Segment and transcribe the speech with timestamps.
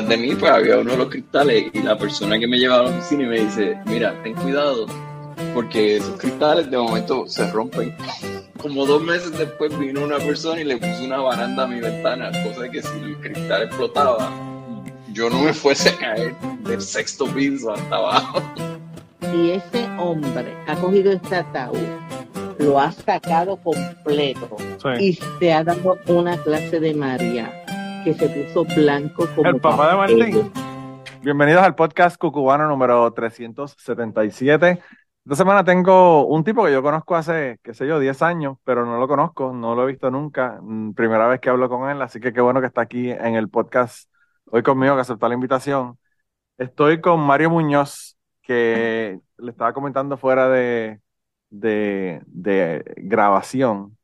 [0.00, 2.88] detrás de mí pues había uno de los cristales y la persona que me llevaba
[2.88, 4.86] a la oficina y me dice, mira, ten cuidado,
[5.54, 7.94] porque esos cristales de momento se rompen.
[8.58, 12.30] Como dos meses después vino una persona y le puso una baranda a mi ventana,
[12.42, 14.32] cosa de que si el cristal explotaba,
[15.12, 18.42] yo no me fuese a caer del sexto piso hasta abajo.
[19.34, 21.76] Y ese hombre ha cogido este ataúd,
[22.58, 24.56] lo ha sacado completo
[24.98, 27.57] y se ha dado una clase de María
[28.08, 30.52] que se puso blanco como el papá de Martín.
[31.20, 34.80] Bienvenidos al podcast cucubano número 377.
[35.24, 38.86] Esta semana tengo un tipo que yo conozco hace, qué sé yo, 10 años, pero
[38.86, 40.58] no lo conozco, no lo he visto nunca.
[40.62, 43.34] Mm, primera vez que hablo con él, así que qué bueno que está aquí en
[43.34, 44.10] el podcast
[44.46, 45.98] hoy conmigo, que aceptó la invitación.
[46.56, 51.02] Estoy con Mario Muñoz, que le estaba comentando fuera de,
[51.50, 53.97] de, de grabación,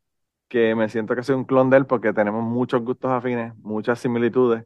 [0.55, 3.99] que me siento que soy un clon de él porque tenemos muchos gustos afines, muchas
[3.99, 4.63] similitudes.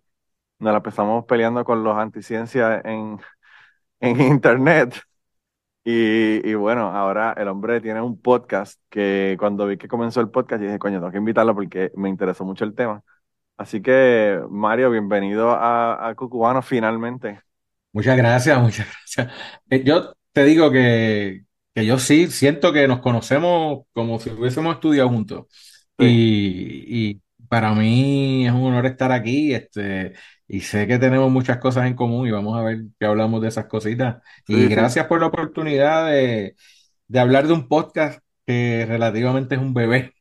[0.60, 3.20] Nos la empezamos peleando con los anticiencias en,
[4.00, 5.02] en internet
[5.84, 10.62] y, bueno, ahora el hombre tiene un podcast que cuando vi que comenzó el podcast,
[10.62, 13.02] dije, coño, tengo que invitarlo porque me interesó mucho el tema.
[13.58, 17.42] Así que, Mario, bienvenido a, a Cucubano finalmente.
[17.94, 19.34] Muchas gracias, muchas gracias.
[19.72, 24.76] Eh, yo te digo que, que yo sí siento que nos conocemos como si hubiésemos
[24.76, 25.48] estudiado juntos.
[26.00, 29.54] Y, y para mí es un honor estar aquí.
[29.54, 30.14] Este,
[30.48, 33.50] y sé que tenemos muchas cosas en común y vamos a ver qué hablamos de
[33.50, 34.24] esas cositas.
[34.48, 36.56] Y gracias por la oportunidad de,
[37.14, 40.16] hablar de un podcast que relativamente es un bebé.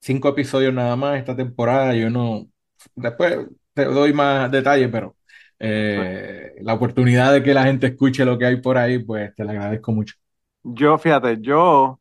[0.00, 1.94] Cinco episodios nada más esta temporada.
[1.94, 2.48] Yo no,
[2.96, 5.16] después te doy más detalles, pero
[5.60, 9.44] eh, la oportunidad de que la gente escuche lo que hay por ahí, pues te
[9.44, 10.16] la agradezco mucho.
[10.64, 12.00] Yo, fíjate, yo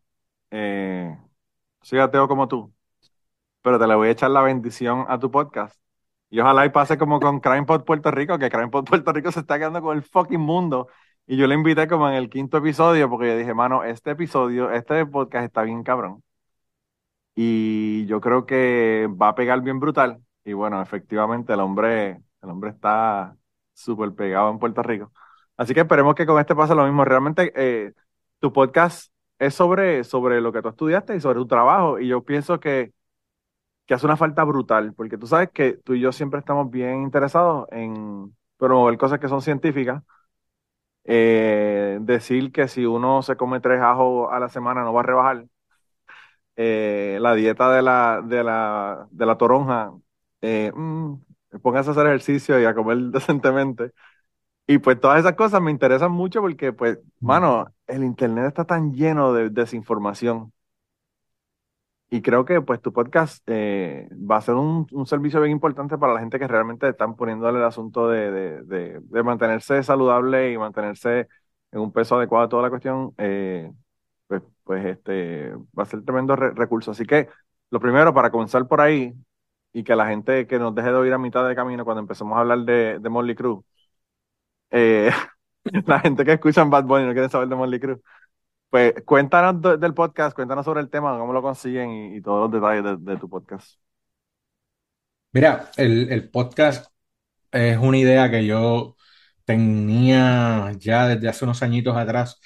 [0.50, 1.16] eh,
[1.84, 2.74] soy ateo como tú,
[3.61, 5.81] pero te le voy a echar la bendición a tu podcast
[6.31, 9.57] y ojalá y pase como con CrimePod Puerto Rico, que CrimePod Puerto Rico se está
[9.59, 10.88] quedando con el fucking mundo.
[11.27, 14.72] Y yo le invité como en el quinto episodio, porque yo dije, mano, este episodio,
[14.72, 16.23] este podcast está bien cabrón.
[17.35, 20.22] Y yo creo que va a pegar bien brutal.
[20.43, 23.35] Y bueno, efectivamente el hombre, el hombre está
[23.73, 25.11] súper pegado en Puerto Rico.
[25.57, 27.05] Así que esperemos que con este pase lo mismo.
[27.05, 27.93] Realmente eh,
[28.39, 31.99] tu podcast es sobre, sobre lo que tú estudiaste y sobre tu trabajo.
[31.99, 32.93] Y yo pienso que
[33.91, 37.02] que hace una falta brutal, porque tú sabes que tú y yo siempre estamos bien
[37.03, 40.02] interesados en promover cosas que son científicas.
[41.03, 45.03] Eh, decir que si uno se come tres ajos a la semana no va a
[45.03, 45.46] rebajar.
[46.56, 49.91] Eh, la dieta de la, de la, de la toronja,
[50.41, 51.16] eh, mm,
[51.62, 53.91] póngase a hacer ejercicio y a comer decentemente.
[54.68, 58.94] Y pues todas esas cosas me interesan mucho porque, pues, mano, el internet está tan
[58.94, 60.53] lleno de desinformación
[62.11, 66.13] y creo que pues tu podcast eh, va a ser un, servicio bien importante para
[66.13, 71.29] la gente que realmente están poniéndole el asunto de, mantenerse saludable y mantenerse
[71.72, 73.13] en un peso adecuado a toda la cuestión.
[73.17, 73.72] Eh,
[74.27, 76.91] pues, pues este va a ser tremendo recurso.
[76.91, 77.29] Así que
[77.69, 79.13] lo primero, para comenzar por ahí,
[79.73, 82.38] y que la gente que nos deje de oír a mitad de camino cuando empecemos
[82.38, 83.63] a hablar de, de Molly Cruz,
[84.72, 85.11] eh,
[85.85, 87.99] la gente que escucha Bad Bunny no quiere saber de Molly Cruz.
[88.72, 93.06] Pues cuéntanos del podcast, cuéntanos sobre el tema, cómo lo consiguen y, todos los detalles
[93.06, 93.78] de, tu podcast.
[95.34, 96.90] Mira, el, podcast
[97.52, 98.96] es una idea que yo
[99.44, 102.40] tenía ya desde hace unos añitos atrás.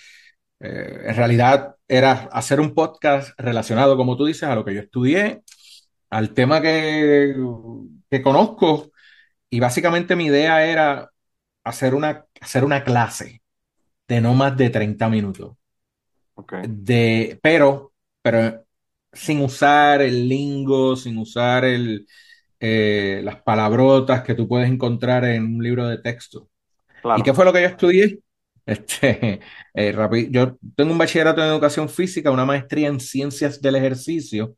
[0.59, 4.81] Eh, en realidad era hacer un podcast relacionado, como tú dices, a lo que yo
[4.81, 5.44] estudié,
[6.09, 7.36] al tema que,
[8.09, 8.92] que conozco.
[9.50, 11.12] Y básicamente mi idea era
[11.63, 13.44] hacer una, hacer una clase
[14.07, 15.57] de no más de 30 minutos
[16.67, 18.65] de, pero, pero
[19.11, 22.05] sin usar el lingo, sin usar el,
[22.59, 26.49] eh, las palabrotas que tú puedes encontrar en un libro de texto.
[27.17, 28.19] ¿Y qué fue lo que yo estudié?
[28.67, 29.39] Este,
[29.75, 34.55] eh, yo tengo un bachillerato en educación física, una maestría en ciencias del ejercicio,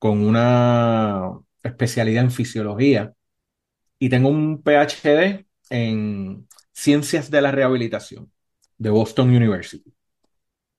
[0.00, 1.30] con una
[1.62, 3.12] especialidad en fisiología,
[4.00, 8.32] y tengo un PhD en ciencias de la rehabilitación
[8.78, 9.95] de Boston University.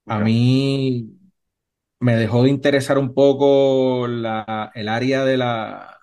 [0.08, 1.18] A mí
[2.00, 6.00] me dejó de interesar un poco el área de la,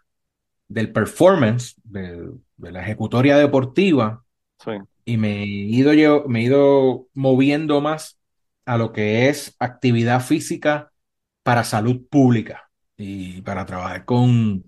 [0.68, 4.24] del performance, de, la ejecutoria deportiva,
[5.04, 8.18] y me he, ido, yo, me he ido moviendo más
[8.64, 10.90] a lo que es actividad física
[11.42, 14.64] para salud pública y para trabajar con,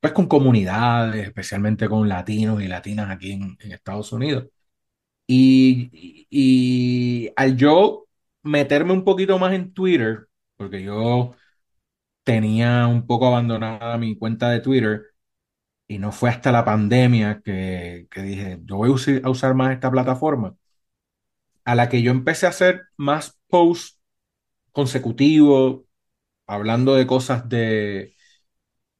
[0.00, 4.46] pues, con comunidades, especialmente con latinos y latinas aquí en, Estados Unidos.
[5.26, 8.06] Y, y, al yo
[8.42, 11.34] meterme un poquito más en Twitter, porque yo
[12.24, 15.02] tenía un poco abandonada mi cuenta de Twitter,
[15.88, 18.90] y no fue hasta la pandemia que, que dije, yo voy
[19.24, 20.56] a usar más esta plataforma,
[21.64, 24.00] a la que yo empecé a hacer más posts
[24.72, 25.82] consecutivos,
[26.46, 28.14] hablando de cosas de,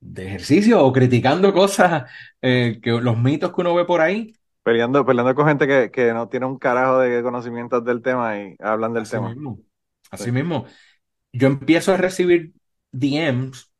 [0.01, 2.11] de ejercicio o criticando cosas,
[2.43, 4.35] eh, que los mitos que uno ve por ahí.
[4.63, 8.57] Peleando, peleando con gente que, que no tiene un carajo de conocimientos del tema y
[8.61, 9.29] hablan del Así tema.
[9.31, 9.59] mismo.
[10.11, 10.67] Así mismo.
[11.33, 12.53] Yo empiezo a recibir
[12.93, 13.73] DMs,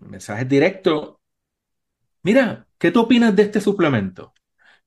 [0.00, 1.16] mensajes directos.
[2.22, 4.34] Mira, ¿qué tú opinas de este suplemento?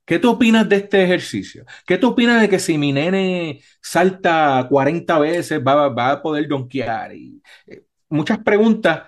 [0.05, 1.65] ¿Qué tú opinas de este ejercicio?
[1.85, 6.47] ¿Qué tú opinas de que si mi nene salta 40 veces va, va a poder
[6.47, 7.15] donkear?
[7.15, 9.03] Y, eh, muchas preguntas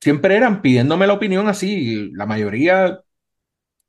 [0.00, 2.10] siempre eran pidiéndome la opinión así.
[2.12, 3.00] La mayoría,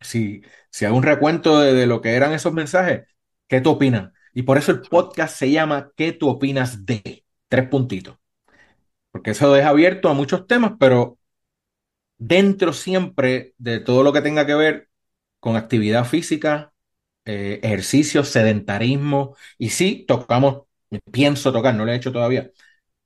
[0.02, 0.42] si,
[0.78, 3.08] si hago un recuento de, lo que eran esos mensajes,
[3.48, 4.12] ¿qué tú opinas?
[4.36, 7.26] Y por eso el podcast se llama ¿Qué tú opinas de?
[7.48, 8.18] Tres puntitos.
[9.12, 11.18] Porque eso deja abierto a muchos temas, pero
[12.20, 14.90] dentro siempre de todo lo que tenga que ver
[15.40, 16.74] con actividad física,
[17.26, 19.36] eh, ejercicio, sedentarismo.
[19.58, 20.66] Y sí, tocamos,
[21.12, 22.52] pienso tocar, no lo he hecho todavía,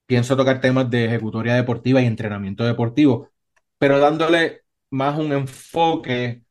[0.05, 3.31] pienso tocar temas de ejecutoria deportiva y entrenamiento deportivo,
[3.77, 6.43] pero dándole más un enfoque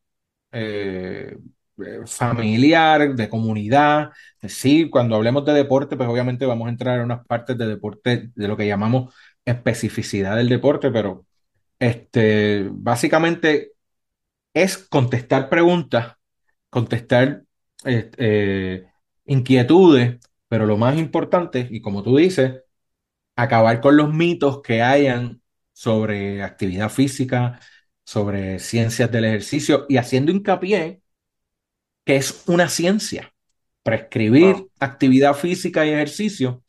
[0.52, 1.36] eh,
[1.84, 4.10] eh, familiar, de comunidad.
[4.42, 8.30] Sí, cuando hablemos de deporte, pues obviamente vamos a entrar en unas partes de deporte,
[8.34, 9.14] de lo que llamamos
[9.44, 11.26] especificidad del deporte, pero
[11.78, 13.72] este, básicamente
[14.54, 16.16] es contestar preguntas,
[16.70, 17.44] contestar
[17.84, 18.86] eh,
[19.26, 20.18] inquietudes,
[20.48, 22.62] pero lo más importante, y como tú dices,
[23.36, 25.42] acabar con los mitos que hayan
[25.72, 27.60] sobre actividad física,
[28.10, 31.00] sobre ciencias del ejercicio y haciendo hincapié
[32.04, 33.32] que es una ciencia.
[33.84, 36.64] Prescribir actividad física y ejercicio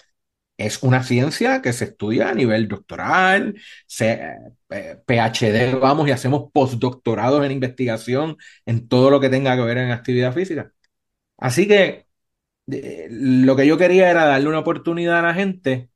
[0.56, 4.22] es una ciencia que se estudia a nivel doctoral, se,
[4.70, 9.80] eh, PhD, vamos, y hacemos postdoctorados en investigación en todo lo que tenga que ver
[9.80, 10.72] en actividad física.
[11.38, 12.06] Así que
[12.72, 15.90] eh, lo que yo quería era darle una oportunidad a la gente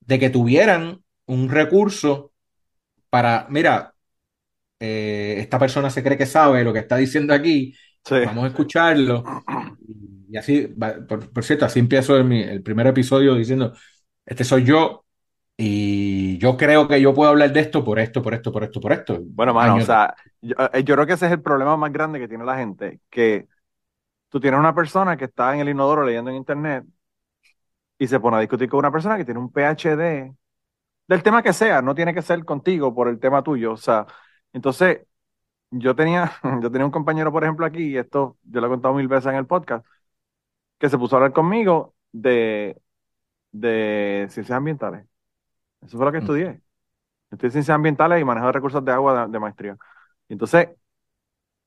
[0.00, 2.32] de que tuvieran un recurso
[3.10, 3.91] para, mira,
[4.84, 7.72] eh, esta persona se cree que sabe lo que está diciendo aquí,
[8.10, 9.22] vamos a escucharlo.
[10.28, 10.74] Y así,
[11.32, 13.74] por, cierto, así empiezo el, el primer episodio diciendo,
[14.26, 15.04] este soy yo,
[15.56, 18.80] y yo creo que yo puedo hablar de esto por esto, por esto, por esto,
[18.80, 19.20] por esto.
[19.22, 22.18] Bueno, mano, o sea, yo, eh, yo, creo que ese es el problema más grande
[22.18, 23.46] que tiene la gente, que
[24.30, 26.84] tú tienes una persona que está en el inodoro leyendo en internet
[27.98, 30.34] y se pone a discutir con una persona que tiene un PhD
[31.06, 34.06] del tema que sea, no tiene que ser contigo por el tema tuyo, o sea,
[34.52, 35.06] entonces
[35.70, 36.32] yo tenía,
[36.62, 39.26] yo tenía un compañero, por ejemplo, aquí, y esto yo lo he contado mil veces
[39.32, 39.86] en el podcast,
[40.78, 42.80] que se puso a hablar conmigo de,
[43.52, 45.06] de ciencias ambientales.
[45.82, 46.22] Eso fue lo que mm.
[46.22, 46.62] estudié.
[47.30, 49.76] Estudié ciencias ambientales y manejo de recursos de agua de, maestría.
[50.28, 50.70] Y entonces,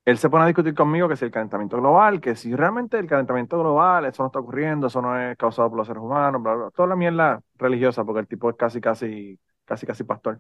[0.06, 3.08] él se pone a discutir conmigo que si el calentamiento global, que si realmente el
[3.08, 6.54] calentamiento global, eso no está ocurriendo, eso no es causado por los seres humanos, bla,
[6.56, 10.40] bla, toda la mierda religiosa, porque el tipo es casi, casi, casi, casi pastor.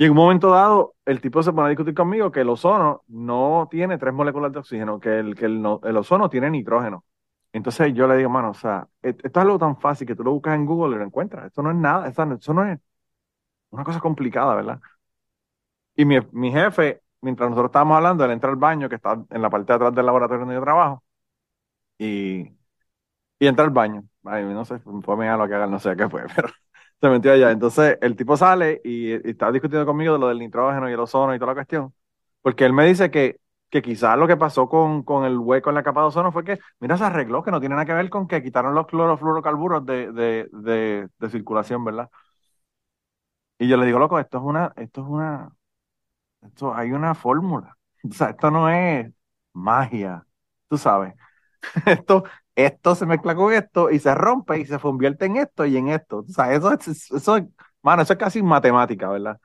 [0.00, 3.04] Y en un momento dado, el tipo se pone a discutir conmigo que el ozono
[3.08, 7.04] no tiene tres moléculas de oxígeno, que el, que el, el ozono tiene nitrógeno.
[7.52, 10.24] Entonces yo le digo, mano, o sea, e-, esto es algo tan fácil que tú
[10.24, 11.46] lo buscas en Google y lo encuentras.
[11.46, 12.80] Esto no es nada, eso no es
[13.70, 14.80] una cosa complicada, ¿verdad?
[15.96, 19.42] Y mi, mi jefe, mientras nosotros estábamos hablando, él entra al baño que está en
[19.42, 21.04] la parte de atrás del laboratorio donde yo trabajo
[21.98, 22.42] y,
[23.40, 24.04] y entra al baño.
[24.24, 26.48] Ay, no sé, fue a lo que haga, no sé qué fue, pero
[27.00, 27.50] se metió allá.
[27.50, 31.00] Entonces el tipo sale y, y está discutiendo conmigo de lo del nitrógeno y el
[31.00, 31.94] ozono y toda la cuestión,
[32.42, 33.38] porque él me dice que
[33.70, 36.42] que quizás lo que pasó con, con, el hueco en la capa de ozono fue
[36.42, 39.86] que, mira, se arregló, que no tiene nada que ver con que quitaron los clorofluorocarburos
[39.86, 42.10] de, de, de, de circulación, ¿verdad?
[43.58, 45.54] Y yo le digo, loco, esto es una, esto es una,
[46.42, 47.76] esto hay una fórmula.
[48.10, 49.12] O sea, esto no es
[49.54, 50.26] magia,
[50.68, 51.14] tú sabes.
[51.86, 52.24] Esto,
[52.66, 55.88] esto se mezcla con esto y se rompe y se convierte en esto y en
[55.88, 56.18] esto.
[56.20, 57.38] O sea, eso es, eso,
[57.82, 59.38] mano, eso es casi matemática, ¿verdad?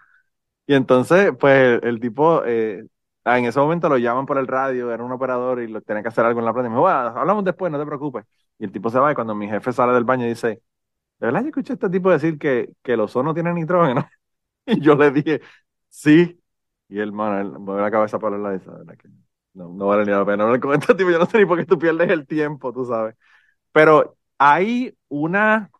[0.68, 2.86] Y entonces, pues el tipo eh,
[3.28, 6.04] Ah, en ese momento lo llaman por el radio, era un operador y lo tenía
[6.04, 6.68] que hacer algo en la planta.
[6.68, 8.24] Y me dijo, hablamos después, no te preocupes.
[8.60, 10.62] Y el tipo se va y cuando mi jefe sale del baño dice, ¿de
[11.28, 14.08] verdad yo escuché a este tipo decir que, que el ozono tiene nitrógeno?
[14.68, 15.42] Y yo le dije,
[15.90, 16.42] sí.
[16.90, 18.98] Y el man, él mueve la cabeza para la de esa, ¿verdad?
[18.98, 19.10] Que
[19.56, 21.10] no, no vale ni la pena hablar con este tipo.
[21.12, 23.16] Yo no sé ni por qué tú pierdes el tiempo, tú sabes.
[23.74, 25.72] Pero hay una,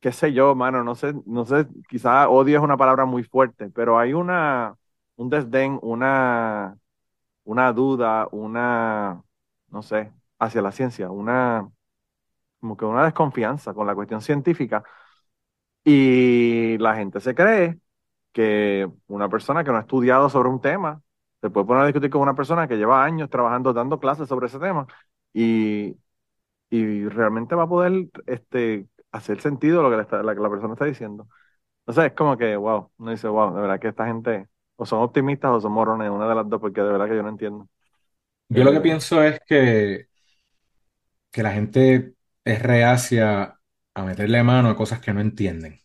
[0.00, 3.70] qué sé yo, mano, no sé, no sé, quizá odio es una palabra muy fuerte,
[3.70, 4.76] pero hay una
[5.16, 6.78] un desdén, una,
[7.44, 9.22] una duda, una,
[9.70, 11.70] no sé, hacia la ciencia, una,
[12.60, 14.84] como que una desconfianza con la cuestión científica.
[15.84, 17.78] Y la gente se cree
[18.32, 21.02] que una persona que no ha estudiado sobre un tema
[21.40, 24.46] se puede poner a discutir con una persona que lleva años trabajando, dando clases sobre
[24.48, 24.86] ese tema
[25.32, 25.96] y,
[26.70, 31.28] y realmente va a poder este, hacer sentido lo que, la, la persona está diciendo.
[31.86, 34.86] O sea, es como que, wow, uno dice, wow, de verdad que esta gente o
[34.86, 37.30] son optimistas o son morones, una de las dos, porque de verdad que yo no
[37.30, 37.68] entiendo.
[38.50, 40.08] Yo lo que eh, pienso es que,
[41.30, 42.14] que la gente
[42.44, 43.58] es reacia
[43.94, 45.80] a meterle mano a cosas que no entienden.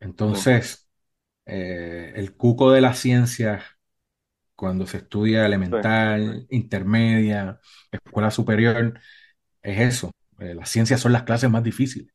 [0.00, 0.88] Entonces,
[1.46, 3.62] eh, el cuco de la ciencia,
[4.64, 7.60] cuando se estudia elemental, intermedia,
[7.92, 8.98] escuela superior,
[9.60, 10.10] es eso.
[10.38, 12.10] Eh, las ciencias son las clases más difíciles,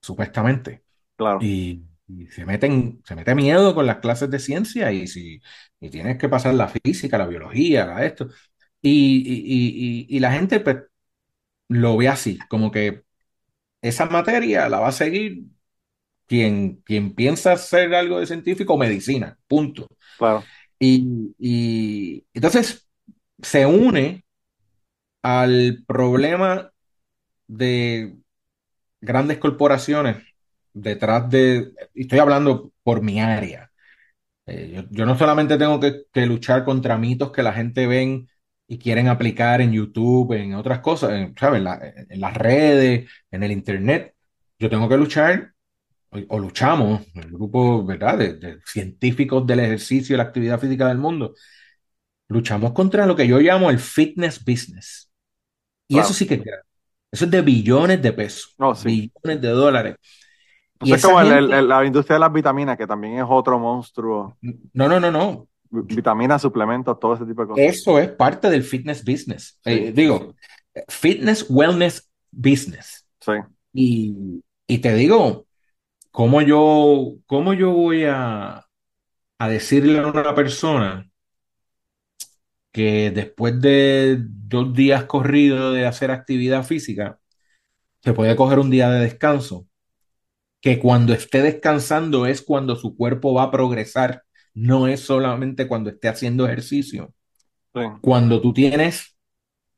[0.00, 0.82] supuestamente.
[1.14, 1.40] Claro.
[1.42, 1.84] Y,
[2.30, 5.42] se meten, se mete miedo con las clases de ciencia y si
[5.78, 8.28] y tienes que pasar la física, la biología, esto.
[8.80, 10.78] Y, y, la gente pues,
[11.68, 13.04] lo ve así, como que
[13.82, 15.44] esa materia la va a seguir
[16.26, 19.86] quien, quien piensa hacer algo de científico o medicina, punto.
[20.16, 20.42] Claro.
[20.80, 22.88] Y, y entonces
[23.42, 24.24] se une
[25.22, 26.72] al problema
[27.46, 28.16] de
[29.00, 30.18] grandes corporaciones
[30.72, 33.70] detrás de, estoy hablando por mi área.
[34.46, 38.28] Eh, yo, no solamente tengo que, luchar contra mitos que la gente ven
[38.66, 41.62] y quieren aplicar en YouTube, en otras cosas, en, ¿sabes?
[42.08, 44.14] En, las redes, en el Internet.
[44.58, 45.52] Yo tengo que luchar,
[46.28, 51.34] o, luchamos, el grupo, ¿verdad?, de, científicos del ejercicio y la actividad física del mundo,
[52.28, 55.10] luchamos contra lo que yo llamo el fitness business.
[55.88, 56.42] Y eso sí que es
[57.10, 59.96] Eso es de billones de pesos, oh, billones de dólares.
[60.82, 64.36] y es como la industria de las vitaminas, que también es otro monstruo.
[64.72, 67.64] No, no, no, no vitaminas, suplementos, todo ese tipo de cosas.
[67.64, 69.58] Eso es parte del fitness business.
[69.64, 70.34] Eh, digo,
[70.88, 73.06] fitness, wellness business.
[73.20, 73.32] Sí.
[74.66, 75.46] Y, te digo,
[76.10, 78.66] ¿cómo yo, cómo yo voy a,
[79.38, 81.10] a decirle a una persona
[82.72, 87.18] que después de dos días corridos de hacer actividad física,
[88.02, 89.66] se puede coger un día de descanso?
[90.60, 94.24] Que cuando esté descansando es cuando su cuerpo va a progresar
[94.54, 97.14] no es solamente cuando esté haciendo ejercicio.
[98.00, 99.16] Cuando tú tienes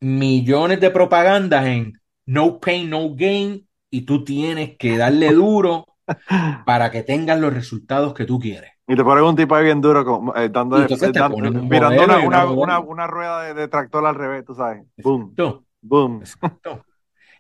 [0.01, 1.93] millones de propagandas en
[2.27, 5.87] no pain, no gain, y tú tienes que darle duro
[6.67, 8.73] para que tengas los resultados que tú quieres.
[8.87, 13.69] Y te ponen un tipo ahí bien duro, como, eh, dando, mirando una, rueda de,
[13.69, 14.85] tractor al revés, tú sabes.
[14.99, 15.35] Boom.
[15.81, 16.23] Boom.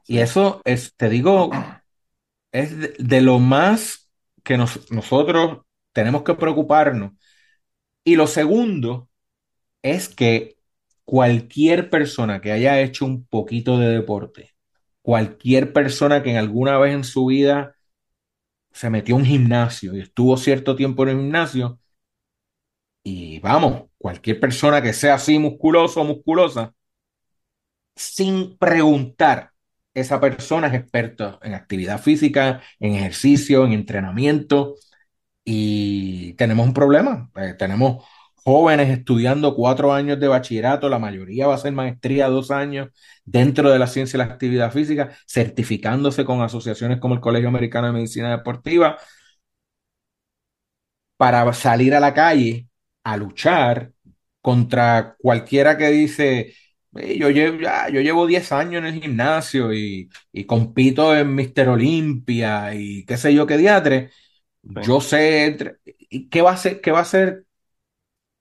[0.04, 1.50] Y eso es, te digo,
[2.50, 4.10] es de, lo más
[4.42, 5.60] que nosotros
[5.92, 7.12] tenemos que preocuparnos
[8.04, 9.08] y lo segundo
[9.82, 10.56] es que
[11.04, 14.54] cualquier persona que haya hecho un poquito de deporte,
[15.02, 17.74] cualquier persona que en alguna vez en su vida
[18.72, 21.80] se metió a un gimnasio y estuvo cierto tiempo en el gimnasio,
[23.04, 26.74] y vamos, cualquier persona que sea así musculoso o musculosa,
[27.96, 29.50] sin preguntar,
[29.94, 34.76] esa persona es experta en actividad física, en ejercicio, en entrenamiento,
[35.44, 37.30] y tenemos un problema.
[37.36, 38.04] Eh, tenemos
[38.44, 42.88] jóvenes estudiando cuatro años de bachillerato, la mayoría va a hacer maestría dos años
[43.24, 47.88] dentro de la ciencia y la actividad física, certificándose con asociaciones como el Colegio Americano
[47.88, 48.98] de Medicina Deportiva,
[51.16, 52.68] para salir a la calle
[53.04, 53.92] a luchar
[54.40, 56.54] contra cualquiera que dice,
[56.92, 57.58] yo llevo,
[57.92, 63.16] yo llevo 10 años en el gimnasio y, y compito en Mister Olimpia y qué
[63.16, 64.10] sé yo qué diatre
[64.80, 65.78] yo sé
[66.30, 67.46] qué va a ser, qué va a ser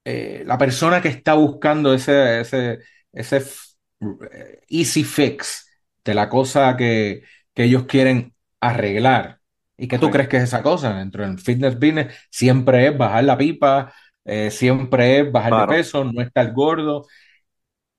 [0.04, 2.80] eh, la persona que está buscando ese, ese,
[3.12, 5.68] ese eh, easy fix
[6.04, 7.22] de la cosa que,
[7.54, 9.38] ellos quieren arreglar.
[9.76, 10.94] ¿Y qué tú crees que es esa cosa?
[10.94, 13.92] Dentro del fitness business siempre es bajar la pipa,
[14.24, 17.06] eh, siempre es bajar de peso, no estar gordo.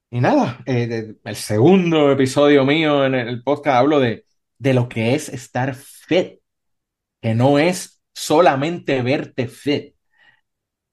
[0.10, 4.26] Y nada, el segundo episodio mío en el podcast hablo de,
[4.58, 6.40] de lo que es estar fit,
[7.22, 9.96] que no es solamente verte fit.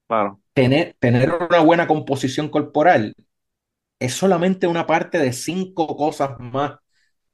[0.07, 0.40] Claro.
[0.55, 3.15] Tener, tener una buena composición corporal
[3.99, 6.79] es solamente una parte de cinco cosas más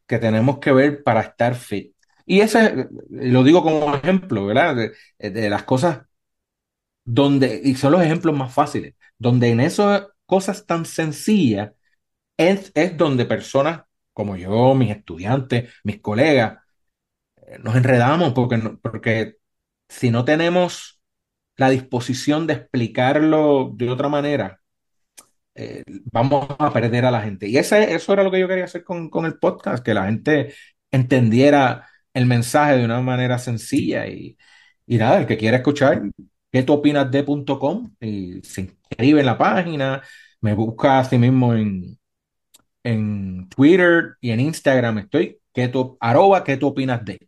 [0.06, 1.94] que tenemos que ver para estar fit.
[2.26, 4.76] Y ese, lo digo como ejemplo, ¿verdad?
[5.18, 6.02] De, las cosas
[7.04, 11.72] donde, y son los ejemplos más fáciles, donde en esas cosas tan sencillas
[12.36, 13.82] es, es donde personas
[14.12, 16.58] como yo, mis estudiantes, mis colegas,
[17.36, 19.36] eh, nos enredamos porque, porque
[19.88, 20.95] si no tenemos
[21.56, 24.60] la disposición de explicarlo de otra manera,
[25.54, 25.82] eh,
[26.12, 27.48] vamos a perder a la gente.
[27.48, 30.54] Y ese, eso era lo que yo quería hacer con, el podcast, que la gente
[30.90, 34.06] entendiera el mensaje de una manera sencilla.
[34.06, 34.36] Y,
[34.86, 36.02] nada, el que quiera escuchar,
[36.52, 37.94] ¿qué tú opinas de.com?
[38.00, 40.02] Y se inscribe en la página,
[40.40, 41.98] Me busca a sí mismo en,
[42.84, 44.98] en Twitter y en Instagram.
[44.98, 47.18] Estoy, ¿qué tú, arroba, ¿qué tú opinas de?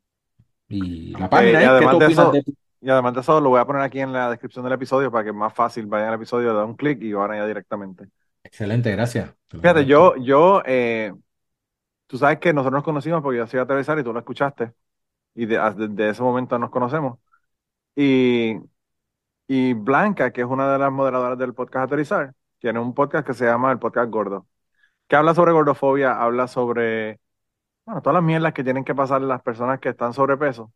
[0.69, 2.45] Y la página es, ¿qué tú opinas de?
[2.81, 5.25] Y además de eso, lo voy a poner aquí en la descripción del episodio para
[5.25, 8.09] que es más fácil vayan al episodio, dan un clic y van allá directamente.
[8.45, 9.35] Excelente, gracias.
[9.49, 11.13] Fíjate, yo, yo, eh,
[12.07, 14.73] tú sabes que nosotros nos conocimos porque yo soy atravesar y tú lo escuchaste.
[15.35, 17.19] Y desde de, ese momento nos conocemos.
[17.97, 18.57] Y,
[19.49, 23.35] y Blanca, que es una de las moderadoras del podcast Aterrizar, tiene un podcast que
[23.35, 24.47] se llama el Podcast Gordo,
[25.09, 27.21] que habla sobre gordofobia, habla sobre,
[27.85, 30.73] bueno, todas las mierdas que tienen que pasar las personas que están sobrepeso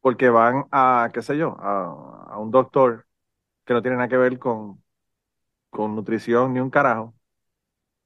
[0.00, 3.06] porque van a, qué sé yo, a, un doctor
[3.64, 4.82] que no tiene nada que ver con,
[5.70, 7.14] con nutrición ni un carajo.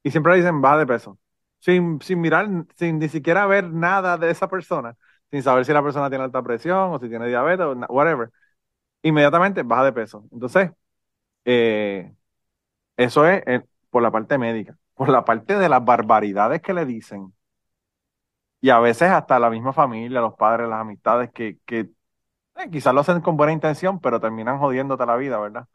[0.03, 1.19] Y siempre le dicen, baja de peso.
[1.59, 2.47] Sin, sin mirar,
[2.77, 4.97] sin ni siquiera ver nada de esa persona,
[5.31, 8.31] sin saber si la persona tiene alta presión o si tiene diabetes o whatever.
[9.03, 10.25] Inmediatamente baja de peso.
[10.31, 10.71] Entonces,
[11.45, 12.13] eh,
[12.97, 14.77] eso es eh, por la parte médica.
[14.95, 17.33] Por la parte de las barbaridades que le dicen
[18.65, 21.81] y a veces hasta la misma familia, los padres, las amistades que, que
[22.55, 25.67] eh, quizás lo hacen con buena intención, pero terminan jodiéndote la vida, ¿verdad?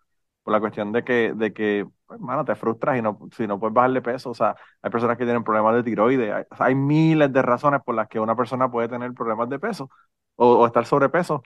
[0.43, 3.61] Por la cuestión de que, de que, hermano, pues, te frustras y no, si no
[3.61, 4.31] puedes bajarle peso.
[4.31, 6.47] O sea, hay personas que tienen problemas de tiroides.
[6.51, 9.89] Hay, miles de razones por las que una persona puede tener problemas de peso
[10.37, 11.45] o, estar sobrepeso.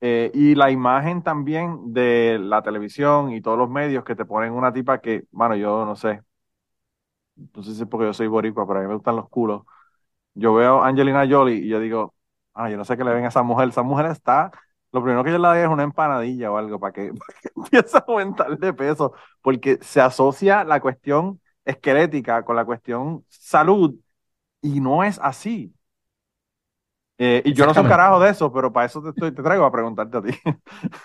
[0.00, 4.52] Eh, y la imagen también de la televisión y todos los medios que te ponen
[4.52, 6.22] una tipa que, bueno, yo no sé,
[7.54, 9.62] no sé si es porque yo soy boricua, pero a mí me gustan los culos
[10.34, 12.14] yo veo a Angelina Jolie y yo digo,
[12.54, 13.68] ah, yo no sé qué le ven a esa mujer.
[13.68, 14.50] Esa mujer está,
[14.92, 17.12] lo primero que yo le doy es una empanadilla o algo para que,
[17.56, 23.94] empiece a aumentar de peso, porque se asocia la cuestión esquelética con la cuestión salud
[24.60, 25.74] y no es así.
[27.18, 29.64] Eh, y yo no soy carajo de eso, pero para eso te, estoy, te traigo
[29.64, 30.30] a preguntarte a ti.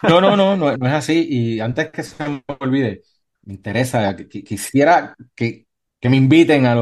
[0.03, 1.27] No, no, no, no, es así.
[1.29, 3.03] Y antes que se me olvide,
[3.43, 5.67] me interesa, quisiera que,
[5.99, 6.73] que me inviten a,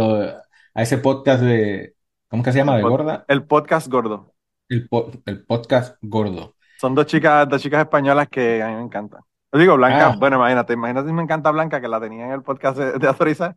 [0.74, 1.95] a ese podcast de,
[2.36, 2.76] ¿Cómo que se llama?
[2.76, 3.24] ¿De gorda?
[3.30, 4.36] El podcast gordo.
[4.68, 4.90] El,
[5.26, 6.54] el podcast gordo.
[6.82, 9.22] Son dos chicas, dos chicas españolas que a mí me encantan.
[9.54, 10.16] Yo digo Blanca, ah.
[10.20, 13.56] bueno, imagínate, imagínate si me encanta Blanca, que la tenía en el podcast de, de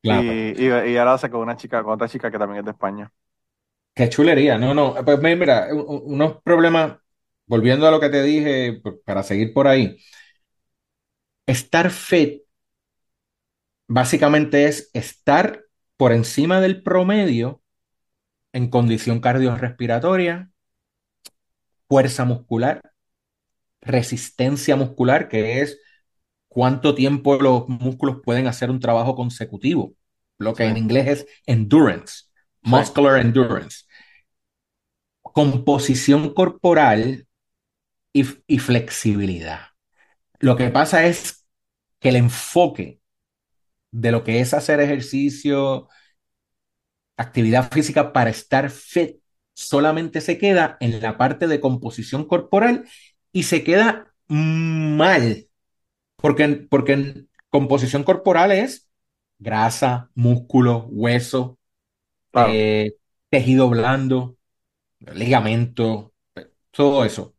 [0.00, 3.12] Y, y, ahora con una chica, con otra chica que también es de España.
[3.94, 4.94] Qué chulería, no, no.
[5.04, 6.96] Pues mira, unos problemas,
[7.44, 9.98] volviendo a lo que te dije, para seguir por ahí.
[11.44, 12.40] Estar fit
[13.86, 15.60] básicamente es estar
[15.98, 17.60] por encima del promedio
[18.54, 20.48] en condición cardiorrespiratoria,
[21.88, 22.80] fuerza muscular,
[23.80, 25.80] resistencia muscular, que es
[26.46, 29.94] cuánto tiempo los músculos pueden hacer un trabajo consecutivo,
[30.38, 32.26] lo que en inglés es endurance,
[32.62, 33.86] muscular endurance,
[35.20, 37.26] composición corporal
[38.12, 39.62] y, y flexibilidad.
[40.38, 41.44] Lo que pasa es
[41.98, 43.00] que el enfoque
[43.90, 45.88] de lo que es hacer ejercicio,
[47.16, 49.18] actividad física para estar fit
[49.54, 52.84] solamente se queda en la parte de composición corporal
[53.32, 55.48] y se queda mal,
[56.16, 58.88] porque, porque en composición corporal es
[59.38, 61.58] grasa, músculo, hueso,
[62.34, 62.94] eh,
[63.30, 64.36] tejido blando,
[65.00, 66.12] ligamento,
[66.70, 67.34] todo eso.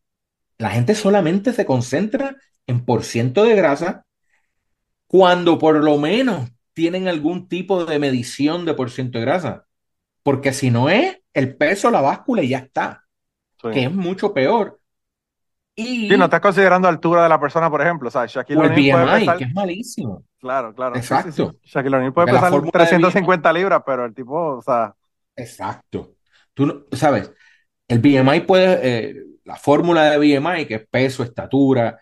[0.58, 4.06] La gente solamente se concentra en por ciento de grasa
[5.08, 9.65] cuando por lo menos tienen algún tipo de medición de por ciento de grasa.
[10.26, 13.04] Porque si no es, el peso, la báscula y ya está.
[13.62, 14.80] Que es mucho peor.
[15.76, 18.08] Y no estás considerando altura de la persona, por ejemplo.
[18.08, 19.38] O sea, Shaquille O'Neal puede pesar...
[19.38, 20.24] que es malísimo.
[20.40, 20.96] Claro, claro.
[20.96, 21.58] Exacto.
[21.64, 24.96] Shaquille O'Neal puede pesar 350 libras, pero el tipo, o sea...
[25.36, 26.16] Exacto.
[26.56, 27.32] Tú sabes,
[27.88, 32.00] el BMI puede, eh, la fórmula de BMI, que es peso, estatura,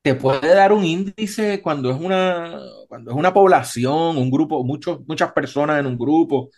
[0.00, 5.06] te puede dar un índice cuando es una, cuando es una población, un grupo, muchos,
[5.06, 6.48] muchas personas en un grupo,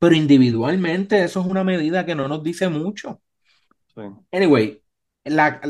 [0.00, 3.20] pero individualmente eso es una medida que no nos dice mucho.
[4.32, 4.82] Anyway,
[5.24, 5.60] la,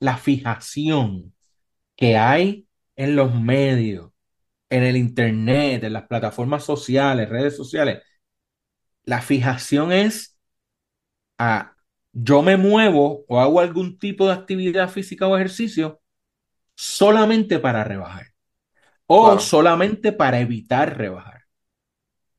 [0.00, 1.32] la, fijación
[1.94, 4.10] que hay en los medios,
[4.68, 8.02] en el internet, en las plataformas sociales, redes sociales,
[9.04, 10.36] la fijación es
[11.38, 11.76] a
[12.12, 16.00] yo me muevo o hago algún tipo de actividad física o ejercicio
[16.74, 18.34] solamente para rebajar
[19.06, 21.33] o solamente para evitar rebajar.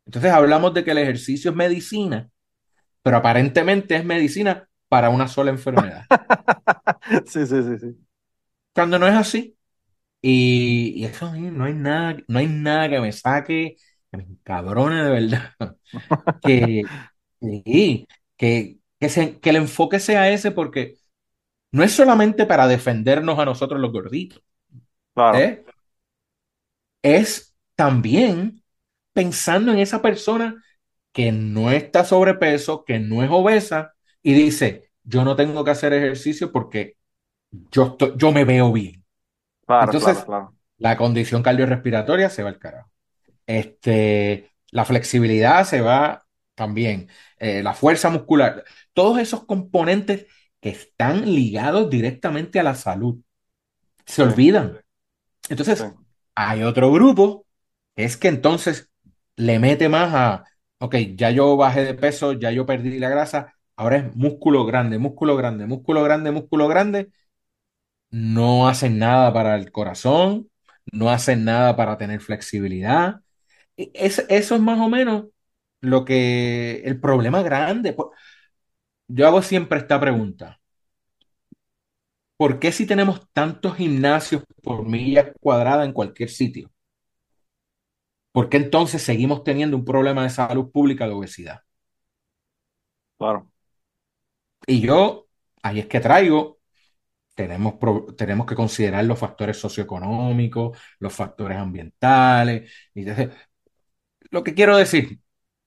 [0.06, 2.30] Entonces hablamos de que el ejercicio es medicina,
[3.02, 6.06] pero aparentemente es medicina para una sola enfermedad.
[7.26, 7.98] sí, sí, sí, sí.
[8.74, 9.58] Cuando no es así.
[10.22, 13.76] Y, eso no hay nada, no hay nada que me saque,
[14.12, 15.56] que me encabrone de verdad.
[16.42, 16.84] que,
[17.40, 20.96] que, que, que el enfoque sea ese porque
[21.72, 24.42] no es solamente para defendernos a nosotros los gorditos.
[25.14, 25.38] Claro.
[25.38, 25.66] ¿eh?
[27.06, 28.64] es también
[29.16, 30.62] pensando en esa persona
[31.14, 35.94] que no está sobrepeso, que no es obesa y dice, yo no tengo que hacer
[35.94, 36.98] ejercicio porque
[37.72, 39.06] yo, yo me veo bien.
[39.68, 40.26] Entonces,
[40.78, 42.92] la condición cardiorrespiratoria se va al carajo.
[43.48, 47.08] Este, la flexibilidad se va también.
[47.40, 48.66] Eh, la fuerza muscular.
[48.94, 50.26] Todos esos componentes
[50.60, 53.22] que están ligados directamente a la salud
[54.06, 54.82] se olvidan.
[55.48, 55.86] Entonces,
[56.36, 57.46] hay otro grupo,
[57.96, 58.92] es que entonces
[59.38, 60.44] le mete más a,
[60.80, 64.98] ok, ya yo bajé de peso, ya yo perdí la grasa, ahora es músculo grande,
[65.00, 67.10] músculo grande, músculo grande, músculo grande.
[68.12, 70.50] No hacen nada para el corazón,
[70.92, 73.22] no hacen nada para tener flexibilidad.
[73.78, 75.26] E, es, eso es más o menos
[75.82, 77.96] lo que el problema grande.
[79.08, 80.60] Yo hago siempre esta pregunta.
[82.38, 86.70] ¿Por qué si tenemos tantos gimnasios por milla cuadrada en cualquier sitio?
[88.36, 91.62] ¿Por qué entonces seguimos teniendo un problema de salud pública de obesidad?
[93.18, 93.50] Claro.
[94.68, 95.28] Y yo,
[95.64, 96.60] ahí es que traigo,
[97.34, 97.76] tenemos,
[98.18, 102.70] tenemos que considerar los factores socioeconómicos, los factores ambientales.
[102.94, 103.06] Y
[104.32, 105.18] lo que quiero decir,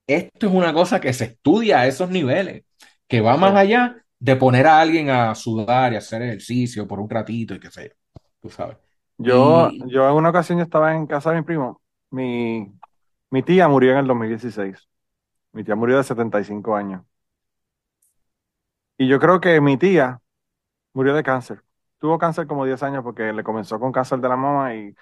[0.06, 2.64] esto es una cosa que se estudia a esos niveles,
[3.06, 7.08] que va más allá de poner a alguien a sudar y hacer ejercicio por un
[7.08, 8.76] ratito y qué sé yo, tú sabes.
[9.16, 12.72] Yo, yo en una ocasión yo estaba en casa de mi primo, mi,
[13.30, 14.88] mi tía murió en el 2016,
[15.52, 17.04] mi tía murió de 75 años.
[18.96, 20.20] Y yo creo que mi tía
[20.94, 21.64] murió de cáncer.
[21.98, 24.94] Tuvo cáncer como 10 años porque le comenzó con cáncer de la mama y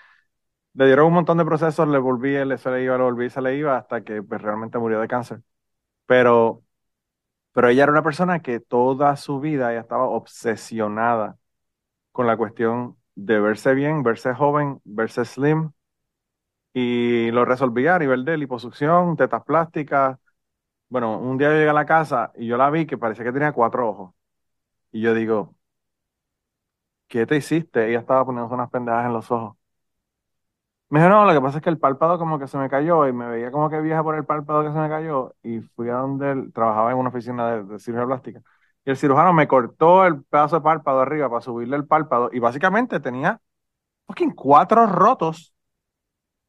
[0.74, 3.56] le dieron un montón de procesos, le volví, se le iba, le volví, se le
[3.56, 5.42] iba hasta que pues, realmente murió de cáncer.
[6.06, 6.64] Pero
[7.52, 11.38] pero ella era una persona que toda su vida ella estaba obsesionada
[12.12, 15.72] con la cuestión de verse bien, verse joven, verse slim.
[16.78, 20.18] Y lo resolvía a nivel de liposucción, tetas plásticas.
[20.90, 23.32] Bueno, un día yo llegué a la casa y yo la vi que parecía que
[23.32, 24.14] tenía cuatro ojos.
[24.92, 25.56] Y yo digo,
[27.08, 27.88] ¿qué te hiciste?
[27.88, 29.56] Ella estaba poniendo unas pendejas en los ojos.
[30.88, 33.08] Me dijo, no, lo que pasa es que el párpado como que se me cayó
[33.08, 35.88] y me veía como que vieja por el párpado que se me cayó y fui
[35.88, 38.42] a donde él trabajaba en una oficina de, cirugía plástica.
[38.84, 42.38] Y el cirujano me cortó el pedazo de párpado arriba para subirle el párpado y
[42.38, 43.40] básicamente tenía
[44.06, 45.54] fucking cuatro rotos,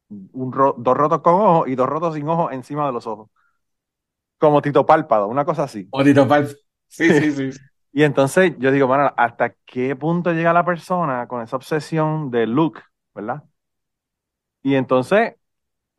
[0.08, 3.30] un dos rotos con ojo y dos rotos sin ojo encima de los ojos.
[4.38, 5.88] Como Tito Párpado, una cosa así.
[5.90, 6.54] O Tito Párpado.
[6.88, 7.50] Sí, sí, sí.
[7.92, 12.46] Y entonces yo digo, bueno, ¿hasta qué punto llega la persona con esa obsesión de
[12.46, 12.80] look,
[13.14, 13.44] ¿verdad?
[14.62, 15.34] Y entonces,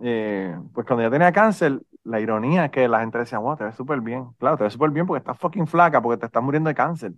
[0.02, 3.66] eh, pues cuando ya tenía cáncer, la ironía es que la gente decía, wow, te
[3.66, 4.30] ves súper bien.
[4.40, 7.14] Claro, te ves súper bien porque estás fucking flaca, porque te estás muriendo de cáncer.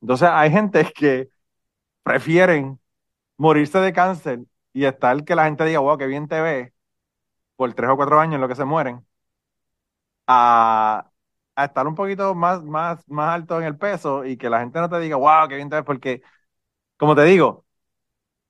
[0.00, 1.28] Entonces hay gente que
[2.02, 2.80] prefieren
[3.38, 4.40] morirse de cáncer
[4.72, 6.72] y estar que la gente diga, wow, qué bien te ves,
[7.56, 9.06] por tres o cuatro años en lo que se mueren,
[10.26, 11.10] a,
[11.56, 14.88] estar un poquito más, más, más alto en el peso y que la gente no
[14.88, 16.22] te diga, wow, qué bien te ves, porque,
[16.98, 17.66] como te digo,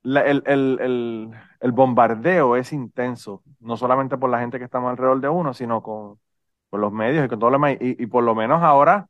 [0.03, 5.81] el, bombardeo es intenso, no solamente por la gente que está alrededor de uno, sino
[5.81, 6.19] con,
[6.71, 7.77] los medios y con todo lo demás.
[7.79, 9.09] Y, por lo menos ahora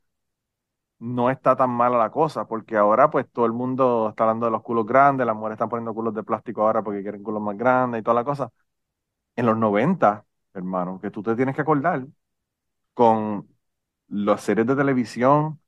[0.98, 4.52] no está tan mala la cosa, porque ahora pues todo el mundo está hablando de
[4.52, 7.56] los culos grandes, las mujeres están poniendo culos de plástico ahora porque quieren culos más
[7.56, 8.50] grandes y toda la cosa.
[9.36, 12.06] En los 90, hermano, que tú te tienes que acordar
[12.94, 13.48] con
[14.08, 15.60] las series de televisión,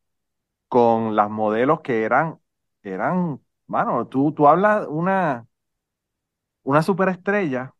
[0.69, 2.41] con las modelos que eran,
[2.83, 5.47] eran Mano, tú, tú hablas una,
[6.62, 7.75] una superestrella,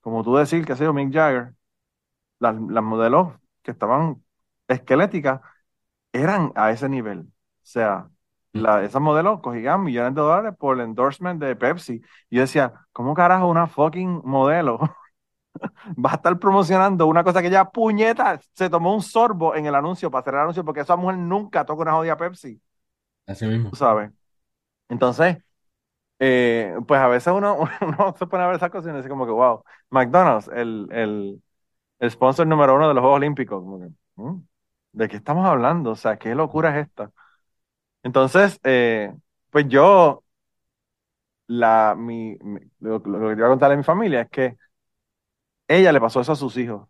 [0.00, 1.54] como tú decir, que ha sido Mick Jagger,
[2.40, 4.24] las, modelos que estaban
[4.68, 5.42] esqueléticas
[6.22, 7.20] eran a ese nivel.
[7.20, 7.24] O
[7.62, 8.08] sea,
[8.52, 8.58] mm.
[8.60, 12.02] la, esas modelos cogían millones de dólares por el endorsement de Pepsi.
[12.30, 14.78] Y yo decía, ¿cómo carajo una fucking modelo
[16.04, 19.74] va a estar promocionando una cosa que ya puñeta se tomó un sorbo en el
[19.74, 22.60] anuncio para hacer el anuncio porque esa mujer nunca toca una jodida Pepsi?
[23.26, 23.70] Así mismo.
[23.70, 24.10] ¿Tú sabes?
[24.88, 25.38] Entonces,
[26.18, 29.26] eh, pues a veces uno, uno, se pone a ver esas cosas y dice como
[29.26, 31.42] que, wow, McDonald's, el, el,
[31.98, 33.64] el sponsor número uno de los Juegos Olímpicos.
[34.16, 34.36] Mm,
[34.98, 35.92] ¿De qué estamos hablando?
[35.92, 37.12] O sea, ¿qué locura es esta?
[38.02, 39.14] Entonces, eh,
[39.50, 40.24] pues yo,
[41.46, 42.36] la, mi,
[42.80, 44.56] lo, que te iba a contar de mi familia es que
[45.68, 46.88] ella le pasó eso a sus hijos.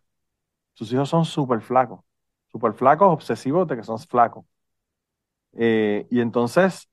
[0.75, 2.01] Sus hijos son súper flacos,
[2.49, 4.47] súper flacos, obsesivos de que son flacos.
[5.55, 6.89] Eh, y entonces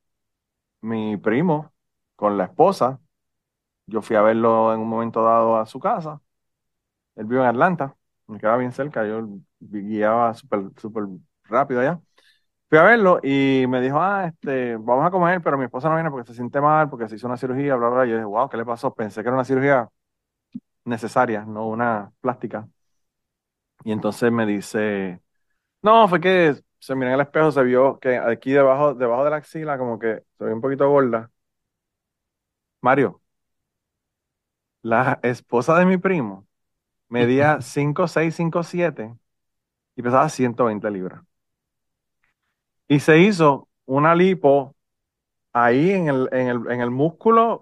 [0.81, 1.73] mi primo
[2.15, 3.01] con la esposa.
[3.87, 6.21] Yo fui a verlo en un momento dado a su casa.
[7.15, 7.95] Él vive en Atlanta,
[8.27, 9.27] me quedaba bien cerca, yo
[9.59, 11.03] guiaba súper super
[11.45, 12.01] rápido allá.
[12.69, 15.95] Fui a verlo y me dijo, ah, este, vamos a comer, pero mi esposa no
[15.95, 18.05] viene porque se siente mal, porque se hizo una cirugía, bla, bla, bla.
[18.07, 18.93] Yo dije, wow, ¿qué le pasó?
[18.95, 19.89] Pensé que era una cirugía
[20.85, 22.67] necesaria, no una plástica.
[23.83, 25.21] Y entonces me dice,
[25.83, 29.29] no, fue que se miró en el espejo, se vio que aquí debajo, debajo de
[29.31, 31.31] la axila como que se ve un poquito gorda.
[32.81, 33.21] Mario,
[34.83, 36.44] la esposa de mi primo
[37.09, 39.15] medía 5, 6, 5, 7
[39.95, 41.23] y pesaba 120 libras.
[42.87, 44.75] Y se hizo una lipo
[45.53, 47.61] ahí en el, en el, en el músculo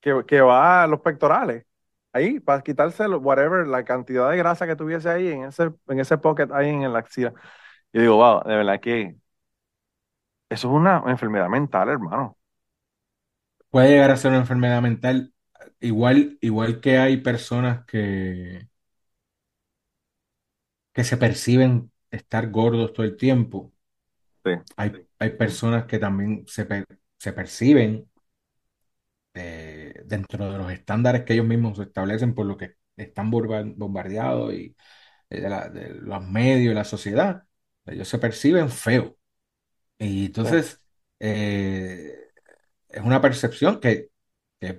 [0.00, 1.66] que, que va a los pectorales.
[2.12, 6.18] Ahí, para quitarse, whatever, la cantidad de grasa que tuviese ahí en ese, en ese
[6.18, 7.34] pocket ahí en la axila.
[7.92, 9.16] Y digo, wow, de verdad que
[10.48, 12.36] eso es una enfermedad mental, hermano.
[13.70, 15.32] Puede llegar a ser una enfermedad mental,
[15.80, 18.68] igual, igual que hay personas que,
[20.92, 23.72] que se perciben estar gordos todo el tiempo.
[24.44, 24.52] Sí.
[24.76, 26.66] Hay, hay personas que también se,
[27.18, 28.08] se perciben
[29.34, 34.74] eh, dentro de los estándares que ellos mismos establecen por lo que están bombardeados y
[35.30, 37.42] eh, de, los medios y la sociedad.
[37.84, 39.12] Ellos se perciben feos.
[39.98, 40.80] Y entonces
[41.20, 42.14] eh,
[42.88, 44.10] es una percepción que,
[44.60, 44.76] es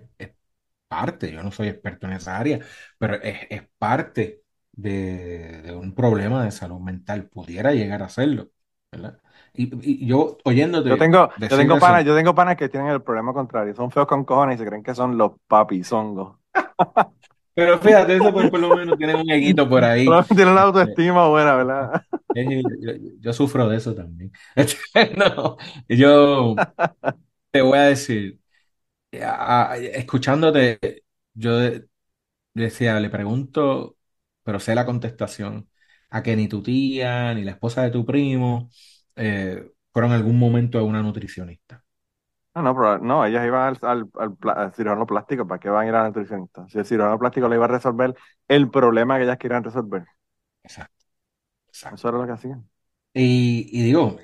[0.88, 2.60] parte, yo no soy experto en esa área,
[2.98, 8.50] pero es, parte de, un problema de salud mental, pudiera llegar a serlo,
[8.92, 9.20] ¿verdad?
[9.54, 10.90] Y, yo oyéndote.
[10.90, 14.08] Yo tengo, yo tengo panas, yo tengo panas que tienen el problema contrario, son feos
[14.08, 16.38] con cojones y se creen que son los papizongos.
[17.58, 20.08] Pero fíjate, eso por, lo menos tienen un eguito por ahí.
[20.28, 22.04] Tienen la autoestima buena, ¿verdad?
[23.20, 24.32] Yo, sufro de eso también.
[25.18, 25.58] no,
[25.90, 26.56] yo
[27.50, 28.40] te voy a decir,
[29.12, 31.52] escuchándote, yo
[32.54, 33.98] decía, le pregunto,
[34.44, 35.70] pero sé la contestación,
[36.10, 38.70] a que ni tu tía, ni la esposa de tu primo
[39.16, 41.84] eh, fueron en algún momento a una nutricionista.
[42.56, 45.96] No, no, pero no, ellas iban al, al, cirujano plástico, ¿para qué van a ir
[45.96, 46.68] a la nutricionista?
[46.70, 48.16] Si el cirujano plástico le iba a resolver
[48.48, 50.06] el problema que ellas querían resolver.
[50.64, 51.06] Exacto.
[51.72, 52.68] Eso era lo que hacían.
[53.14, 54.18] Y, y digo.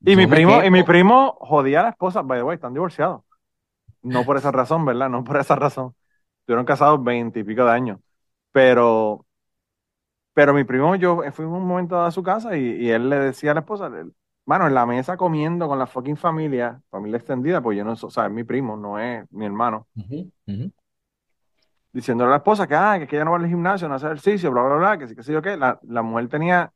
[0.00, 3.22] Y mi primo, y mi primo jodía a la esposa, by the way, están divorciados.
[4.04, 5.08] No por esa razón, ¿verdad?
[5.08, 5.94] No por esa razón.
[6.40, 7.98] Estuvieron casados veinte y pico de años.
[8.52, 9.26] Pero,
[10.34, 13.52] pero mi primo, yo fui en un momento a su casa y, él le decía
[13.52, 13.90] a la esposa,
[14.44, 18.10] bueno, en la mesa comiendo con la fucking familia, familia extendida, pues yo no, o
[18.10, 19.88] sea, es mi primo, no es mi hermano.
[21.92, 24.50] Diciéndole a la esposa que, ah, que ella no va al gimnasio, no hace ejercicio,
[24.50, 25.56] bla, bla, bla, que sí, que sí, yo qué.
[25.56, 26.72] La, la mujer tenía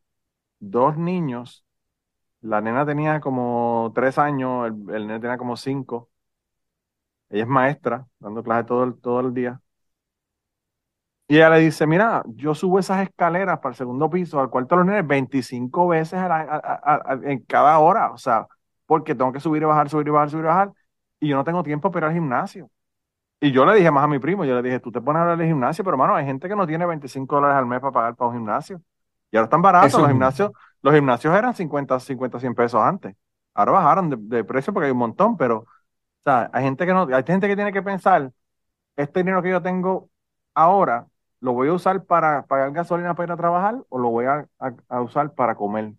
[0.60, 1.64] dos niños,
[2.40, 6.07] la nena tenía como tres años, el, el nene tenía como cinco.
[7.30, 9.60] Ella es maestra, dando clases todo el, todo el día.
[11.30, 14.74] Y ella le dice, mira, yo subo esas escaleras para el segundo piso, al cuarto
[14.74, 16.18] de los nenes, 25 veces
[17.24, 18.46] en cada hora, o sea,
[18.86, 20.72] porque tengo que subir y bajar, subir y bajar, subir y bajar,
[21.20, 22.70] y yo no tengo tiempo para ir al gimnasio.
[23.40, 25.22] Y yo le dije más a mi primo, yo le dije, tú te pones a
[25.22, 27.92] hablar de gimnasio, pero hermano, hay gente que no tiene 25 dólares al mes para
[27.92, 28.80] pagar para un gimnasio.
[29.30, 30.50] Y ahora están baratos los gimnasios.
[30.82, 33.14] Los gimnasios eran 50, 50, 100 pesos antes.
[33.54, 35.66] Ahora bajaron de, de precio porque hay un montón, pero,
[36.24, 38.32] o sea, hay gente que no, hay gente que tiene que pensar,
[38.96, 40.10] este dinero que yo tengo
[40.54, 41.08] ahora,
[41.40, 44.48] ¿lo voy a usar para pagar gasolina para ir a trabajar o lo voy a,
[45.02, 45.94] usar para comer?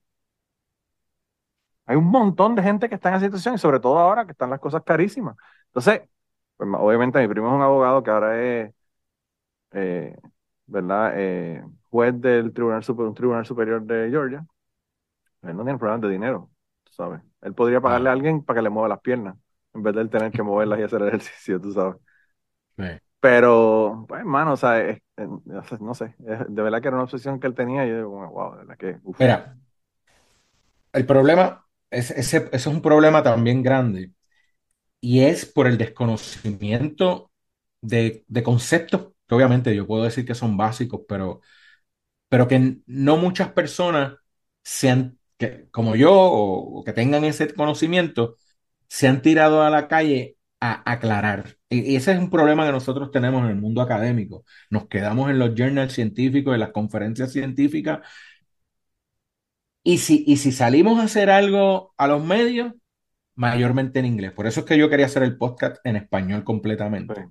[1.85, 4.31] Hay un montón de gente que está en esa situación y sobre todo ahora que
[4.33, 5.35] están las cosas carísimas.
[5.67, 6.01] Entonces,
[6.57, 8.73] pues, obviamente mi primo es un abogado que ahora es,
[9.71, 10.17] eh,
[10.67, 11.13] ¿verdad?
[11.15, 14.45] Eh, juez del tribunal, un tribunal superior de Georgia.
[15.43, 16.49] Él no tiene problemas de dinero,
[16.91, 17.21] sabes.
[17.41, 19.35] Él podría pagarle a alguien para que le mueva las piernas
[19.73, 21.95] en vez de tener que moverlas y hacer ejercicio, tú sabes.
[23.19, 24.97] Pero, pues, hermano, o sea,
[25.79, 28.51] no sé, de verdad que era una obsesión que él tenía y yo digo, wow,
[28.51, 28.97] de verdad que...
[29.19, 29.57] Mira,
[30.93, 34.13] el problema, es, ese, es un problema también grande
[35.01, 37.31] y es por el desconocimiento
[37.81, 41.41] de, conceptos que obviamente yo puedo decir que son básicos, pero,
[42.29, 44.15] pero que no muchas personas
[44.63, 48.37] sean, que, como yo o que tengan ese conocimiento,
[48.89, 51.57] se han tirado a la calle a aclarar.
[51.69, 54.45] Y ese es un problema que nosotros tenemos en el mundo académico.
[54.69, 58.01] Nos quedamos en los journals científicos, en las conferencias científicas.
[59.83, 62.73] Y si, y si salimos a hacer algo a los medios,
[63.35, 64.33] mayormente en inglés.
[64.33, 67.29] Por eso es que yo quería hacer el podcast en español completamente.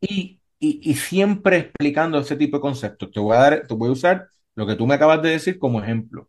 [0.00, 3.10] Y, y, siempre explicando ese tipo de conceptos.
[3.12, 5.58] Te voy a dar, te voy a usar lo que tú me acabas de decir
[5.58, 6.28] como ejemplo.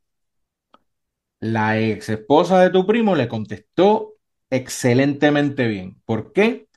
[1.40, 4.13] La ex esposa de tu primo le contestó
[4.54, 6.00] excelentemente bien.
[6.06, 6.68] ¿Por qué?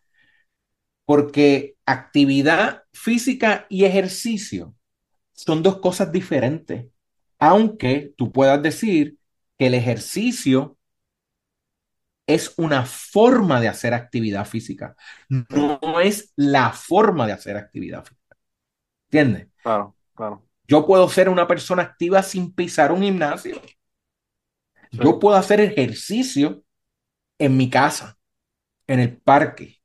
[1.05, 4.75] Porque actividad física y ejercicio
[5.33, 6.87] son dos cosas diferentes.
[7.39, 9.19] Aunque tú puedas decir
[9.59, 10.79] que el ejercicio
[12.27, 14.97] es una forma de hacer actividad física,
[15.29, 18.37] no es la forma de hacer actividad física.
[19.11, 19.49] ¿Entiendes?
[19.63, 20.47] Claro, claro.
[20.67, 23.61] Yo puedo ser una persona activa sin pisar un gimnasio.
[24.91, 26.65] Yo puedo hacer ejercicio
[27.39, 28.19] en mi casa,
[28.87, 29.81] en el parque,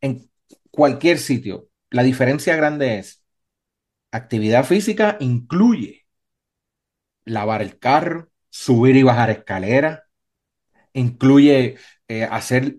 [0.00, 0.30] en
[0.70, 1.68] cualquier sitio.
[1.90, 3.24] La diferencia grande es,
[4.10, 6.06] actividad física incluye
[7.24, 10.02] lavar el carro, subir y bajar escaleras,
[10.92, 11.76] incluye
[12.08, 12.76] eh, hacer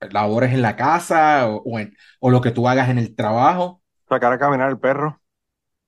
[0.00, 1.62] labores en la casa o,
[2.20, 3.82] o, lo que tú hagas en el trabajo.
[4.08, 5.20] Sacar a caminar el perro.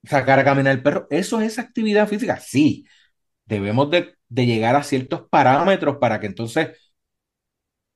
[0.05, 1.07] Sacar a caminar el perro.
[1.11, 2.39] Eso es actividad física.
[2.41, 2.87] Sí,
[3.45, 6.90] debemos de, de llegar a ciertos parámetros para que entonces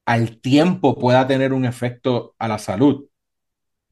[0.07, 3.07] al tiempo pueda tener un efecto a la salud.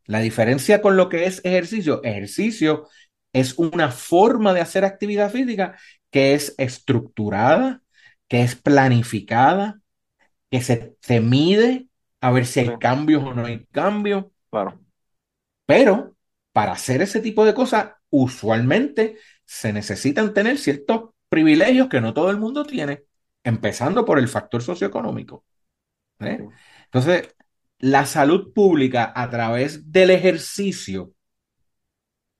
[0.05, 2.89] La diferencia con lo que es ejercicio, ejercicio
[3.33, 5.79] es una forma de hacer actividad física
[6.11, 7.83] que es estructurada,
[8.29, 9.81] que es planificada,
[10.51, 11.89] que se, se mide
[12.21, 14.27] a ver si hay cambios o no hay cambios.
[14.51, 14.81] Claro.
[15.67, 16.15] Pero
[16.53, 22.31] para hacer ese tipo de cosas, usualmente se necesitan tener ciertos privilegios que no todo
[22.31, 23.05] el mundo tiene,
[23.43, 25.45] empezando por el factor socioeconómico.
[26.25, 26.47] ¿Eh?
[26.85, 27.35] Entonces,
[27.79, 31.13] la salud pública a través del ejercicio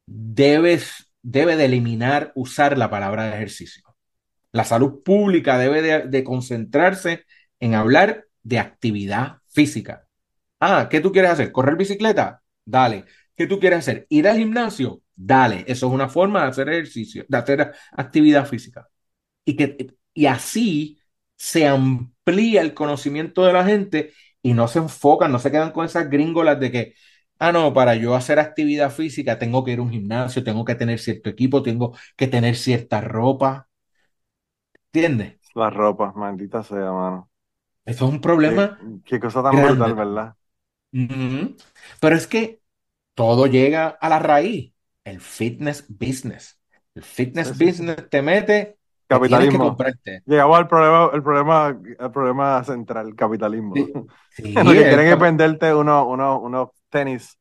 [0.07, 0.81] debe,
[1.23, 3.83] debe de eliminar usar la palabra ejercicio.
[4.53, 7.25] La salud pública debe de, concentrarse
[7.59, 10.07] en hablar de actividad física.
[10.61, 11.53] Ah, ¿qué tú quieres hacer?
[11.53, 12.43] ¿Correr bicicleta?
[12.65, 13.05] Dale.
[13.35, 14.07] ¿Qué tú quieres hacer?
[14.11, 15.03] ¿Ir al gimnasio?
[15.15, 15.65] Dale.
[15.67, 18.89] Eso es una forma de hacer ejercicio, de hacer actividad física.
[19.45, 21.01] Y, que, y así
[21.37, 25.85] se amplía el conocimiento de la gente y no se enfocan, no se quedan con
[25.85, 26.95] esas gringolas de que,
[27.39, 30.75] ah, no, para yo hacer actividad física tengo que ir a un gimnasio, tengo que
[30.75, 33.69] tener cierto equipo, tengo que tener cierta ropa.
[34.93, 35.39] ¿Entiendes?
[35.55, 37.31] La ropa, maldita sea, mano.
[37.85, 38.79] Eso es un problema.
[39.05, 40.37] Qué, cosa tan brutal, ¿verdad?
[42.01, 42.61] Pero es que
[43.15, 44.73] todo llega a la raíz,
[45.05, 46.61] el fitness business.
[46.95, 48.79] El fitness business te mete
[49.13, 49.77] Capitalismo.
[50.25, 53.75] Llegamos al problema, el problema, el problema central, capitalismo.
[54.31, 57.39] Sí, Porque quieren venderte unos, unos, tenis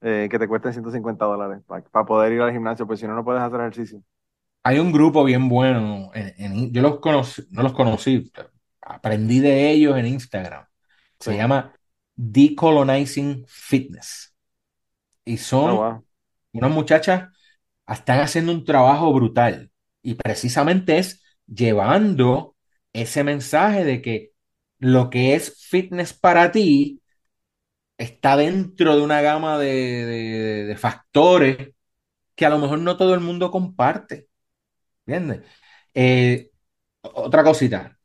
[0.00, 3.24] eh, que te cuesten 150 dólares para poder ir al gimnasio, pues si no, no
[3.24, 4.02] puedes hacer ejercicio.
[4.62, 6.10] Hay un grupo bien bueno,
[6.70, 8.30] yo los conocí, no los conocí,
[8.80, 10.64] aprendí de ellos en Instagram.
[11.18, 11.72] Se llama
[12.14, 14.34] Decolonizing Fitness.
[15.24, 16.04] Y son oh,
[16.52, 17.28] unas muchachas,
[17.86, 19.70] están haciendo un trabajo brutal
[20.06, 22.56] y precisamente es llevando
[22.92, 24.32] ese mensaje de que
[24.78, 27.02] lo que es fitness para ti
[27.98, 31.74] está dentro de una gama de, factores
[32.36, 34.28] que a lo mejor no todo el mundo comparte.
[35.06, 35.42] ¿Entiendes?
[35.94, 36.50] Eh,
[37.02, 37.98] otra cosita.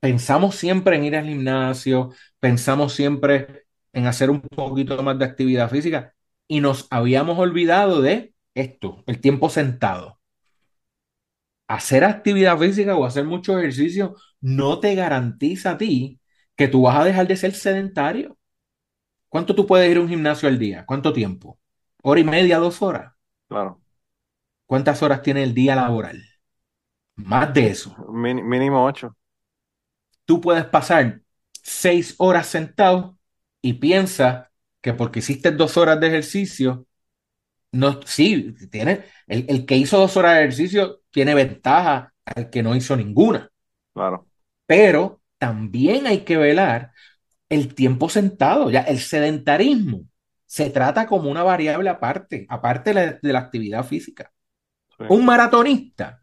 [0.00, 5.70] Pensamos siempre en ir al gimnasio, pensamos siempre en hacer un poquito más de actividad
[5.70, 6.14] física
[6.46, 10.17] y nos habíamos olvidado de esto, el tiempo sentado
[11.68, 16.20] hacer actividad física o hacer mucho ejercicio no te garantiza a ti
[16.56, 18.38] que tú vas a dejar de ser sedentario.
[19.28, 20.84] ¿Cuánto tú puedes ir a un gimnasio al día?
[20.86, 21.58] ¿Cuánto tiempo?
[22.02, 23.14] ¿Hora y media, dos horas?
[23.48, 23.80] Claro.
[24.66, 26.22] ¿Cuántas horas tiene el día laboral?
[27.16, 27.94] Más de eso.
[28.10, 29.14] mínimo ocho.
[30.24, 31.22] Tú puedes pasar
[31.62, 33.18] seis horas sentado
[33.62, 34.50] y piensa
[34.80, 36.86] que porque hiciste dos horas de ejercicio,
[37.72, 42.62] no, sí, tiene, el, el que hizo dos horas de ejercicio tiene ventaja al que
[42.62, 43.50] no hizo ninguna.
[43.92, 44.28] Claro.
[44.66, 46.92] Pero también hay que velar
[47.48, 50.04] el tiempo sentado, ya el sedentarismo
[50.46, 54.30] se trata como una variable aparte, aparte de la, actividad física.
[55.08, 56.22] Un maratonista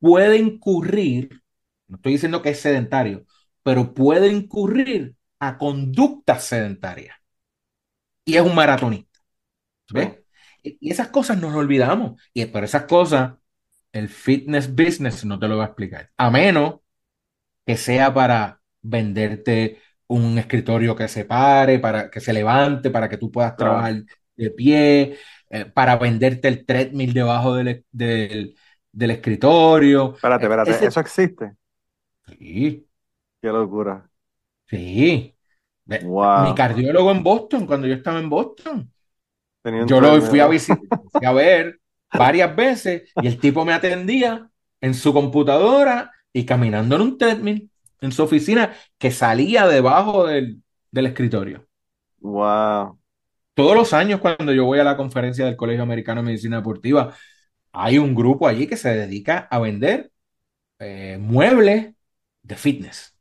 [0.00, 1.40] puede incurrir,
[1.86, 3.24] no estoy diciendo que es sedentario,
[3.62, 7.16] pero puede incurrir a conductas sedentarias.
[8.24, 9.20] Y es un maratonista.
[9.92, 10.18] ¿Ves?
[10.64, 12.20] Y esas cosas nos olvidamos.
[12.34, 13.34] Y por esas cosas,
[13.92, 16.10] el fitness business no te lo va a explicar.
[16.16, 16.80] A menos
[17.66, 23.16] que sea para venderte un escritorio que se pare, para que se levante, para que
[23.16, 24.02] tú puedas trabajar
[24.36, 25.16] de pie,
[25.50, 28.54] eh, para venderte el treadmill debajo del, del,
[29.10, 30.14] escritorio.
[30.14, 31.56] Espérate, espérate, ¿eso existe?
[32.26, 32.86] Sí.
[33.40, 34.08] Qué locura.
[34.66, 35.34] Sí.
[35.86, 38.92] Mi cardiólogo en Boston, cuando yo estaba en Boston,
[39.86, 40.78] yo lo fui a visitar,
[41.10, 41.81] fui a ver
[42.12, 44.48] varias veces y el tipo me atendía
[44.80, 50.62] en su computadora y caminando en un treadmill en su oficina que salía debajo del,
[50.90, 51.66] del escritorio.
[52.18, 52.98] Wow.
[53.54, 57.14] Todos los años cuando yo voy a la conferencia del Colegio Americano de Medicina Deportiva,
[57.72, 60.10] hay un grupo allí que se dedica a vender
[60.78, 61.94] eh, muebles
[62.42, 63.14] de fitness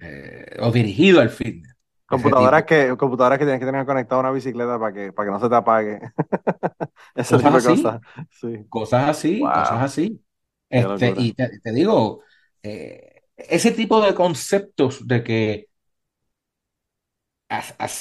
[0.00, 1.69] eh, o dirigido al fitness.
[2.10, 5.32] Computadoras que, computadoras que tienes que tener conectada a una bicicleta para que, para que
[5.32, 6.00] no se te apague.
[7.14, 8.00] Ese cosas así, cosas.
[8.30, 8.66] Sí.
[8.68, 10.24] Cosas así, cosas así.
[10.68, 12.22] Este, y te, digo,
[12.62, 15.66] eh, ese tipo de conceptos de que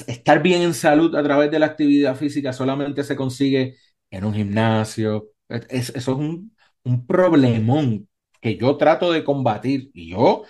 [0.07, 3.75] estar bien en salud a través de la actividad física solamente se consigue
[4.11, 5.29] en un gimnasio.
[5.47, 8.07] eso es un, un problemón
[8.41, 9.91] que yo trato de combatir.
[9.93, 10.43] Y yo,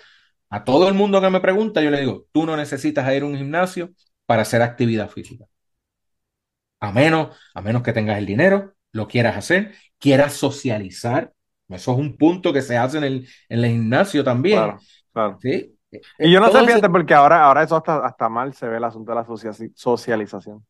[0.50, 3.26] a todo el mundo que me pregunta, yo le digo, tú no necesitas ir a
[3.26, 3.90] un gimnasio
[4.26, 5.46] para hacer actividad física.
[6.80, 11.32] A menos, a menos que tengas el dinero, lo quieras hacer, quieras socializar.
[11.68, 14.58] Eso es un punto que se hace en el, en el gimnasio también.
[14.58, 14.78] Claro,
[15.12, 15.38] claro.
[15.40, 15.76] ¿Sí?
[16.18, 18.84] Y yo no sé, fíjate, porque ahora, ahora eso hasta, hasta mal se ve el
[18.84, 19.26] asunto de la
[19.74, 20.64] socialización.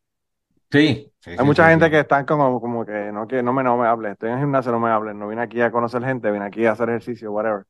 [0.70, 1.10] Sí.
[1.26, 4.12] Hay mucha gente que están como, como que no, que no me, no me hable,
[4.12, 6.64] estoy en el gimnasio, no me hablen, no vine aquí a conocer gente, vine aquí
[6.64, 7.62] a hacer ejercicio, whatever.
[7.62, 7.66] O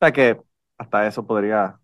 [0.00, 0.38] sea que
[0.78, 1.78] hasta eso podría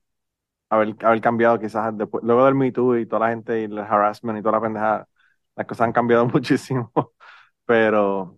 [0.69, 3.79] haber, haber cambiado quizás después, luego del Me Too y toda la gente y el
[3.79, 5.09] harassment y toda la pendejada,
[5.57, 6.93] las cosas han cambiado muchísimo,
[7.65, 8.35] pero,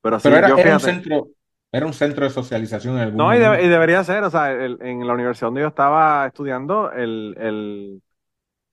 [0.00, 1.28] pero sí, era, yo, era un centro,
[1.72, 5.06] era un centro de socialización en algún No, y, y, debería ser, o sea, en
[5.06, 8.02] la universidad donde yo estaba estudiando, el, el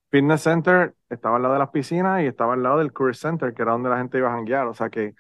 [0.10, 3.54] Fitness Center estaba al lado de las piscinas y estaba al lado del Career Center,
[3.54, 5.14] que era donde la gente iba a janguear, o sea que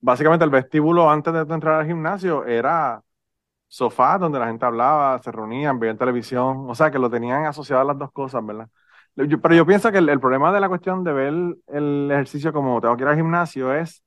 [0.00, 3.02] básicamente el vestíbulo antes de entrar al gimnasio era
[3.72, 7.80] sofá donde la gente hablaba, se reunían, veían televisión, o sea que lo tenían asociado
[7.80, 8.68] a las dos cosas, ¿verdad?
[9.14, 11.34] pero yo pienso que el, el, problema de la cuestión de ver
[11.68, 14.02] el ejercicio como tengo que ir al gimnasio es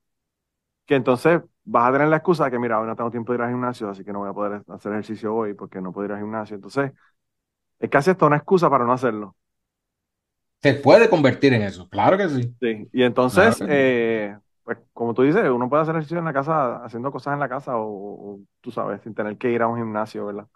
[0.84, 3.38] que entonces vas a tener la excusa de que, mira, hoy no tengo tiempo de
[3.38, 6.06] ir al gimnasio, así que no voy a poder hacer ejercicio hoy porque no puedo
[6.06, 6.54] ir al gimnasio.
[6.54, 6.92] Entonces,
[7.80, 9.34] es casi hasta una excusa para no hacerlo.
[10.62, 12.54] Se puede convertir en eso, claro que sí.
[12.60, 14.36] Sí, y entonces, eh,
[14.66, 17.48] pues como tú dices, uno puede hacer ejercicio en la casa, haciendo cosas en la
[17.50, 20.48] casa o, tú sabes, sin tener que ir a un gimnasio, ¿verdad?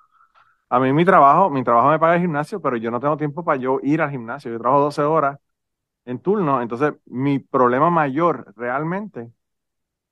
[0.71, 3.45] A mí mi trabajo, mi trabajo me paga el gimnasio, pero yo no tengo tiempo
[3.45, 4.53] para yo ir al gimnasio.
[4.53, 5.39] Yo trabajo 12 horas
[6.07, 9.33] en turno, entonces mi problema mayor realmente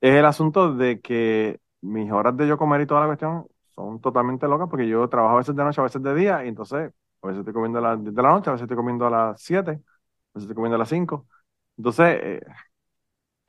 [0.01, 4.01] es el asunto de que mis horas de yo comer y toda la cuestión son
[4.01, 6.91] totalmente locas porque yo trabajo a veces de noche, a veces de día, y entonces
[7.21, 9.09] a veces estoy comiendo a las 10 de la noche, a veces estoy comiendo a
[9.09, 11.27] las 7, a veces estoy comiendo a las 5.
[11.77, 12.41] Entonces, eh,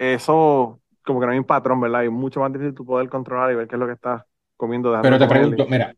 [0.01, 2.03] eso como que no hay un patrón, ¿verdad?
[2.03, 4.23] Y mucho más difícil tú poder controlar y ver qué es lo que estás
[4.57, 4.99] comiendo.
[5.03, 5.95] Pero te pregunto, mira,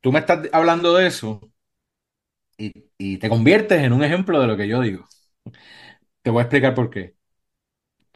[0.00, 1.40] tú me estás hablando de eso
[2.56, 5.04] y, y te conviertes en un ejemplo de lo que yo digo.
[6.22, 7.14] Te voy a explicar por qué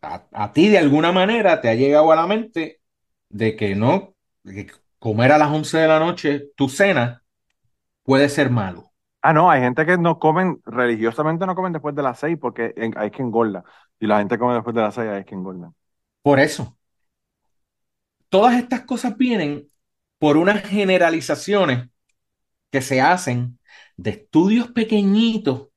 [0.03, 2.80] a, ti de alguna manera te ha llegado a la mente
[3.28, 4.14] de que no,
[4.45, 4.68] que
[4.99, 7.22] comer a las 11 de la noche tu cena
[8.03, 8.93] puede ser malo.
[9.20, 12.72] Ah, no, hay gente que no comen, religiosamente no comen después de las 6 porque
[12.97, 13.64] hay que engorda.
[14.01, 15.72] Y la gente come después de las 6 hay que engorda.
[16.22, 16.76] Por eso.
[18.28, 19.68] Todas estas cosas vienen
[20.18, 21.88] por unas generalizaciones
[22.70, 23.59] que se hacen
[23.96, 25.68] de estudios pequeñitos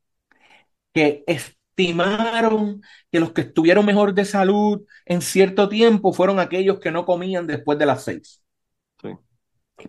[0.93, 6.79] que es, estimaron que los que estuvieron mejor de salud en cierto tiempo fueron aquellos
[6.79, 8.43] que no comían después de las seis.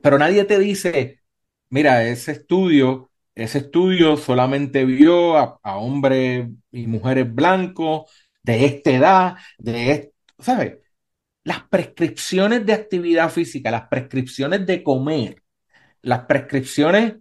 [0.02, 1.20] Pero nadie te dice,
[1.68, 8.10] mira, ese estudio, ese estudio solamente vio a, hombres y mujeres blancos
[8.42, 10.78] de esta edad, de ¿sabes?
[11.44, 15.42] Las prescripciones de actividad física, las prescripciones de comer,
[16.02, 17.14] las prescripciones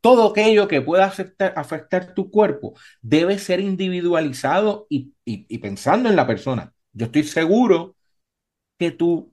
[0.00, 5.12] todo aquello que pueda afectar, afectar tu cuerpo debe ser individualizado y,
[5.58, 6.72] pensando en la persona.
[6.92, 7.96] Yo estoy seguro
[8.78, 9.32] que tu,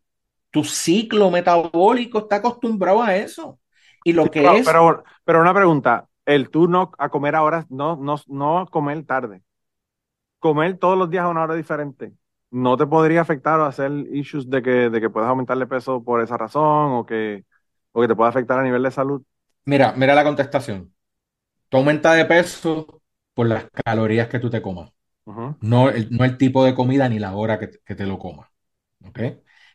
[0.51, 3.59] tu ciclo metabólico está acostumbrado a eso.
[4.03, 4.65] Y lo que es.
[4.65, 9.41] Pero, pero una pregunta: el turno a comer ahora, no, no, no comer tarde.
[10.39, 12.11] Comer todos los días a una hora diferente.
[12.51, 16.21] ¿No te podría afectar o hacer issues de que, de que puedas aumentarle peso por
[16.21, 17.45] esa razón o que,
[17.93, 19.23] o que te pueda afectar a nivel de salud?
[19.63, 20.93] Mira, mira la contestación.
[21.69, 23.01] Tú aumentas de peso
[23.33, 24.91] por las calorías que tú te comas.
[25.61, 28.49] no, el, no el tipo de comida ni la hora que, te lo comas.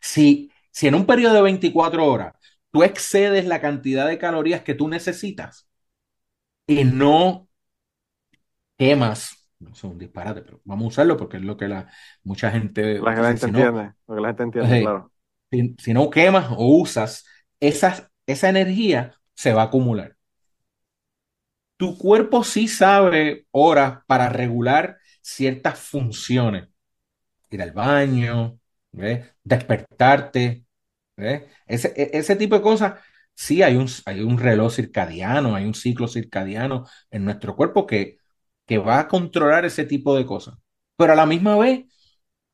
[0.01, 2.33] Si, si en un periodo de 24 horas
[2.71, 5.67] tú excedes la cantidad de calorías que tú necesitas
[6.67, 7.47] y no
[8.77, 11.89] quemas, no es un disparate, pero vamos a usarlo porque es lo que la,
[12.23, 12.99] mucha gente...
[12.99, 15.11] La gente entiende, lo que la gente entiende, claro.
[15.51, 17.25] Si, si, no quemas o usas
[17.59, 18.09] esa
[18.49, 20.15] energía, se va a acumular.
[21.77, 26.69] Tu cuerpo sí sabe horas para regular ciertas funciones.
[27.49, 28.59] Ir al baño,
[29.43, 30.65] despertarte.
[31.67, 32.99] Ese, e, ese, tipo de cosas,
[33.35, 38.17] sí hay un, hay un reloj circadiano, hay un ciclo circadiano en nuestro cuerpo que,
[38.65, 40.55] que va a controlar ese tipo de cosas.
[40.95, 41.85] Pero a la misma vez,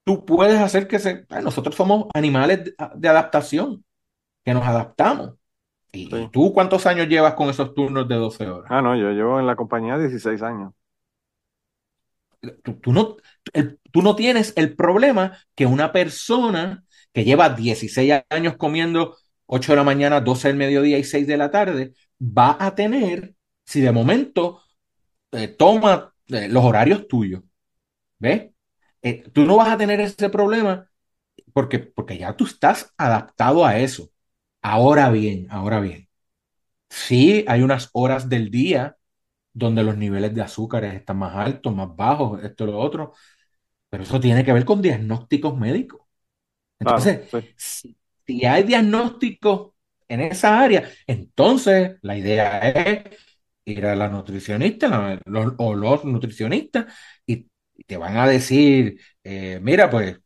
[0.03, 1.25] tú puedes hacer que se...
[1.43, 3.83] Nosotros somos animales de adaptación,
[4.43, 5.35] que nos adaptamos.
[5.91, 8.71] ¿Y, tú cuántos años llevas con esos turnos de 12 horas?
[8.71, 10.73] Ah, no, yo llevo en la compañía 16 años.
[12.81, 13.17] Tú, no,
[13.91, 19.17] tú no tienes el problema que una persona que lleva 16 años comiendo
[19.49, 23.35] 8 de la mañana, 12 del mediodía y 6 de la tarde, va a tener,
[23.65, 24.61] si de momento
[25.31, 27.43] eh, toma eh, los horarios tuyos,
[28.19, 28.51] ¿ves?
[29.01, 30.89] Eh, tú no vas a tener ese problema
[31.53, 34.09] porque, porque ya tú estás adaptado a eso.
[34.61, 36.09] Ahora bien, ahora bien,
[36.89, 38.97] sí hay unas horas del día
[39.53, 43.13] donde los niveles de azúcares están más altos, más bajos, esto y lo otro,
[43.89, 46.01] pero eso tiene que ver con diagnósticos médicos.
[46.79, 47.29] Entonces,
[48.29, 49.71] si, hay diagnósticos
[50.07, 53.17] en esa área, entonces la idea es
[53.65, 55.19] ir a la nutricionista
[55.57, 56.85] o los nutricionistas
[57.25, 57.47] y,
[57.87, 60.19] te van a decir, eh, mira, pues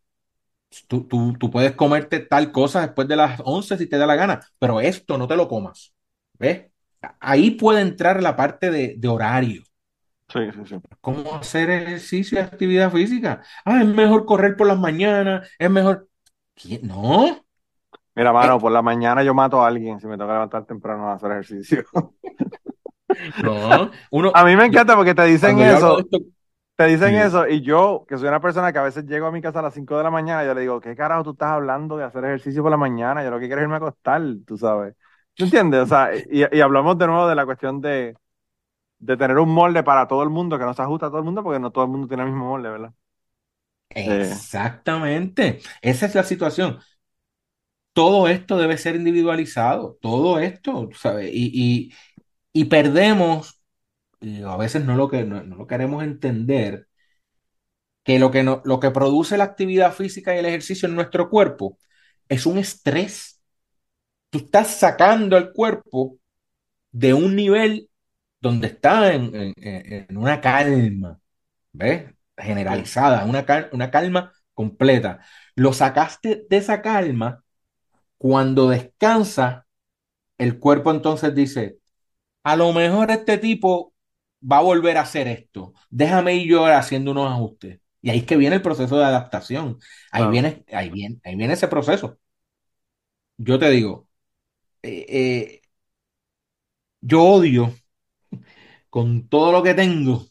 [0.88, 4.40] tú, tú, puedes comerte tal cosa después de las 11 si te da la gana,
[4.60, 5.94] pero esto no te lo comas.
[6.40, 6.66] ¿Ves?
[7.20, 9.64] Ahí puede entrar la parte de, horario.
[10.30, 10.76] Sí, sí, sí.
[11.00, 13.44] ¿Cómo hacer ejercicio y actividad física?
[13.64, 16.10] Ah, es mejor correr por las mañanas, es mejor.
[16.82, 17.46] No.
[18.16, 18.60] Mira, mano, eh.
[18.60, 21.32] por la mañana yo mato a alguien si me tengo que levantar temprano a hacer
[21.32, 21.84] ejercicio.
[23.44, 26.00] No, uno, a mí me encanta porque te dicen eso.
[26.76, 29.40] te dicen eso y yo, que soy una persona que a veces llego a mi
[29.40, 31.96] casa a las 5 de la mañana, yo le digo, ¿qué carajo tú estás hablando
[31.96, 33.24] de hacer ejercicio por la mañana?
[33.24, 34.96] Yo lo que quiero es irme a acostar, tú sabes.
[35.36, 35.82] ¿Tú entiendes?
[35.82, 38.16] O sea, y, hablamos de nuevo de la cuestión de,
[39.06, 41.44] tener un molde para todo el mundo, que no se ajusta a todo el mundo,
[41.44, 42.94] porque no todo el mundo tiene el mismo molde, ¿verdad?
[43.90, 45.60] Exactamente.
[45.82, 46.80] Esa es la situación.
[47.94, 51.30] Todo esto debe ser individualizado, todo esto, ¿sabes?
[51.34, 51.94] Y,
[52.54, 53.62] y, perdemos,
[54.46, 56.88] a veces no lo, que, no, lo queremos entender,
[58.04, 61.30] que lo que, no, lo que produce la actividad física y el ejercicio en nuestro
[61.30, 61.78] cuerpo
[62.28, 63.34] es un estrés
[64.34, 66.18] tú estás sacando al cuerpo
[66.92, 67.90] de un nivel
[68.42, 69.56] donde está en,
[70.18, 71.20] una calma,
[71.74, 72.14] ¿ves?
[72.38, 75.22] Generalizada, una, una calma completa.
[75.56, 77.44] Lo sacaste de esa calma,
[78.24, 79.68] cuando descansa,
[80.40, 81.80] el cuerpo entonces dice,
[82.44, 83.94] a lo mejor este tipo
[84.42, 87.82] va a volver a hacer esto, déjame ir yo haciendo unos ajustes.
[88.02, 89.80] Y ahí es que viene el proceso de adaptación.
[90.12, 92.20] Ahí, viene, ahí, viene, ahí viene ese proceso.
[93.38, 94.08] Yo te digo,
[94.84, 95.62] eh, eh,
[97.02, 97.74] yo odio
[98.90, 100.26] con todo lo que tengo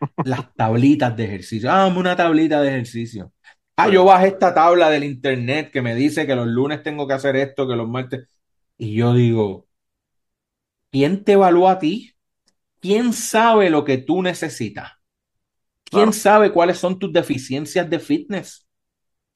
[0.24, 1.72] las tablitas de ejercicio.
[1.72, 3.33] Ah, una tablita de ejercicio.
[3.76, 7.14] Ah, yo bajé esta tabla del internet que me dice que los lunes tengo que
[7.14, 8.28] hacer esto, que los martes.
[8.78, 9.66] Y yo digo,
[10.90, 12.12] ¿quién te evalúa a ti?
[12.80, 14.92] ¿Quién sabe lo que tú necesitas?
[15.84, 18.66] ¿Quién sabe cuáles son tus deficiencias de fitness?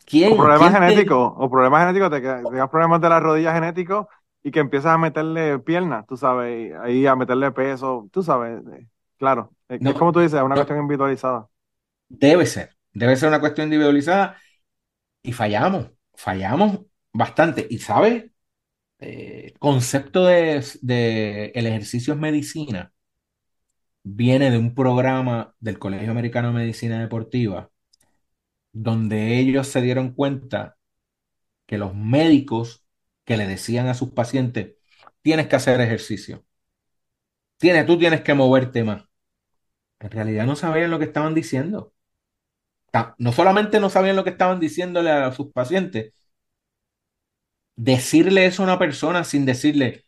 [0.05, 0.33] ¿Quién?
[0.33, 4.07] O problemas genéticos, o problemas genéticos, te, tengas problemas de la rodilla genéticos
[4.43, 8.89] y que empiezas a meterle piernas, tú sabes, ahí a meterle peso, tú sabes, eh,
[9.19, 11.49] claro, es, como tú dices, es una cuestión individualizada.
[12.09, 14.39] Debe ser, debe ser una cuestión individualizada
[15.23, 16.81] y fallamos, fallamos
[17.13, 17.67] bastante.
[17.71, 22.93] Y sabes, el eh, concepto de, de el ejercicio es medicina
[24.03, 27.71] viene de un programa del Colegio Americano de Medicina Deportiva,
[28.73, 30.77] donde ellos se dieron cuenta
[31.67, 32.85] que los médicos
[33.25, 34.77] que le decían a sus pacientes,
[35.23, 36.45] tienes que hacer ejercicio.
[37.59, 39.05] Tienes, tú tienes que moverte más.
[40.01, 41.93] En realidad no sabían lo que estaban diciendo.
[43.19, 46.13] No solamente no sabían lo que estaban diciéndole a sus pacientes,
[47.77, 50.05] decirle eso a una persona sin decirle,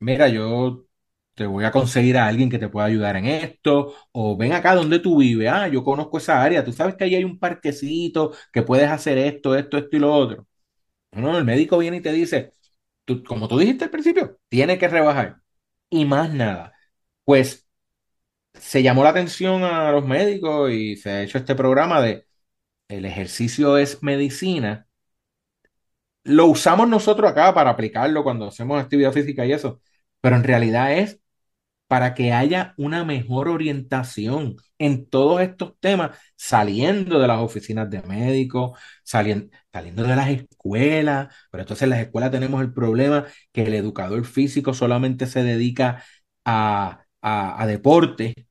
[0.00, 0.86] mira, yo
[1.34, 4.74] te voy a conseguir a alguien que te pueda ayudar en esto, o ven acá
[4.74, 8.32] donde tú vives, ah, yo conozco esa área, tú sabes que ahí hay un parquecito,
[8.52, 10.46] que puedes hacer esto, esto, esto y lo otro.
[11.12, 12.52] No, el médico viene y te dice,
[13.26, 15.38] como tú dijiste al principio, tiene que rebajar.
[15.90, 16.74] Y más nada.
[17.24, 17.63] Pues
[18.54, 22.26] se llamó la atención a los médicos y se ha hecho este programa de
[22.88, 24.88] el ejercicio es medicina.
[26.24, 29.80] Lo usamos nosotros acá para aplicarlo cuando hacemos actividad física y eso,
[30.20, 31.20] pero en realidad es
[31.88, 38.02] para que haya una mejor orientación en todos estos temas, saliendo de las oficinas de
[38.02, 43.64] médicos, saliendo, saliendo de las escuelas, pero entonces en las escuelas tenemos el problema que
[43.64, 46.04] el educador físico solamente se dedica
[46.44, 48.46] a, a, deporte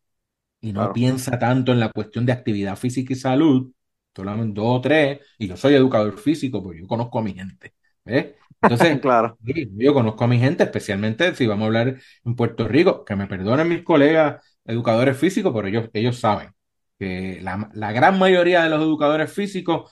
[0.59, 3.71] y no piensa tanto en la cuestión de actividad física y salud,
[4.15, 7.74] solamente dos o tres, y yo soy educador físico, porque yo conozco a mi gente.
[8.03, 8.34] ¿ves?
[8.61, 9.38] Entonces, claro.
[9.41, 13.28] yo conozco a mi gente, especialmente si vamos a hablar en Puerto Rico, que me
[13.28, 16.49] perdonen mis colegas educadores físicos, pero ellos, ellos saben
[16.97, 19.91] que la, la gran mayoría de los educadores físicos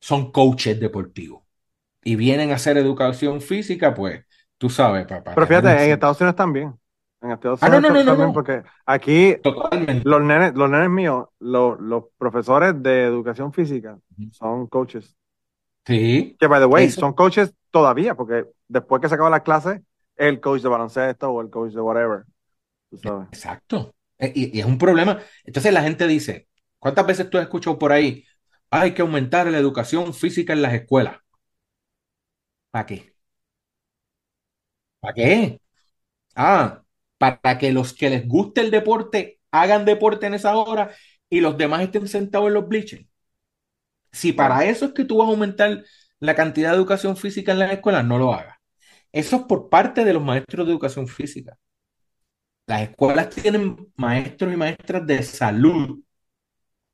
[0.00, 1.42] son coaches deportivos
[2.02, 4.24] y vienen a hacer educación física, pues
[4.56, 5.34] tú sabes, papá.
[5.34, 6.74] Pero fíjate, en Estados Unidos también.
[7.22, 9.36] En Estados Unidos ah, no, no, también, no, porque aquí
[10.04, 13.96] los nenes, los nenes míos, los, los profesores de educación física
[14.32, 15.14] son coaches.
[15.86, 16.36] Sí.
[16.38, 19.82] Que, by the way, son coaches todavía, porque después que se acaba la clase,
[20.16, 22.24] el coach de baloncesto o el coach de whatever.
[23.30, 23.94] Exacto.
[24.18, 25.20] E, y, es un problema.
[25.44, 26.48] Entonces la gente dice,
[26.80, 28.24] ¿cuántas veces tú has escuchado por ahí?
[28.70, 31.18] Hay que aumentar la educación física en las escuelas.
[32.70, 33.14] ¿Para qué?
[35.00, 35.60] ¿Para qué?
[36.36, 36.81] Ah,
[37.22, 40.90] para que los que les guste el deporte hagan deporte en esa hora
[41.30, 43.06] y los demás estén sentados en los bleachers.
[44.10, 45.84] Si para eso es que tú vas a aumentar
[46.18, 48.56] la cantidad de educación física en las escuelas, no lo hagas.
[49.12, 51.56] Eso es por parte de los maestros de educación física.
[52.66, 56.02] Las escuelas tienen maestros y maestras de salud,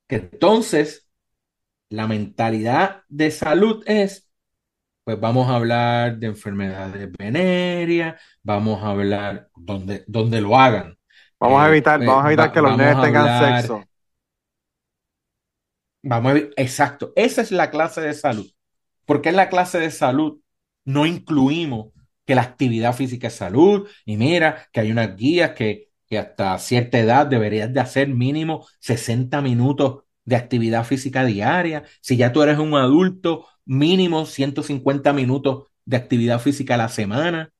[0.06, 1.08] que entonces
[1.88, 4.27] la mentalidad de salud es,
[5.08, 10.98] pues vamos a hablar de enfermedades venéreas, vamos a hablar donde, donde lo hagan.
[11.40, 13.84] Vamos a eh, evitar, vamos a evitar que los niños tengan sexo.
[16.02, 18.52] Vamos a, exacto, esa es la clase de salud.
[19.06, 20.40] Porque en la clase de salud
[20.84, 21.94] no incluimos
[22.26, 26.58] que la actividad física es salud y mira que hay unas guías que, que hasta
[26.58, 31.84] cierta edad deberías de hacer mínimo 60 minutos de actividad física diaria.
[32.02, 37.52] Si ya tú eres un adulto, mínimo 150 minutos de actividad física a la semana.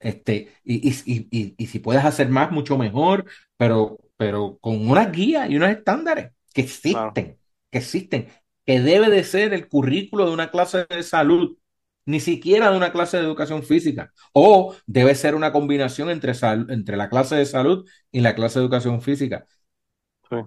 [0.00, 3.26] Este, y, y, y, si puedes hacer más, mucho mejor,
[3.58, 7.38] pero, pero con unas guías y unos estándares que existen,
[7.70, 8.28] que existen,
[8.64, 11.58] que debe de ser el currículo de una clase de salud
[12.06, 14.12] ni siquiera de una clase de educación física.
[14.32, 16.32] O debe ser una combinación entre,
[16.70, 19.46] entre la clase de salud y la clase de educación física.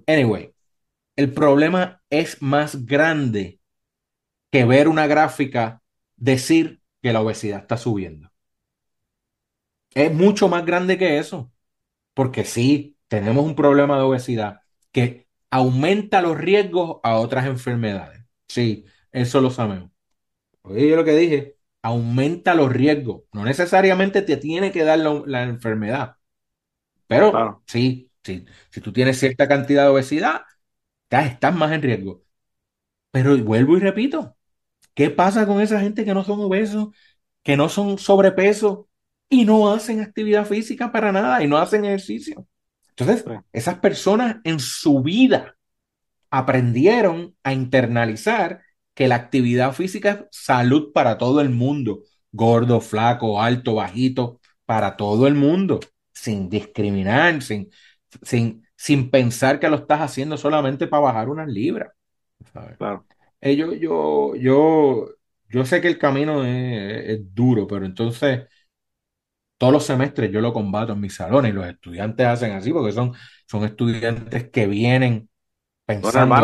[0.07, 0.53] Anyway,
[1.16, 3.59] el problema es más grande
[4.54, 5.82] que ver una gráfica
[6.16, 8.32] decir que la obesidad está subiendo.
[9.95, 11.51] Es mucho más grande que eso.
[12.14, 18.24] Porque sí, tenemos un problema de obesidad que aumenta los riesgos a otras enfermedades.
[18.47, 19.89] Sí, eso lo sabemos.
[20.62, 23.24] Oye, yo lo que dije, aumenta los riesgos.
[23.34, 26.18] No necesariamente te tiene que dar la, enfermedad.
[27.08, 30.43] Pero sí, sí, si tú tienes cierta cantidad de obesidad,
[31.10, 32.24] estás, más en riesgo.
[33.10, 34.38] Pero vuelvo y repito,
[34.94, 36.89] ¿qué pasa con esa gente que no son obesos,
[37.44, 38.88] que no son sobrepeso
[39.30, 42.48] y no hacen actividad física para nada y no hacen ejercicio?
[42.89, 45.56] Entonces, esas personas en su vida
[46.30, 48.62] aprendieron a internalizar
[48.94, 54.96] que la actividad física es salud para todo el mundo, gordo, flaco, alto, bajito, para
[54.96, 55.80] todo el mundo,
[56.12, 57.70] sin discriminar, sin,
[58.22, 61.91] sin, sin pensar que lo estás haciendo solamente para bajar unas libras.
[62.78, 63.06] Claro.
[63.46, 65.10] Eh, yo, yo, yo,
[65.50, 68.48] yo sé que el camino es, es, duro, pero entonces
[69.58, 72.94] todos los semestres yo lo combato en mis salones y los estudiantes hacen así porque
[72.94, 73.12] son,
[73.46, 75.30] son estudiantes que vienen
[75.86, 76.36] pensando.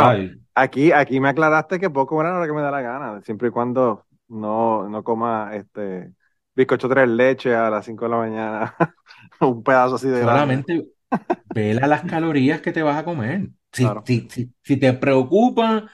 [0.54, 3.52] aquí, aquí me aclaraste que poco comer a que me da la gana, siempre y
[3.52, 6.12] cuando no, no coma este
[6.54, 8.76] bizcocho tres leche a las 5 de la mañana,
[9.40, 10.86] un pedazo así de Solamente
[11.56, 13.48] vela las calorías que te vas a comer.
[13.72, 15.90] Si, si, si, te preocupa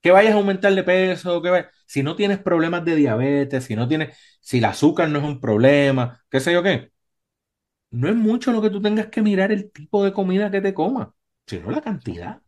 [0.00, 3.88] que vayas a aumentar de peso, que si no tienes problemas de diabetes, si no
[3.88, 6.92] tienes, si el azúcar no es un problema, qué sé yo qué,
[7.90, 10.74] no es mucho lo que tú tengas que mirar el tipo de comida que te
[10.74, 11.08] comas,
[11.46, 12.40] sino la cantidad.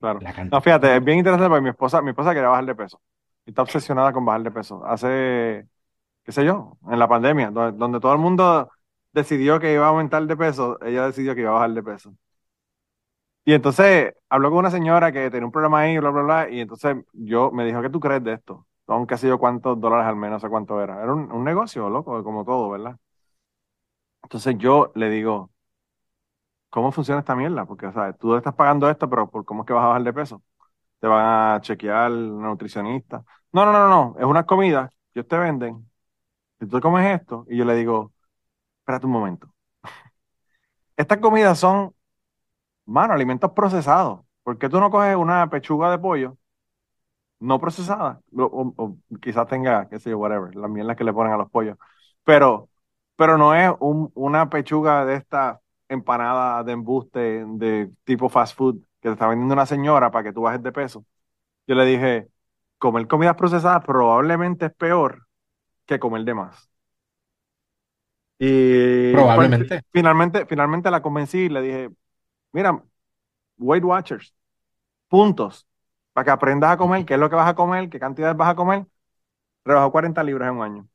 [0.00, 0.20] Claro.
[0.50, 3.00] No, fíjate, es bien interesante porque mi esposa, mi esposa quería bajar de peso.
[3.44, 4.84] Y está obsesionada con bajar de peso.
[4.86, 5.66] Hace,
[6.22, 8.70] qué sé yo, en la pandemia, donde, todo el mundo
[9.12, 12.14] decidió que iba a aumentar de peso, ella decidió que iba a bajar de peso.
[13.48, 16.60] Y entonces habló con una señora que tenía un problema ahí, bla, bla, bla, y
[16.60, 18.66] entonces yo me dijo, ¿qué tú crees de esto?
[19.08, 21.02] Qué sé yo cuántos dólares al menos, no sé cuánto era.
[21.02, 22.96] Era un, un negocio, loco, como todo, ¿verdad?
[24.22, 25.50] Entonces yo le digo,
[26.70, 27.66] ¿cómo funciona esta mierda?
[27.66, 30.02] Porque, o sea, tú estás pagando esto, pero ¿por cómo es que vas a bajar
[30.04, 30.42] de peso?
[31.00, 33.24] Te van a chequear nutricionista.
[33.52, 35.90] No, no, no, no, es una comida que te venden.
[36.60, 38.12] Y tú comes esto, y yo le digo,
[38.80, 39.54] espérate un momento.
[40.96, 41.94] Estas comidas son,
[42.88, 44.20] mano, alimentos procesados.
[44.42, 46.36] ¿Por qué tú no coges una pechuga de pollo
[47.40, 48.20] no procesada?
[48.36, 51.76] O, quizás tenga, qué sé yo, whatever, las mierdas que le ponen a los pollos.
[52.24, 52.68] Pero,
[53.16, 59.08] pero no es una pechuga de esta empanada de embuste de tipo fast food que
[59.08, 61.04] te está vendiendo una señora para que tú bajes de peso.
[61.66, 62.28] Yo le dije,
[62.78, 65.26] comer comidas procesadas probablemente es peor
[65.86, 66.68] que comer de más.
[68.38, 69.82] Y probablemente.
[69.90, 71.90] finalmente, finalmente la convencí y le dije,
[72.52, 72.82] mira,
[73.58, 74.34] Weight Watchers,
[75.08, 75.66] puntos,
[76.12, 78.50] para que aprendas a comer, qué es lo que vas a comer, qué cantidades vas
[78.50, 78.86] a comer,
[79.64, 80.88] rebajó 40 libras en un año.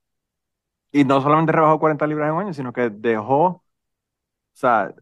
[0.91, 3.63] Y no solamente rebajó 40 libras en un año, sino que dejó, o
[4.53, 4.93] sea,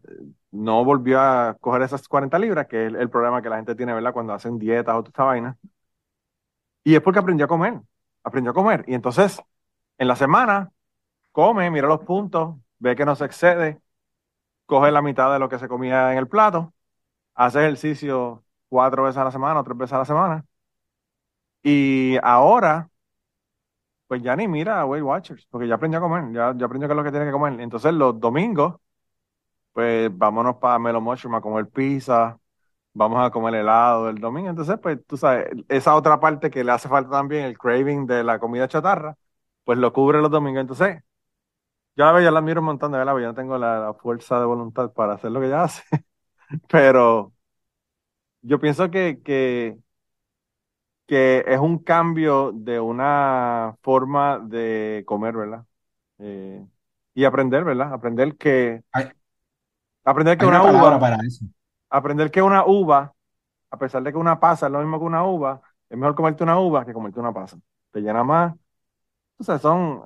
[0.52, 3.94] no volvió a coger esas 40 libras, que es el, problema que la gente tiene,
[3.94, 4.12] ¿verdad?
[4.12, 5.58] Cuando hacen dietas o toda esta vaina.
[6.84, 7.80] Y es porque aprendió a comer,
[8.22, 8.84] aprendió a comer.
[8.86, 9.40] Y entonces,
[9.98, 10.72] en la semana,
[11.32, 13.80] come, mira los puntos, ve que no se excede,
[14.72, 16.72] coge la mitad de lo que se comía en el plato,
[17.34, 20.46] hace ejercicio cuatro veces a la semana o tres veces a la semana.
[21.62, 22.88] Y ahora,
[24.06, 26.88] pues ya ni mira a Weight Watchers, porque ya aprendió a comer, ya, ya aprendió
[26.88, 27.60] qué es lo que tiene que comer.
[27.60, 28.76] Entonces los domingos,
[29.72, 32.38] pues vámonos para Melo Mushroom a comer pizza,
[32.94, 34.50] vamos a comer helado el domingo.
[34.50, 38.24] Entonces, pues tú sabes, esa otra parte que le hace falta también, el craving de
[38.24, 39.16] la comida chatarra,
[39.64, 40.62] pues lo cubre los domingos.
[40.62, 41.02] Entonces,
[41.96, 44.38] yo la veo, yo la admiro un montón de verdad, yo no tengo la, fuerza
[44.40, 45.82] de voluntad para hacer lo que ella hace,
[46.70, 47.32] pero
[48.42, 49.78] yo pienso que, que,
[51.06, 55.64] que es un cambio de una forma de comer, ¿verdad?
[56.18, 56.66] Eh,
[57.14, 57.92] y aprender, ¿verdad?
[57.92, 58.82] Aprender que...
[60.04, 60.98] aprender que una, uva...
[60.98, 61.44] Para eso.
[61.90, 63.12] Aprender que una uva,
[63.70, 66.42] a pesar de que una pasa es lo mismo que una uva, es mejor comerte
[66.42, 67.58] una uva que comerte una pasa.
[67.90, 68.54] Te llena más.
[69.36, 70.02] O sea, son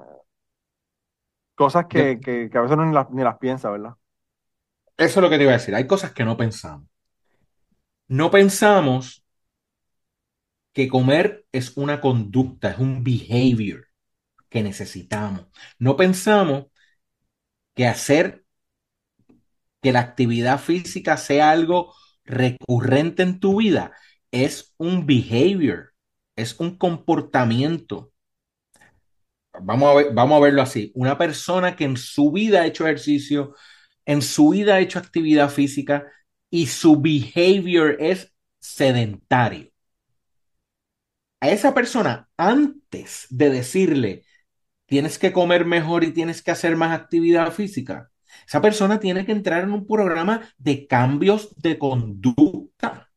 [1.56, 3.94] cosas que, que, a veces uno ni las, ni las piensa, ¿verdad?
[4.96, 5.74] Eso es lo que te iba a decir.
[5.74, 6.88] Hay cosas que no pensamos.
[8.06, 9.24] No pensamos
[10.72, 13.88] que comer es una conducta, es un behavior
[14.48, 15.46] que necesitamos.
[15.78, 16.66] No pensamos
[17.74, 18.44] que hacer
[19.82, 21.92] que la actividad física sea algo
[22.24, 23.92] recurrente en tu vida
[24.30, 25.94] es un behavior,
[26.36, 28.12] es un comportamiento.
[29.62, 30.92] Vamos a, ver, vamos a verlo así.
[30.94, 33.54] Una persona que en su vida ha hecho ejercicio,
[34.04, 36.06] en su vida ha hecho actividad física
[36.50, 39.70] y su behavior es sedentario
[41.40, 44.24] a esa persona, antes de decirle,
[44.86, 48.10] tienes que comer mejor y tienes que hacer más actividad física,
[48.46, 53.10] esa persona tiene que entrar en un programa de cambios de conducta.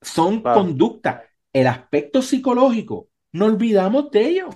[0.00, 1.24] Son conducta.
[1.52, 4.48] El aspecto psicológico, no olvidamos de ello.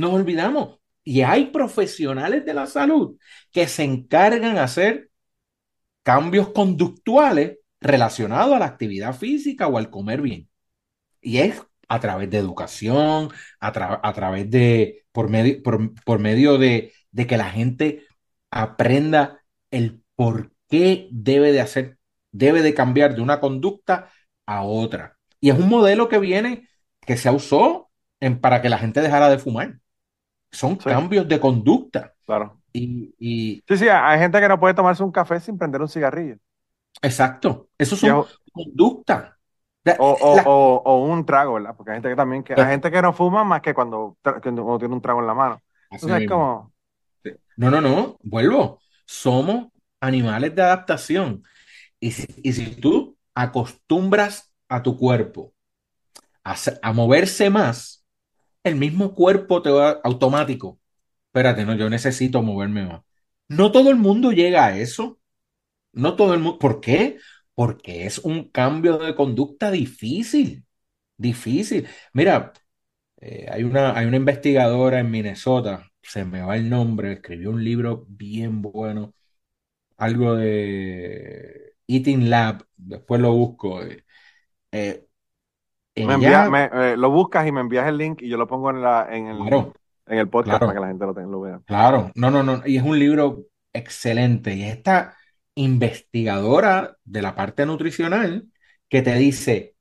[0.00, 0.78] Nos olvidamos.
[1.04, 3.18] Y hay profesionales de la salud
[3.52, 5.10] que se encargan de hacer
[6.02, 10.48] cambios conductuales relacionados a la actividad física o al comer bien.
[11.20, 13.30] Y es a través de educación,
[13.60, 13.72] a,
[14.14, 18.06] través de, por medio, por, medio de, de, que la gente
[18.50, 21.98] aprenda el por qué debe de hacer,
[22.32, 24.10] debe de cambiar de una conducta
[24.46, 25.18] a otra.
[25.40, 26.68] Y es un modelo que viene,
[27.02, 27.90] que se usó
[28.20, 29.79] en, para que la gente dejara de fumar.
[30.50, 32.12] Son cambios de conducta.
[32.26, 32.60] Claro.
[32.72, 35.88] Y, y, Sí, sí, hay gente que no puede tomarse un café sin prender un
[35.88, 36.36] cigarrillo.
[37.02, 37.68] Exacto.
[37.78, 39.32] Eso son conductas.
[39.98, 41.74] O, un trago, ¿verdad?
[41.76, 44.94] Porque hay gente que también, que, hay gente que no fuma más que cuando, tiene
[44.94, 45.62] un trago en la mano.
[45.90, 46.72] Entonces es como...
[47.56, 48.80] No, no, no, vuelvo.
[49.04, 49.68] Somos
[50.00, 51.42] animales de adaptación.
[51.98, 55.52] Y si, y si tú acostumbras a tu cuerpo
[56.44, 57.99] a, a, moverse más,
[58.64, 60.80] el mismo cuerpo te va automático.
[61.28, 63.02] Espérate, no, yo necesito moverme más.
[63.48, 65.20] No todo el mundo llega a eso.
[65.92, 66.58] No todo el mundo.
[66.58, 67.18] ¿Por qué?
[67.54, 70.64] porque es un cambio de conducta difícil,
[71.16, 71.88] difícil.
[72.14, 72.52] Mira,
[73.18, 77.64] eh, hay, una, hay una investigadora en Minnesota, se me va el nombre, escribió un
[77.64, 79.14] libro bien bueno,
[79.98, 83.82] algo de Eating Lab, después lo busco.
[83.82, 84.04] Eh,
[84.72, 85.08] eh,
[85.96, 89.72] lo buscas y me envías el link y yo lo pongo en, la, en, el,
[90.06, 91.60] en el podcast para que la gente lo, tenga, lo vea.
[91.66, 95.16] Claro, no, no, no, y es un libro excelente y esta
[95.54, 98.48] investigadora de la parte nutricional
[98.88, 99.74] que te dice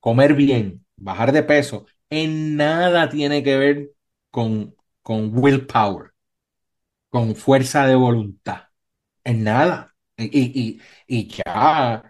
[0.00, 3.90] comer bien, bajar de peso, en nada tiene que ver
[4.30, 6.12] con, con willpower,
[7.10, 8.68] con fuerza de voluntad,
[9.24, 9.94] en nada.
[10.16, 12.04] Y, ya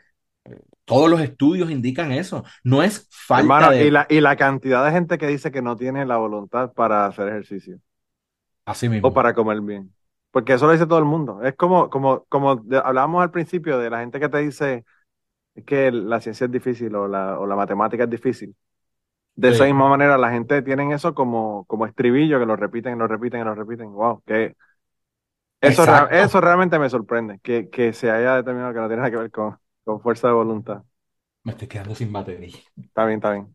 [0.87, 2.45] todos los estudios indican eso.
[2.65, 3.87] No es falta de...
[3.87, 7.07] Y la, y la cantidad de gente que dice que no tiene la voluntad para
[7.07, 7.79] hacer ejercicio.
[8.65, 9.09] Así mismo.
[9.09, 9.93] O para comer bien.
[10.31, 11.43] Porque eso lo dice todo el mundo.
[11.43, 14.85] Es como, como, como hablábamos al principio de la gente que te dice
[15.67, 18.55] que la ciencia es difícil o la, o la matemática es difícil.
[19.35, 23.07] De esa misma manera, la gente tiene eso como, como estribillo, que lo repiten, lo
[23.07, 23.93] repiten, y lo repiten.
[23.93, 24.57] Wow, que
[25.61, 29.17] eso, eso realmente me sorprende, que, que se haya determinado que no tiene nada que
[29.19, 30.83] ver con, con fuerza de voluntad.
[31.45, 32.57] Me estoy quedando sin batería.
[32.77, 33.55] Está bien, está bien.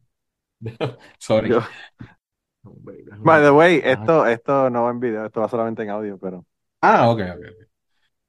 [1.20, 1.52] Sorry.
[2.64, 6.46] By the way, esto, esto no va en video, esto va solamente en audio, pero.
[6.80, 7.38] Ah, ok, ok.
[7.38, 7.68] okay.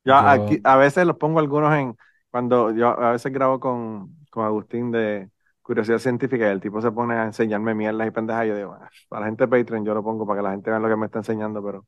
[0.05, 1.97] Yo, aquí, a veces los pongo algunos en,
[2.31, 5.31] cuando yo a veces grabo con, con Agustín de,
[5.63, 8.45] curiosidad científica y el tipo se pone a enseñarme mierdas y pendejas.
[8.47, 10.51] Y yo digo, ah, para la gente de Patreon yo lo pongo para que la
[10.51, 11.87] gente vea lo que me está enseñando, pero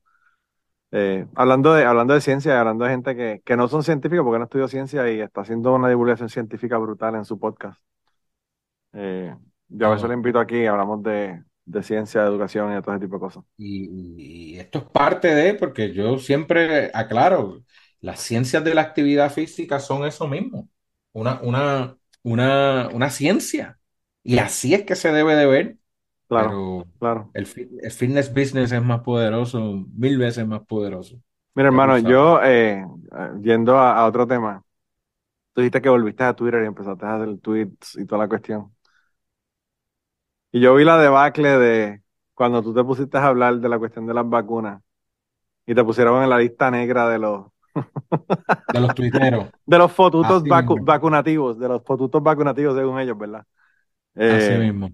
[0.97, 4.39] eh, hablando, de, hablando de ciencia, hablando de gente que, que no son científicos porque
[4.39, 7.81] no estudió ciencia y está haciendo una divulgación científica brutal en su podcast.
[8.93, 9.35] Eh,
[9.69, 12.83] yo a veces le invito aquí y hablamos de, de ciencia, de educación y de
[12.83, 13.45] todo ese tipo de cosas.
[13.57, 17.65] Y, esto es parte de, porque yo siempre aclaro,
[18.01, 20.69] las ciencias de la actividad física son eso mismo,
[21.13, 23.81] una, una, una, una ciencia.
[24.23, 25.79] Y así es que se debe de ver.
[26.43, 27.31] Claro, claro.
[27.35, 27.49] El,
[27.83, 31.17] el, fitness business es más poderoso, mil veces más poderoso.
[31.55, 32.85] Mira, hermano, yo, eh,
[33.41, 34.63] yendo a, otro tema,
[35.53, 38.75] tú dijiste que volviste a Twitter y empezaste a hacer tweets y toda la cuestión.
[40.51, 42.03] Y yo vi la debacle de
[42.35, 44.83] cuando tú te pusiste a hablar de la cuestión de las vacunas
[45.67, 47.47] y te pusieron en la lista negra de los
[48.73, 49.49] de los tuiteros.
[49.67, 53.45] De los fotutos vacunativos, de los fotutos vacunativos según ellos, ¿verdad?
[54.15, 54.91] Así eh, mismo.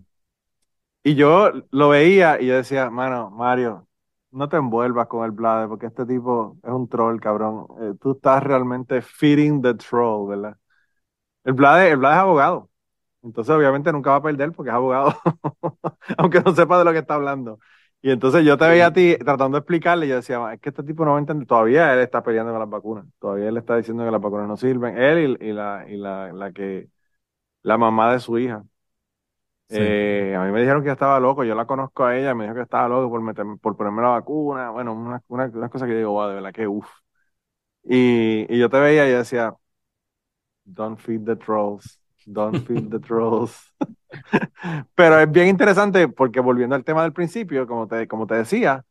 [1.02, 3.88] Y yo lo veía y yo decía, mano, Mario,
[4.32, 7.66] no te envuelvas con el Blade, porque este tipo es un troll, cabrón.
[7.80, 10.56] Eh, tú estás realmente feeding the troll, ¿verdad?
[11.44, 12.70] El Blade, el Blade es abogado.
[13.22, 15.14] Entonces, obviamente, nunca va a perder porque es abogado,
[16.18, 17.60] aunque no sepa de lo que está hablando.
[18.02, 20.70] Y entonces yo te veía a ti tratando de explicarle y yo decía, es que
[20.70, 21.46] este tipo no va a entender.
[21.46, 23.06] Todavía él está peleando con las vacunas.
[23.20, 24.98] Todavía él está diciendo que las vacunas no sirven.
[24.98, 26.88] Él y, la, y la, la, que,
[27.62, 28.64] la mamá de su hija.
[29.70, 32.56] Eh, a mí me dijeron que estaba loco, yo la conozco a ella, me dijo
[32.56, 36.10] que estaba loco por, meterme, por ponerme la vacuna, bueno, una, una, cosa que digo,
[36.10, 36.88] wow, de verdad que uff.
[37.84, 39.54] Y, y yo te veía y yo decía,
[40.64, 43.72] don't feed the trolls, don't feed the trolls.
[44.94, 48.84] Pero es bien interesante porque volviendo al tema del principio, como te, como te decía,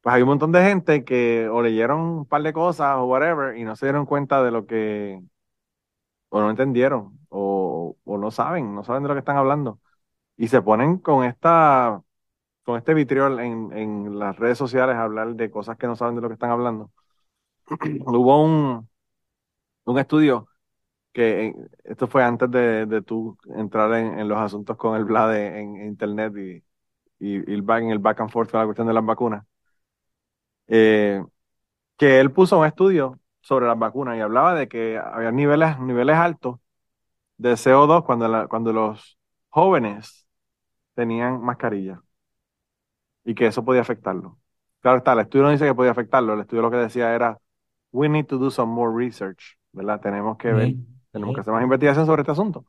[0.00, 3.56] pues hay un montón de gente que o leyeron un par de cosas o whatever
[3.56, 5.20] y no se dieron cuenta de lo que,
[6.28, 9.80] o no entendieron, o, no saben, no saben de lo que están hablando.
[10.36, 12.02] Y se ponen con esta,
[12.64, 16.16] con este vitriol en, en las redes sociales a hablar de cosas que no saben
[16.16, 16.90] de lo que están hablando.
[18.06, 18.88] Hubo un,
[19.84, 20.48] un estudio
[21.12, 21.54] que
[21.84, 26.34] esto fue antes de, de tú entrar en, los asuntos con el Vlad en, internet
[26.36, 26.64] y,
[27.18, 29.44] y, el back, en el back and forth con la cuestión de las vacunas.
[30.68, 31.24] Eh,
[31.96, 36.16] que él puso un estudio sobre las vacunas y hablaba de que había niveles, niveles
[36.16, 36.58] altos
[37.36, 39.16] de CO2 cuando, cuando los
[39.50, 40.26] jóvenes
[40.94, 42.02] tenían mascarilla
[43.24, 44.36] y que eso podía afectarlo.
[44.80, 47.38] Claro está, el estudio no dice que podía afectarlo, el estudio lo que decía era,
[47.92, 50.00] we need to do some more research, ¿verdad?
[50.00, 50.74] Tenemos que ver,
[51.12, 52.64] tenemos que hacer más investigación sobre este asunto.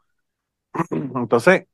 [0.92, 1.66] Entonces,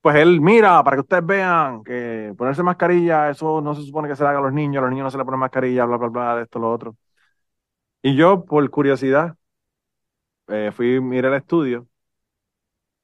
[0.00, 4.16] pues él mira, para que ustedes vean que ponerse mascarilla, eso no se supone que
[4.16, 5.96] se le haga a los niños, a los niños no se le ponen mascarilla, bla,
[5.96, 6.96] bla, bla, de esto, lo otro.
[8.06, 9.36] Y yo, por curiosidad,
[10.48, 11.88] eh, fui, miré el estudio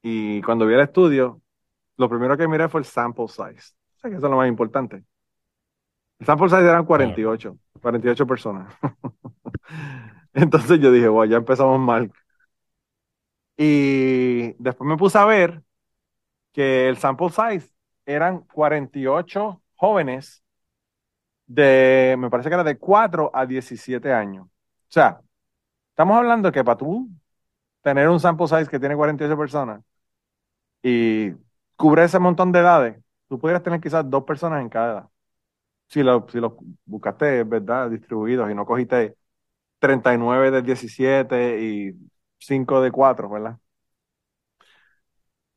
[0.03, 1.41] y cuando vi el estudio,
[1.97, 3.75] lo primero que miré fue el sample size.
[3.97, 5.05] O sea, que eso es lo más importante.
[6.19, 8.75] El sample size eran 48, 48 personas.
[10.35, 12.13] Entonces yo dije, bueno, ya empezamos mal.
[13.57, 15.63] Y después me puse a ver
[16.53, 17.73] que el sample size
[18.07, 20.45] eran 48 jóvenes
[21.47, 24.49] de, me parece que era de 4 a 17 años.
[24.91, 25.21] O sea,
[25.91, 27.09] estamos hablando que para tú
[27.83, 29.83] tener un sample size que tiene 48 personas
[30.83, 31.33] y
[31.77, 32.97] cubre ese montón de edades,
[33.29, 35.09] tú pudieras tener quizás dos personas en cada edad.
[35.89, 37.91] Si lo, si lo buscaste, ¿verdad?
[37.91, 39.17] Distribuidos y no cogiste
[39.81, 41.95] 39 de 17 y
[42.39, 43.59] 5 de 4, ¿verdad?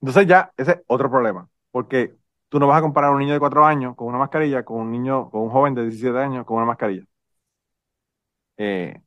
[0.01, 2.15] Entonces ya, ese es otro problema, porque
[2.49, 4.81] tú no vas a comparar a un niño de 4 años con una mascarilla con
[4.81, 7.05] un niño, con un joven de 17 años con una mascarilla.
[8.57, 9.02] Eh,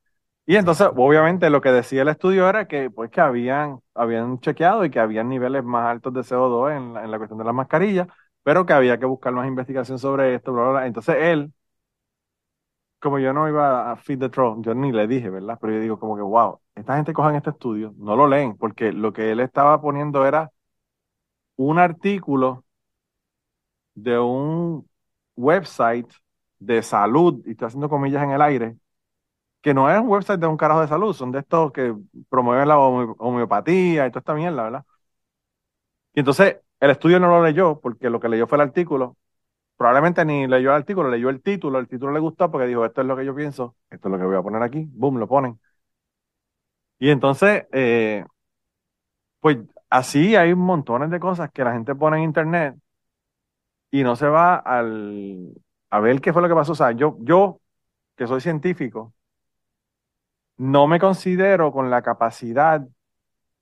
[0.46, 4.84] y entonces, obviamente, lo que decía el estudio era que, pues, que habían, habían chequeado
[4.84, 7.54] y que habían niveles más altos de CO2 en la, en la cuestión de las
[7.54, 8.06] mascarillas,
[8.44, 10.86] pero que había que buscar más investigación sobre esto, bla, bla, bla.
[10.86, 11.52] Entonces, él,
[13.00, 15.58] como yo no iba a feed the troll, yo ni le dije, ¿verdad?
[15.60, 18.92] Pero yo digo como que, wow, esta gente cojan este estudio, no lo leen, porque
[18.92, 20.50] lo que él estaba poniendo era
[21.56, 22.64] un artículo
[23.94, 24.88] de un
[25.36, 26.08] website
[26.58, 28.76] de salud, y estoy haciendo comillas en el aire,
[29.66, 31.92] que no es un website de un carajo de salud, son de estos que
[32.28, 34.84] promueven la homeopatía y toda esta mierda, ¿verdad?
[36.14, 39.16] Y entonces el estudio no lo leyó porque lo que leyó fue el artículo.
[39.76, 43.02] Probablemente ni leyó el artículo, leyó el título, el título le gustó porque dijo, esto
[43.02, 45.28] es lo que yo pienso, esto es lo que voy a poner aquí, boom, lo
[45.28, 45.60] ponen.
[46.98, 48.24] Y entonces, eh,
[49.40, 49.58] pues
[49.90, 52.76] así hay montones de cosas que la gente pone en internet
[53.90, 55.52] y no se va al,
[55.90, 56.72] a ver qué fue lo que pasó.
[56.72, 57.60] O sea, yo, yo
[58.16, 59.14] que soy científico,
[60.56, 62.86] no me considero con la capacidad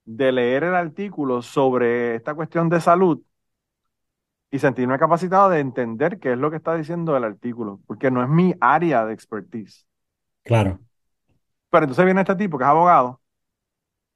[0.05, 3.21] de leer el artículo sobre esta cuestión de salud
[4.51, 8.23] y sentirme capacitado de entender qué es lo que está diciendo el artículo, porque no
[8.23, 9.87] es mi área de expertise.
[10.45, 10.79] Claro.
[11.71, 13.21] Pero entonces viene este tipo que es abogado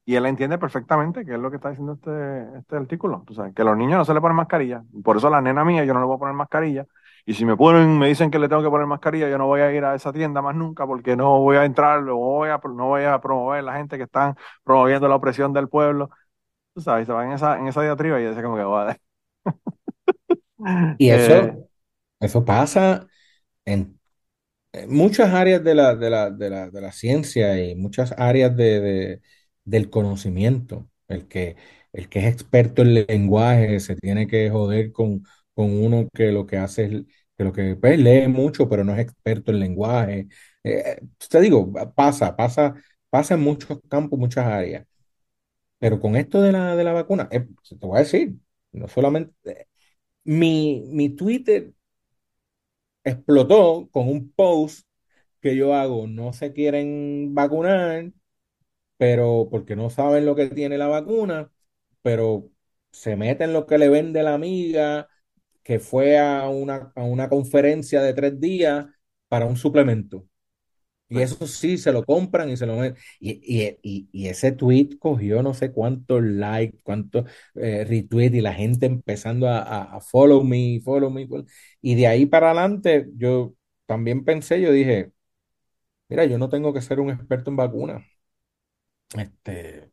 [0.05, 3.25] y él entiende perfectamente qué es lo que está diciendo este, este artículo.
[3.27, 4.83] Tú sabes, que a los niños no se le ponen mascarilla.
[5.03, 6.87] Por eso a la nena mía yo no le voy a poner mascarilla.
[7.29, 9.61] Y si me ponen, me dicen que le tengo que poner mascarilla, yo no voy
[9.61, 12.59] a ir a esa tienda más nunca porque no voy a entrar, o voy a,
[12.65, 16.09] no voy a promover la gente que están promoviendo la opresión del pueblo.
[16.75, 18.97] Tú sabes, se van en esa, en esa diatriba y yo como que, va
[20.99, 21.57] Y eso, eh,
[22.21, 23.07] eso pasa
[23.67, 24.01] en
[24.89, 29.21] muchas áreas de la, de la, de la, de la ciencia y muchas áreas de,
[29.65, 30.89] del conocimiento.
[31.09, 31.57] El que,
[31.93, 35.25] el que es experto en lenguaje se tiene que joder con,
[35.55, 37.05] con uno que lo que hace es
[37.39, 40.29] que lo que pues, lee mucho, pero no es experto en lenguaje.
[40.65, 42.75] Eh, te digo, pasa, pasa,
[43.11, 44.87] pasa en muchos campos, muchas áreas.
[45.79, 48.35] Pero con esto de la, de la vacuna, eh, te voy a decir,
[48.73, 49.69] no solamente,
[50.25, 51.73] mi, mi Twitter
[53.05, 54.87] explotó con un post
[55.41, 58.13] que yo hago, no se quieren vacunar,
[58.99, 61.53] pero porque no saben lo que tiene la vacuna,
[62.03, 62.51] pero
[62.93, 65.09] se meten lo que le vende la amiga
[65.69, 68.87] que fue a una, a una conferencia de tres días
[69.29, 70.27] para un suplemento.
[71.09, 73.03] Y pues eso sí, se lo compran y se lo meten.
[73.21, 79.49] Y, ese tweet cogió no sé cuántos likes, cuántos eh, retweets y la gente empezando
[79.49, 81.29] a, follow me, follow me.
[81.83, 83.55] Y de ahí para adelante, yo
[83.87, 85.13] también pensé, yo dije,
[86.09, 88.05] mira, yo no tengo que ser un experto en vacunas
[89.17, 89.91] este,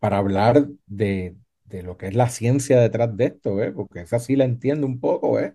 [0.00, 1.36] para hablar de,
[1.82, 3.72] lo que es la ciencia detrás de esto, ¿eh?
[3.72, 5.38] porque esa sí la entiendo un poco.
[5.38, 5.54] ¿eh?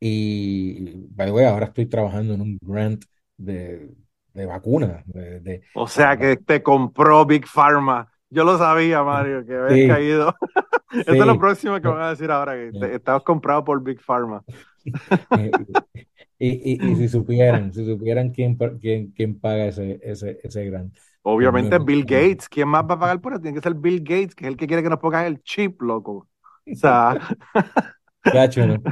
[0.00, 3.04] Y, by the way, ahora estoy trabajando en un grant
[3.36, 3.94] de
[4.34, 5.02] de vacunas.
[5.06, 8.10] De, o sea que te compró Big Pharma.
[8.28, 10.34] Yo lo sabía, Mario, que habías caído.
[10.92, 14.42] Esto es lo próximo que van a decir ahora, que estabas comprado por Big Pharma.
[16.38, 20.92] y, y, si supieran, si supieran quién, quién, quién paga ese, ese, ese gran.
[21.26, 22.48] Obviamente Bill Gates.
[22.50, 23.40] ¿Quién más va a pagar por eso?
[23.40, 25.80] Tiene que ser Bill Gates, que es el que quiere que nos pongan el chip,
[25.80, 26.28] loco.
[26.70, 27.18] O sea.
[28.24, 28.82] Gacho, ¿no?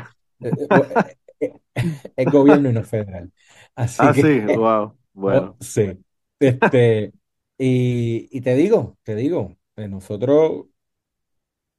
[2.16, 3.30] Es gobierno y no federal.
[3.74, 4.97] Así ah, sí, wow.
[5.12, 5.57] Bueno.
[5.61, 5.99] Sí.
[6.39, 7.12] Este,
[7.59, 10.66] y, te digo, te digo, eh, nosotros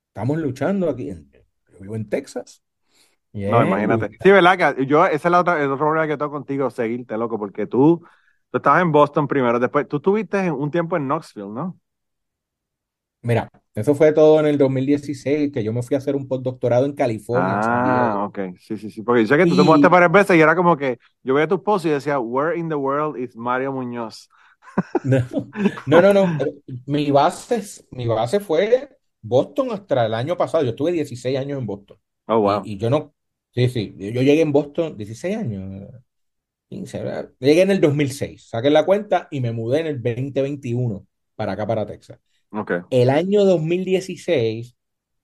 [0.08, 1.10] estamos luchando aquí.
[1.10, 2.64] Yo vivo en Texas.
[3.32, 4.18] no, imagínate.
[4.22, 4.76] Sí, ¿verdad?
[4.76, 7.66] Que yo, esa es la otra, el otro problema que tengo contigo, seguirte, loco, porque
[7.66, 8.06] tú,
[8.54, 11.76] tú estabas en Boston primero, después tú tuviste un tiempo en Knoxville, ¿no?
[13.24, 16.86] Mira, eso fue todo en el 2016, que yo me fui a hacer un postdoctorado
[16.86, 17.62] en California.
[17.64, 18.39] Ah, ok.
[18.60, 19.01] Sí, sí, sí.
[19.01, 21.47] Porque yo sé que tú te mudaste varias veces y era como que yo veía
[21.47, 24.30] tu post y decía, Where in the world is Mario Muñoz?
[25.86, 26.38] No, no, no.
[26.86, 28.89] Mi, base, mi base fue
[29.22, 30.64] Boston hasta el año pasado.
[30.64, 31.97] Yo estuve 16 años en Boston.
[32.26, 32.62] Oh, wow.
[32.66, 33.14] Y, yo no.
[33.51, 33.95] Sí, sí.
[33.97, 35.89] Yo, llegué en Boston 16 años.
[36.70, 37.03] 15,
[37.39, 38.49] Llegué en el 2006.
[38.49, 41.05] Saqué la cuenta y me mudé en el 2021
[41.36, 42.20] para acá, para Texas.
[42.89, 44.76] El año 2016,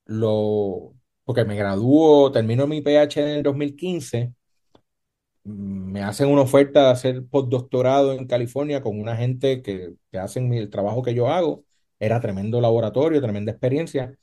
[0.05, 4.33] lo, porque me graduó, termino mi PH en el 2015,
[5.43, 10.53] me hacen una oferta de hacer postdoctorado en California con una gente que, que hacen
[10.53, 11.63] el trabajo que yo hago.
[11.99, 14.15] Era tremendo laboratorio, tremenda experiencia.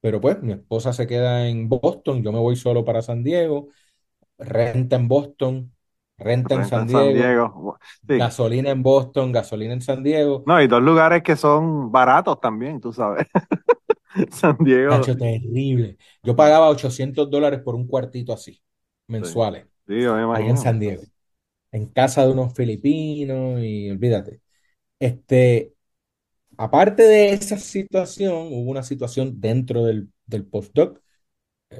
[0.00, 3.68] Pero pues mi esposa se queda en Boston, yo me voy solo para San Diego,
[4.38, 5.73] renta en Boston,
[6.24, 10.42] Renta en San Diego, gasolina en Boston, gasolina en San Diego.
[10.46, 13.26] No, y dos lugares que son baratos también, tú sabes.
[14.30, 15.00] San Diego.
[15.04, 15.98] terrible.
[16.22, 18.60] Yo pagaba 800 dólares por un cuartito así,
[19.06, 19.66] mensuales.
[19.86, 21.02] Sí, ahí en San Diego.
[21.72, 24.40] En casa de unos filipinos y olvídate.
[24.98, 25.74] Este,
[26.56, 31.00] aparte de esa situación, hubo una situación dentro del, del postdoc.
[31.70, 31.78] Eh,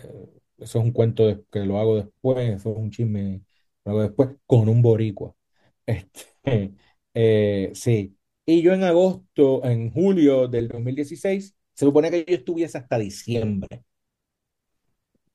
[0.59, 3.43] eso es un cuento que lo hago después, eso es un chisme
[3.85, 5.35] luego después con un boricua.
[5.87, 6.75] Este,
[7.15, 8.17] eh, sí.
[8.47, 13.85] Y yo en agosto, en julio del 2016, se supone que yo estuviese hasta diciembre.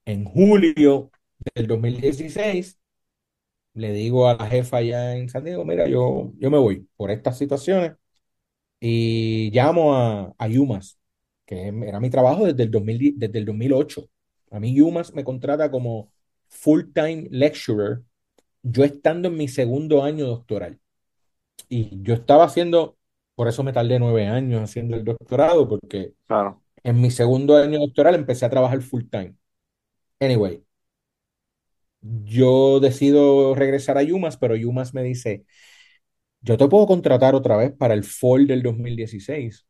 [0.05, 1.11] En julio
[1.55, 2.79] del 2016,
[3.73, 7.11] le digo a la jefa allá en San Diego, mira, yo, yo me voy por
[7.11, 7.93] estas situaciones
[8.79, 10.99] y llamo a, a Yumas,
[11.45, 14.09] que era mi trabajo desde el, 2000, desde el 2008.
[14.51, 16.11] A mí Yumas me contrata como
[16.47, 18.01] full-time lecturer
[18.63, 20.79] yo estando en mi segundo año doctoral.
[21.69, 22.97] Y yo estaba haciendo,
[23.35, 26.61] por eso me tardé nueve años haciendo el doctorado, porque claro.
[26.83, 29.35] en mi segundo año doctoral empecé a trabajar full time.
[30.19, 30.63] Anyway,
[32.01, 35.45] yo decido regresar a Yumas, pero Yumas me dice,
[36.41, 39.65] yo te puedo contratar otra vez para el fall del 2016,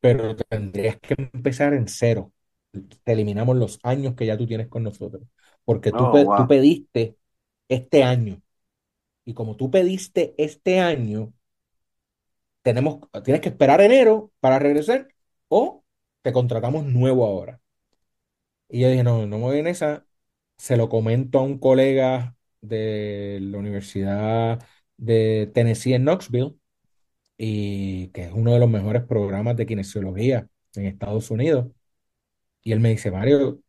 [0.00, 2.32] pero tendrías que empezar en cero.
[3.04, 5.22] Te eliminamos los años que ya tú tienes con nosotros,
[5.64, 7.16] porque tú, Oh, tú pediste
[7.68, 8.42] este año.
[9.24, 11.32] Y como tú pediste este año,
[12.62, 15.08] tenemos, tienes que esperar enero para regresar
[15.48, 15.84] o
[16.22, 17.60] te contratamos nuevo ahora.
[18.68, 20.06] Y yo dije, no, no me voy en esa.
[20.56, 24.64] Se lo comento a un colega de la Universidad
[24.96, 26.56] de Tennessee en Knoxville,
[27.38, 31.68] y que es uno de los mejores programas de kinesiología en Estados Unidos.
[32.62, 33.60] Y él me dice, Mario,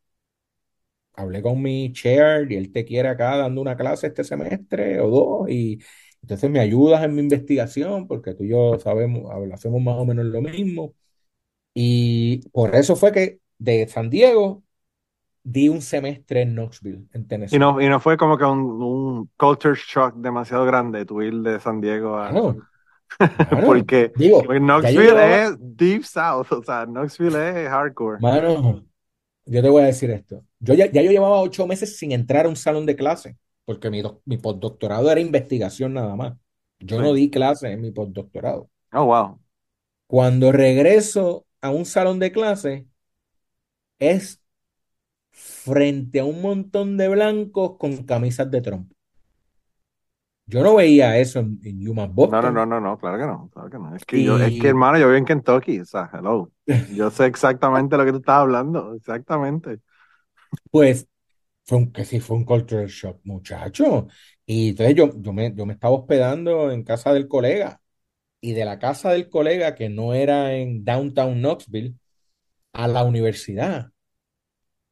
[1.17, 5.09] hablé con mi chair y él te quiere acá dando una clase este semestre o
[5.09, 5.79] dos y
[6.21, 10.25] entonces me ayudas en mi investigación porque tú y yo sabemos, hacemos más o menos
[10.25, 10.93] lo mismo.
[11.73, 14.63] Y por eso fue que de San Diego
[15.43, 17.55] di un semestre en Knoxville, en Tennessee.
[17.55, 21.59] Y no, y no fue como que un, culture shock demasiado grande tu ir de
[21.59, 22.31] San Diego a...
[23.65, 28.19] porque, Digo, Knoxville es deep south, o sea, Knoxville es hardcore.
[28.19, 28.83] Mano,
[29.45, 30.43] yo te voy a decir esto.
[30.59, 33.89] Yo ya, ya yo llevaba ocho meses sin entrar a un salón de clase, porque
[33.89, 36.33] mi, mi postdoctorado era investigación nada más.
[36.79, 38.69] Yo no di clase en mi postdoctorado.
[38.93, 39.39] Oh, wow.
[40.07, 42.87] Cuando regreso a un salón de clase,
[43.99, 44.41] es
[45.31, 48.91] frente a un montón de blancos con camisas de Trump.
[50.49, 52.41] Yo no veía eso en, en Boston.
[52.41, 53.95] No, no, no, no, no, claro que no, claro que no.
[53.95, 56.51] Es que, yo, es que hermano, yo vivo en Kentucky, o sea, hello.
[56.95, 59.79] Yo sé exactamente lo que tú estás hablando, exactamente.
[60.71, 61.07] Pues
[61.65, 64.07] fue un, que sí fue un cultural shock, muchacho.
[64.45, 67.81] Y entonces yo, yo, me, yo me estaba hospedando en casa del colega.
[68.39, 71.95] Y de la casa del colega, que no era en downtown Knoxville,
[72.73, 73.89] a la universidad.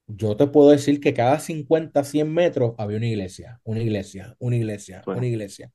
[0.08, 4.56] Yo te puedo decir que cada 50, 100 metros había una iglesia, una iglesia, una
[4.56, 5.72] iglesia, una iglesia.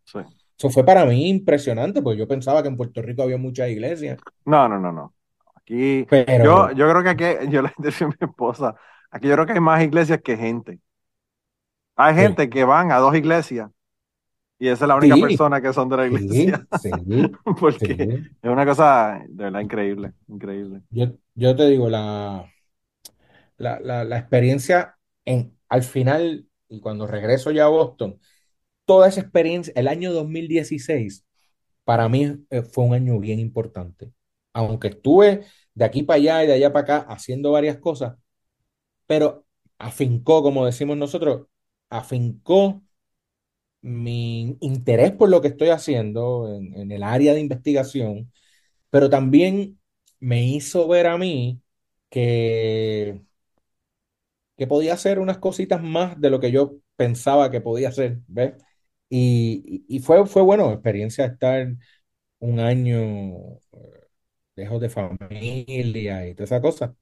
[0.59, 4.19] Eso fue para mí impresionante, porque yo pensaba que en Puerto Rico había muchas iglesias.
[4.45, 5.15] No, no, no, no.
[5.57, 6.07] Aquí,
[6.45, 8.75] yo, yo creo que aquí, yo le decía a mi esposa,
[9.11, 10.79] aquí yo creo que hay más iglesias que gente.
[11.97, 13.71] Hay gente que van a dos iglesias
[14.61, 16.67] y esa es la única persona que son de la iglesia.
[16.81, 16.91] Sí,
[17.61, 20.83] Porque es una cosa de verdad increíble, increíble.
[20.91, 22.47] Yo, yo te digo, la,
[23.57, 28.21] la, la, experiencia en, al final, y cuando regreso ya a Boston,
[28.85, 31.25] toda esa experiencia, el año 2016,
[31.85, 34.13] para mí eh, fue un año bien importante.
[34.53, 38.15] Aunque estuve de aquí para allá y de allá para acá haciendo varias cosas,
[39.11, 39.45] pero
[39.79, 41.49] afincó, como decimos nosotros,
[41.91, 42.81] afincó
[43.83, 48.33] mi interés por lo que estoy haciendo en, el área de investigación,
[48.91, 49.81] pero también
[50.21, 51.63] me hizo ver a mí
[52.11, 53.23] que
[54.57, 58.55] que podía hacer unas cositas más de lo que yo pensaba que podía hacer, ¿ves?
[59.09, 61.75] Y, fue, fue bueno, experiencia estar
[62.41, 62.99] un año
[63.73, 64.09] eh,
[64.57, 66.97] lejos de familia y toda esa cosa.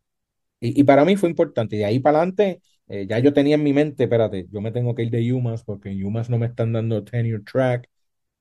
[0.61, 1.77] Y, para mí fue importante.
[1.77, 4.73] Y de ahí para adelante, eh, ya yo tenía en mi mente, espérate, yo me
[4.73, 7.89] tengo que ir de UMass porque en UMass no me están dando tenure track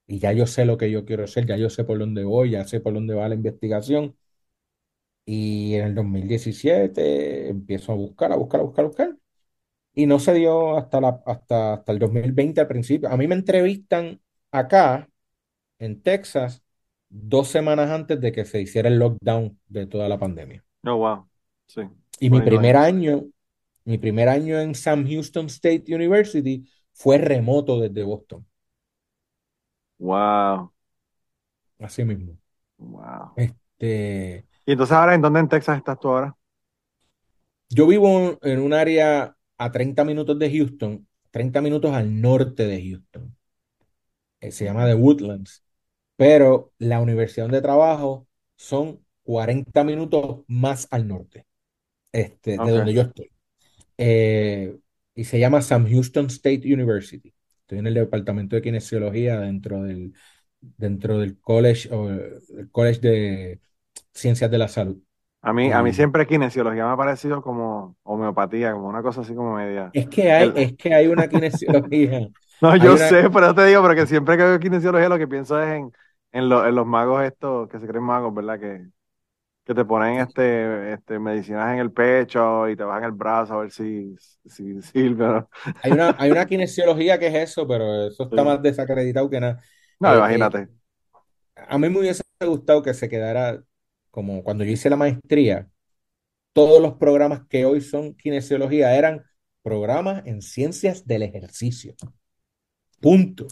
[0.07, 2.51] y ya yo sé lo que yo quiero hacer, ya yo sé por dónde voy,
[2.51, 4.15] ya sé por dónde va la investigación.
[5.25, 9.17] Y en el 2017 empiezo a buscar, a buscar, a buscar, a buscar.
[9.93, 13.09] Y no se dio hasta, la, hasta, hasta el 2020 al principio.
[13.09, 14.21] A mí me entrevistan
[14.51, 15.09] acá,
[15.79, 16.63] en Texas,
[17.09, 20.63] dos semanas antes de que se hiciera el lockdown de toda la pandemia.
[20.85, 21.27] Oh, wow.
[21.67, 21.81] Sí.
[22.19, 23.25] Y mi primer año,
[23.85, 28.45] mi primer año en Sam Houston State University fue remoto desde Boston.
[29.99, 30.71] Wow.
[31.79, 32.37] Así mismo.
[32.77, 33.33] Wow.
[33.35, 36.35] Este, ¿Y entonces ahora en dónde en Texas estás tú ahora?
[37.69, 42.81] Yo vivo en un área a 30 minutos de Houston, 30 minutos al norte de
[42.81, 43.35] Houston.
[44.39, 45.63] Eh, se llama The Woodlands.
[46.15, 51.46] Pero la universidad donde trabajo son 40 minutos más al norte,
[52.11, 53.31] este, de donde yo estoy.
[53.97, 54.77] Eh,
[55.15, 57.33] y se llama Sam Houston State University.
[57.61, 60.13] Estoy en el departamento de kinesiología dentro del,
[60.59, 63.59] dentro del college, o el college de
[64.13, 65.01] ciencias de la salud.
[65.41, 69.33] A mí, a mí siempre kinesiología me ha parecido como homeopatía, como una cosa así
[69.33, 69.89] como media.
[69.93, 72.27] Es que hay, es que hay una kinesiología.
[72.61, 75.69] no, yo sé, pero te digo, porque siempre que veo kinesiología lo que pienso es
[75.69, 75.91] en,
[76.31, 78.59] en, los magos estos que se creen magos, ¿verdad?
[78.59, 78.87] Que,
[79.67, 83.61] que te ponen este, este medicinas en el pecho y te bajan el brazo a
[83.63, 84.15] ver si,
[84.45, 85.43] si sirve.
[85.83, 89.61] Hay una, hay una kinesiología que es eso, pero eso está más desacreditado que nada.
[89.99, 90.59] No, eh, imagínate.
[90.59, 90.69] Eh,
[91.67, 93.61] a mí me hubiese gustado que se quedara
[94.09, 95.67] como cuando yo hice la maestría,
[96.53, 99.25] todos los programas que hoy son kinesiología eran
[99.63, 101.93] programas en ciencias del ejercicio.
[103.01, 103.47] Punto.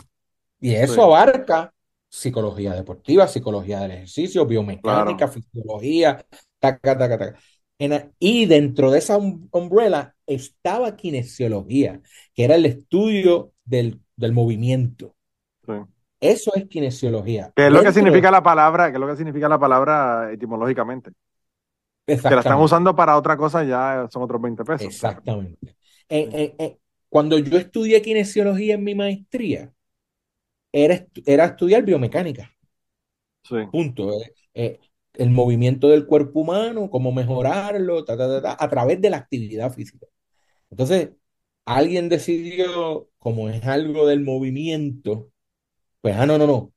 [0.62, 1.75] Y eso abarca
[2.10, 6.26] psicología deportiva, psicología del ejercicio, biomecánica, fisiología,
[6.60, 7.40] taca, taca, taca.
[8.20, 12.02] y dentro de esa umbrella estaba kinesiología,
[12.34, 14.00] que era el estudio del,
[14.32, 15.16] movimiento.
[16.20, 17.52] Eso es kinesiología.
[17.56, 18.90] ¿Qué es lo que significa la palabra?
[18.90, 21.12] ¿Qué es lo que significa la palabra etimológicamente?
[22.06, 24.88] Que la están usando para otra cosa ya son otros 20 pesos.
[24.88, 25.76] Exactamente.
[26.08, 26.78] Eh, eh, eh,
[27.10, 29.72] cuando yo estudié kinesiología en mi maestría,
[30.76, 32.52] era, era estudiar biomecánica.
[33.44, 33.56] Sí.
[33.72, 34.12] Punto.
[34.54, 40.06] el movimiento del cuerpo humano, cómo mejorarlo, a través de la actividad física.
[40.70, 41.12] Entonces,
[41.64, 45.30] alguien decidió, como es algo del movimiento,
[46.02, 46.74] pues, ah, no, no, no.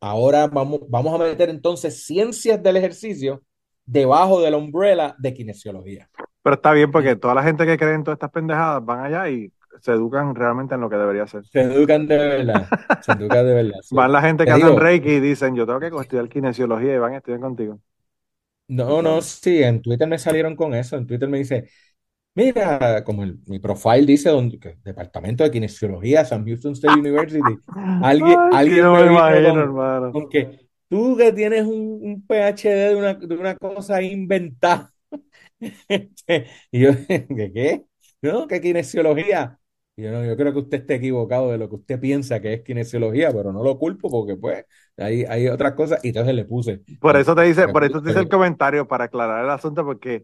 [0.00, 3.42] Ahora vamos, vamos a meter entonces ciencias del ejercicio
[3.84, 6.10] debajo de la umbrella de kinesiología.
[6.42, 9.30] Pero está bien porque toda la gente que cree en todas estas pendejadas van allá
[9.30, 11.44] y se educan realmente en lo que debería ser.
[11.46, 12.68] Se educan de verdad.
[13.00, 13.78] se educan de verdad.
[13.90, 17.14] Van la gente que hacen Reiki y dicen, yo tengo que estudiar kinesiología y van
[17.14, 17.80] a estudiar contigo.
[18.68, 20.96] No, no, sí, en Twitter me salieron con eso.
[20.96, 21.68] En Twitter me dice,
[22.38, 27.40] Mira, como mi profile dice, donde, departamento de kinesiología, San Houston State University.
[28.00, 33.56] Alguien, alguien me, imagino, con, que tú que tienes un, PhD de una, de una
[33.56, 34.92] cosa inventada.
[35.88, 37.84] Este, y yo, ¿qué qué?
[38.22, 39.57] No, ¿qué kinesiología?
[39.98, 42.54] Y yo, no, yo creo que usted esté equivocado de lo que usted piensa que
[42.54, 44.64] es kinesiología, pero no lo culpo porque pues
[44.96, 46.82] hay, hay otras cosas y entonces le puse.
[47.00, 50.22] Por eso te dice, por eso te dice el comentario para aclarar el asunto porque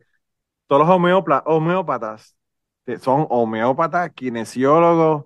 [0.68, 2.36] todos los homeópatas
[3.00, 5.24] son homeópatas, kinesiólogos,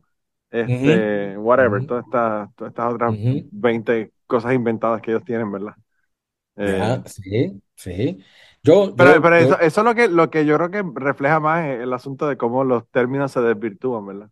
[0.51, 3.15] este, whatever, todas estas, todas estas otras
[3.53, 5.75] 20 cosas inventadas que ellos tienen, ¿verdad?
[6.57, 8.19] Eh, sí, sí.
[8.63, 11.67] Yo, pero, pero eso, eso, es lo que, lo que yo creo que refleja más
[11.67, 14.31] el asunto de cómo los términos se desvirtúan, ¿verdad?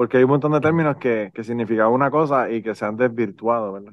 [0.00, 2.96] Porque hay un montón de términos que, que significaban una cosa y que se han
[2.96, 3.92] desvirtuado, ¿verdad?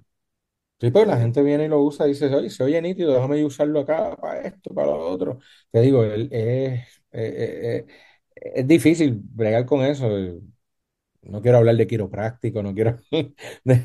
[0.79, 3.43] Sí, pues la gente viene y lo usa y dice, oye, se oye nítido, déjame
[3.43, 5.39] usarlo acá para esto, para lo otro.
[5.69, 10.07] Te digo, es, es, difícil bregar con eso.
[11.23, 13.33] No quiero hablar de quiropráctico, no quiero de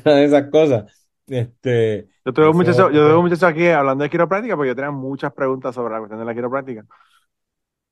[0.05, 1.09] nada de esas cosas.
[1.27, 5.33] Este, yo tengo muchos, yo tengo muchos aquí hablando de quiropráctica, porque yo tenía muchas
[5.33, 6.85] preguntas sobre la cuestión de la quiropráctica.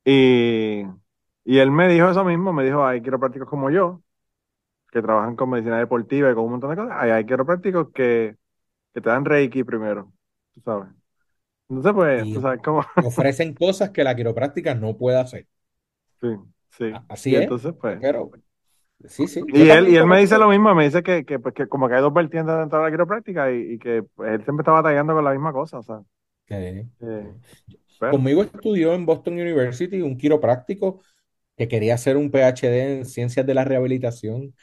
[0.05, 0.83] Y,
[1.43, 4.01] y él me dijo eso mismo, me dijo, hay quiroprácticos como yo,
[4.91, 6.95] que trabajan con medicina deportiva y con un montón de cosas.
[6.99, 8.35] Hay, hay quiroprácticos que
[8.93, 10.11] que te dan Reiki primero,
[10.53, 10.89] tú sabes.
[11.69, 12.85] Entonces, pues, tú sabes cómo.
[13.05, 15.47] ofrecen cosas que la quiropráctica no puede hacer.
[16.21, 16.27] Sí,
[16.77, 16.93] sí.
[17.09, 17.41] Así es.
[17.41, 17.97] Entonces, pues.
[17.99, 18.29] Pero,
[19.07, 19.41] sí, sí.
[19.47, 21.87] Y él, y él me dice lo mismo, me dice que, que, pues, que como
[21.87, 24.71] que hay dos vertientes dentro de la quiropráctica y, y que pues, él siempre está
[24.71, 26.01] batallando con la misma cosa, o sea.
[26.47, 26.85] Eh,
[27.97, 31.01] Conmigo estudió en Boston University un quiropráctico
[31.57, 34.53] que quería hacer un PhD en ciencias de la rehabilitación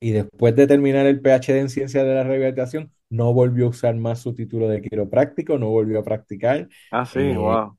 [0.00, 3.94] y después de terminar el PhD en ciencias de la rehabilitación, no volvió a usar
[3.96, 6.68] más su título de quiropráctico, no volvió a practicar.
[6.90, 7.76] Ah, sí, wow.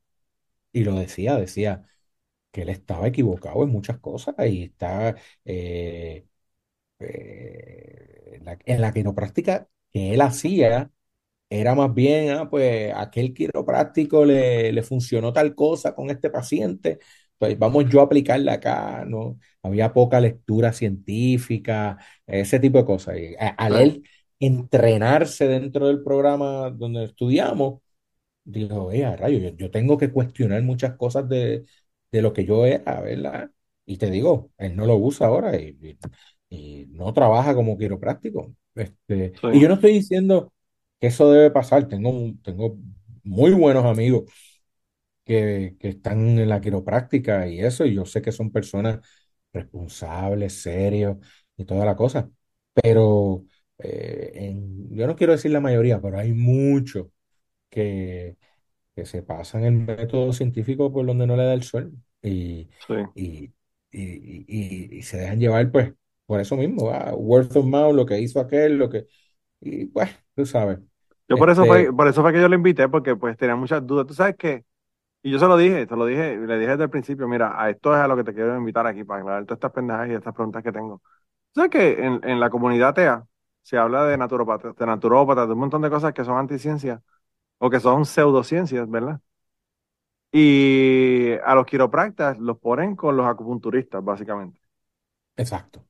[0.71, 1.83] Y lo decía, decía
[2.51, 5.15] que él estaba equivocado en muchas cosas y está
[5.45, 6.25] eh,
[6.99, 10.91] eh, en, la, quiropráctica que él hacía
[11.49, 16.99] era más bien, ah, pues aquel quiropráctico le, le funcionó tal cosa con este paciente,
[17.41, 19.39] pues vamos yo a aplicarla acá, ¿no?
[19.63, 21.97] Había poca lectura científica,
[22.27, 23.17] ese tipo de cosas.
[23.17, 24.03] Y al él
[24.39, 27.81] entrenarse dentro del programa donde estudiamos,
[28.43, 31.65] dijo, eh, rayo, yo, tengo que cuestionar muchas cosas de,
[32.11, 33.49] lo que yo era, ¿verdad?
[33.87, 35.97] Y te digo, él no lo usa ahora y,
[36.89, 38.53] no trabaja como quiropráctico.
[38.75, 40.53] Este, Y yo no estoy diciendo
[40.99, 42.77] que eso debe pasar, tengo, tengo
[43.23, 44.31] muy buenos amigos
[45.31, 48.99] que, están en la quiropráctica y eso, y yo sé que son personas
[49.53, 51.17] responsables, serios
[51.57, 52.29] y toda la cosa,
[52.73, 53.45] pero
[53.77, 54.55] eh,
[54.89, 57.07] yo no quiero decir la mayoría, pero hay muchos
[57.69, 58.37] que,
[58.95, 62.69] que se pasan el método científico por donde no le da el sol y,
[63.15, 63.53] y,
[63.91, 65.93] y, se dejan llevar pues
[66.25, 69.07] por eso mismo, word of mouth, lo que hizo aquel, lo que,
[69.61, 70.79] y pues, tú sabes.
[71.29, 73.55] Yo por eso fue, este por eso fue que yo lo invité, porque pues tenía
[73.55, 74.05] muchas dudas.
[74.07, 74.65] Tú sabes que
[75.23, 77.69] y yo se lo dije, se lo dije, le dije desde el principio, mira, a
[77.69, 80.13] esto es a lo que te quiero invitar aquí para aclarar todas estas pendejas y
[80.13, 81.01] estas preguntas que tengo.
[81.55, 83.25] ¿Sabes que en, en la comunidad TEA
[83.63, 87.01] se habla de naturópatas, de naturópatas, de un montón de cosas que son anticiencias
[87.59, 89.21] o que son pseudociencias, ¿verdad?
[90.33, 94.59] Y a los quiroprácticos los ponen con los acupunturistas, básicamente.
[95.35, 95.85] Exacto.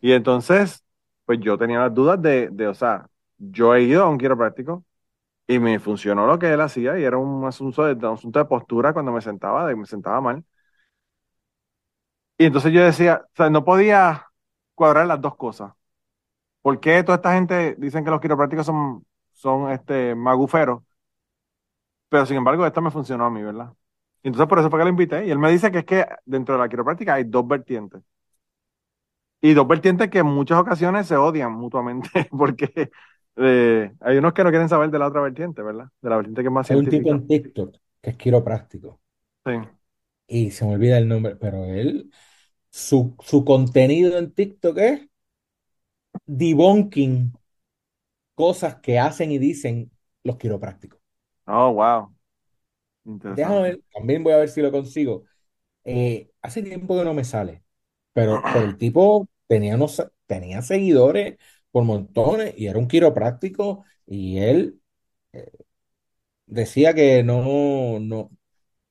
[0.00, 0.84] Y entonces,
[1.24, 3.08] pues yo tenía las dudas de, de, o sea,
[3.38, 4.84] yo he ido a un quiropráctico
[5.50, 8.44] y me funcionó lo que él hacía y era un asunto de, un asunto de
[8.46, 10.44] postura cuando me sentaba, de me sentaba mal.
[12.38, 14.26] Y entonces yo decía, o sea, no podía
[14.74, 15.72] cuadrar las dos cosas.
[16.62, 20.82] ¿Por qué toda esta gente dicen que los quiroprácticos son, son este, maguferos?
[22.08, 23.72] pero sin embargo esta me funcionó a mí, ¿verdad?
[24.22, 26.54] Entonces por eso fue que lo invité y él me dice que es que dentro
[26.56, 28.02] de la quiropráctica hay dos vertientes.
[29.42, 32.90] Y dos vertientes que en muchas ocasiones se odian mutuamente porque
[33.36, 35.88] eh, hay unos que no quieren saber de la otra vertiente, ¿verdad?
[36.00, 39.00] De la vertiente que es más Hay un tipo en TikTok que es quiropráctico.
[39.44, 39.52] Sí.
[40.26, 42.10] Y se me olvida el nombre, pero él,
[42.70, 45.08] su, su contenido en TikTok es
[46.26, 47.32] debunking
[48.34, 49.90] cosas que hacen y dicen
[50.24, 51.00] los quiroprácticos.
[51.46, 52.14] Oh, wow.
[53.04, 55.24] Déjame ver, también voy a ver si lo consigo.
[55.84, 57.64] Eh, hace tiempo que no me sale,
[58.12, 59.78] pero, el tipo tenía,
[60.26, 61.38] tenía seguidores
[61.70, 64.80] por montones y era un quiropráctico y él
[65.32, 65.50] eh,
[66.46, 68.30] decía que no, no,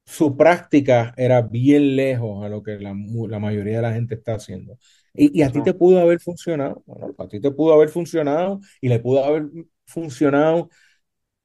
[0.06, 4.78] su práctica era bien lejos a lo que la, mayoría de la gente está haciendo.
[5.14, 8.90] Y, a ti te pudo haber funcionado, bueno, a ti te pudo haber funcionado y
[8.90, 9.50] le pudo haber
[9.86, 10.70] funcionado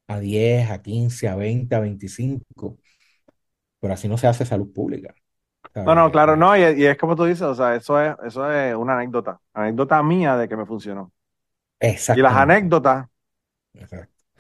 [0.07, 2.79] a 10, a 15, a 20, a 25,
[3.81, 5.15] pero así no se hace salud pública.
[5.75, 8.75] No, no, claro, no, y, es como tú dices, o sea, eso es, eso es
[8.77, 11.13] una anécdota, anécdota mía de que me funcionó.
[11.89, 12.21] Exacto.
[12.21, 13.07] Y las anécdotas,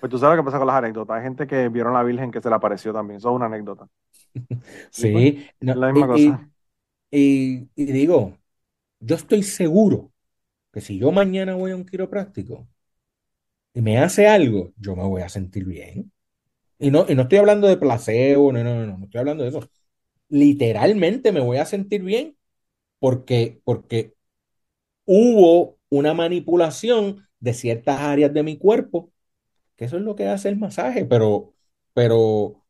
[0.00, 2.04] pues tú sabes lo que pasa con las anécdotas, hay gente que vieron a la
[2.04, 3.88] Virgen que se le apareció también, eso es una anécdota.
[4.90, 6.48] sí, pues, la misma cosa.
[7.10, 8.36] Y, y digo,
[9.00, 10.10] yo estoy seguro
[10.72, 12.66] que si yo mañana voy a un quiropráctico
[13.72, 16.10] y me hace algo, yo me voy a sentir bien.
[16.78, 19.50] Y no, y no estoy hablando de placebo, no, no, no, no estoy hablando de
[19.50, 19.68] eso
[20.28, 22.36] literalmente me voy a sentir bien
[22.98, 24.14] porque, porque
[25.04, 29.12] hubo una manipulación de ciertas áreas de mi cuerpo,
[29.76, 31.54] que eso es lo que hace el masaje, pero,
[31.94, 32.64] pero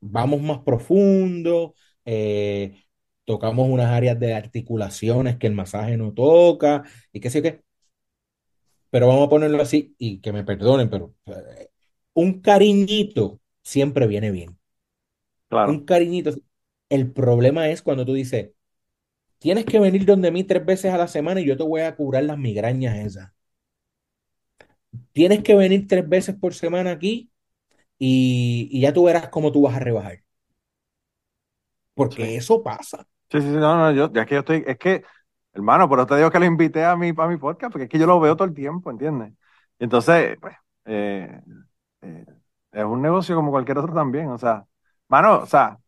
[0.00, 2.84] vamos más profundo, eh,
[3.24, 7.62] tocamos unas áreas de articulaciones que el masaje no toca y qué sé qué.
[8.90, 11.68] Pero vamos a ponerlo así y que me perdonen, pero eh,
[12.14, 14.58] un cariñito siempre viene bien.
[15.48, 15.72] Claro.
[15.72, 16.32] Un cariñito.
[16.88, 18.50] El problema es cuando tú dices,
[19.40, 21.96] tienes que venir donde mí tres veces a la semana y yo te voy a
[21.96, 23.33] curar las migrañas esas.
[25.12, 27.30] Tienes que venir tres veces por semana aquí
[27.98, 30.22] y, ya tú verás cómo tú vas a rebajar.
[31.94, 33.06] Porque eso pasa.
[33.30, 35.04] Sí, sí, sí, no, no, yo, ya que yo estoy, es que,
[35.52, 37.90] hermano, por eso te digo que lo invité a mi, a mi podcast, porque es
[37.90, 39.32] que yo lo veo todo el tiempo, ¿entiendes?
[39.78, 40.56] Entonces, pues,
[40.86, 41.40] eh,
[42.02, 42.26] eh,
[42.72, 44.66] es un negocio como cualquier otro también, o sea,
[45.08, 45.78] mano, o sea,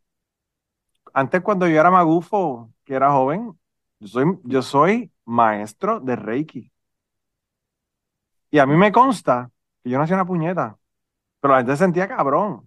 [1.13, 3.59] antes cuando yo era magufo, que era joven,
[4.01, 6.73] yo soy, yo soy maestro de Reiki.
[8.57, 9.51] Y a mí me consta
[9.83, 10.79] que yo no hacía una puñeta,
[11.41, 12.63] pero la gente se sentía cabrón.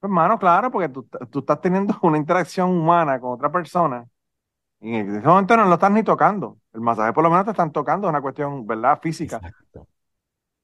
[0.00, 1.06] Pues, hermano, claro, porque tú,
[1.38, 4.06] estás teniendo una interacción humana con otra persona
[4.80, 6.56] y en ese momento no lo estás ni tocando.
[6.72, 8.98] El masaje por lo menos te están tocando, es una cuestión, ¿verdad?
[9.02, 9.38] Física.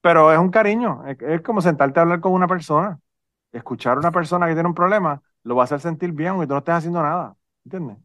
[0.00, 2.98] Pero es un cariño, es, es, como sentarte a hablar con una persona,
[3.52, 6.46] escuchar a una persona que tiene un problema lo va a hacer sentir bien aunque
[6.46, 7.36] tú no estés haciendo nada.
[7.66, 7.98] ¿Entiendes?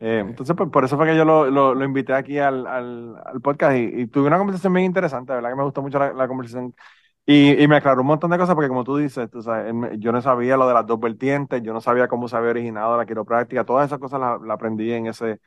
[0.00, 3.76] Eh, entonces, pues, por eso fue que yo lo, lo, invité aquí al, al, podcast
[3.76, 5.50] y, tuve una conversación bien interesante, ¿verdad?
[5.50, 6.74] Que me gustó mucho la, conversación.
[7.26, 10.12] Y, y, me aclaró un montón de cosas porque, como tú dices, tú sabes, yo
[10.12, 13.06] no sabía lo de las dos vertientes, yo no sabía cómo se había originado la
[13.06, 15.40] quiropráctica, todas esas cosas las la aprendí en ese,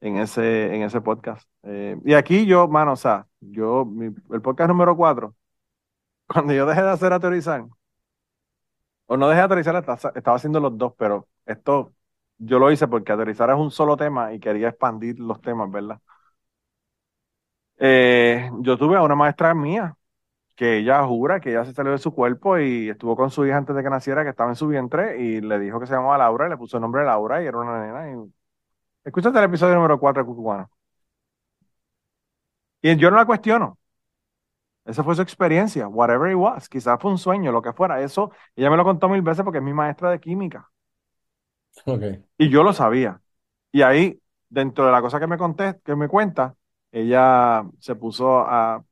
[0.00, 1.48] en ese, en ese podcast.
[1.64, 3.86] Eh, y aquí yo, mano, o sea, yo,
[4.32, 5.36] el podcast número cuatro,
[6.28, 7.66] cuando yo dejé de hacer aterrizar,
[9.06, 9.76] o no dejé de aterrizar,
[10.14, 11.92] estaba haciendo los dos, pero esto
[12.38, 16.00] yo lo hice porque aterrizar es un solo tema y quería expandir los temas, ¿verdad?
[17.78, 19.96] Eh, yo tuve a una maestra mía
[20.56, 23.56] que ella jura que ella se salió de su cuerpo y estuvo con su hija
[23.58, 26.18] antes de que naciera, que estaba en su vientre, y le dijo que se llamaba
[26.18, 28.12] Laura y le puso el nombre de Laura y era una nena.
[28.12, 28.32] Y...
[29.04, 30.70] Escúchate el episodio número 4 de Cucubano.
[32.82, 33.78] Y yo no la cuestiono.
[34.84, 36.68] Esa fue su experiencia, whatever it was.
[36.68, 38.00] Quizás fue un sueño, lo que fuera.
[38.02, 40.71] Eso, ella me lo contó mil veces porque es mi maestra de química.
[42.38, 43.20] Y yo lo sabía.
[43.72, 46.56] Y ahí, dentro de la cosa que me conté, que me cuenta,
[46.92, 48.84] ella se puso a,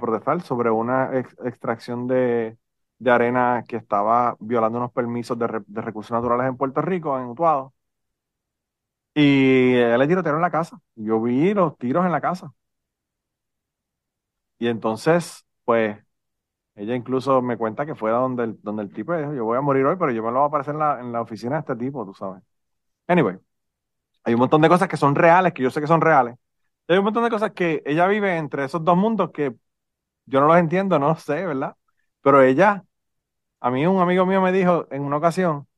[0.00, 2.58] protestar sobre una extracción de,
[3.06, 7.74] arena que estaba violando unos permisos de, recursos naturales en Puerto Rico, en Utuado.
[9.14, 10.80] Y ella le tirotearon en la casa.
[10.96, 12.52] Yo vi los tiros en la casa.
[14.58, 16.03] Y entonces, pues,
[16.76, 19.60] ella incluso me cuenta que fue donde el, donde el tipo dijo, yo voy a
[19.60, 21.60] morir hoy, pero yo me lo voy a aparecer en la, en la oficina de
[21.60, 22.42] este tipo, tú sabes.
[23.08, 23.38] Anyway,
[24.24, 26.36] hay un montón de cosas que son reales, que yo sé que son reales.
[26.88, 29.54] hay un montón de cosas que ella vive entre esos dos mundos que
[30.26, 31.76] yo no los entiendo, no sé, ¿verdad?
[32.22, 32.84] Pero ella,
[33.60, 35.68] a mí un amigo mío me dijo en una ocasión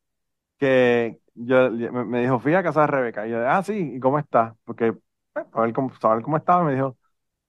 [0.59, 3.27] que yo, me, dijo, fui a casa de Rebeca.
[3.27, 4.57] Y yo, ah, sí, ¿y cómo está?
[4.65, 4.95] Porque,
[5.33, 6.97] pues, ver cómo, saber cómo estaba, me dijo,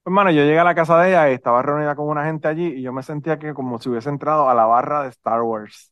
[0.08, 2.68] Hermano, yo llegué a la casa de ella y estaba reunida con una gente allí
[2.68, 5.92] y yo me sentía que como si hubiese entrado a la barra de Star Wars.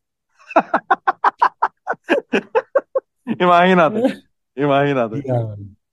[3.26, 4.24] imagínate,
[4.56, 5.22] imagínate.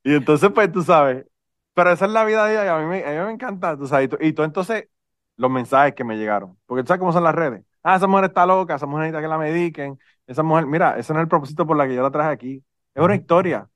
[0.05, 1.27] Y entonces, pues tú sabes,
[1.75, 3.77] pero esa es la vida de ella y a mí me, a mí me encanta,
[3.77, 4.09] tú sabes.
[4.21, 4.89] Y tú, entonces,
[5.37, 7.65] los mensajes que me llegaron, porque tú sabes cómo son las redes.
[7.83, 9.99] Ah, esa mujer está loca, esa mujer necesita que la mediquen.
[10.29, 12.65] Esa mujer, mira, ese no es el propósito por la que yo la traje aquí.
[12.95, 13.69] Es una historia.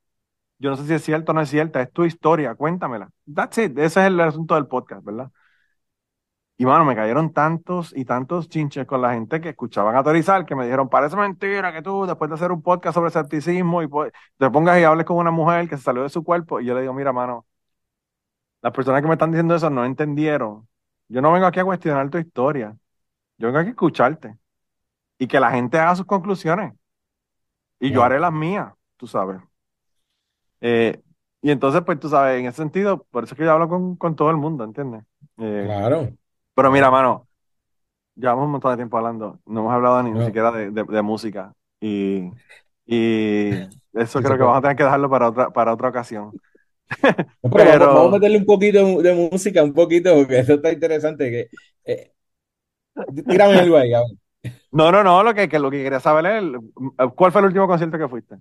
[0.59, 3.11] Yo no sé si es cierto o no es cierta, es tu historia, cuéntamela.
[3.33, 5.31] That's it, ese es el asunto del podcast, ¿verdad?
[6.59, 10.47] Y bueno, me cayeron tantos y tantos chinches con la gente que escuchaban a Torizal
[10.47, 13.89] que me dijeron, parece mentira que tú, después de hacer un podcast sobre escepticismo, y
[13.89, 16.61] pues, te pongas y hables con una mujer que se salió de su cuerpo.
[16.61, 17.47] Y yo le digo, mira, mano,
[18.63, 20.69] las personas que me están diciendo eso no entendieron.
[21.09, 22.77] Yo no vengo aquí a cuestionar tu historia.
[23.39, 24.37] Yo vengo aquí a escucharte.
[25.19, 26.75] Y que la gente haga sus conclusiones.
[27.81, 29.41] Y yo haré las mías, tú sabes.
[30.61, 31.01] Eh,
[31.43, 33.97] y entonces, pues tú sabes, en ese sentido, por eso es que yo hablo con,
[33.97, 35.05] con todo el mundo, ¿entiendes?
[35.39, 36.09] Eh, claro.
[36.55, 37.29] Pero mira, mano,
[38.15, 39.39] llevamos un montón de tiempo hablando.
[39.47, 41.53] No hemos hablado ni, siquiera de, de, música.
[41.81, 42.31] Y,
[42.87, 43.51] y
[43.95, 46.33] eso creo que vamos a tener que dejarlo para otra, para otra ocasión.
[47.55, 51.31] pero, vamos, a meterle un poquito de música, un poquito, porque eso está interesante.
[51.31, 51.49] Que,
[51.85, 52.13] eh,
[53.29, 54.53] tírame algo ahí, a ver.
[54.71, 56.45] No, no, no, lo que, que, lo que quería saber es,
[57.15, 58.37] ¿cuál fue el último concierto que fuiste?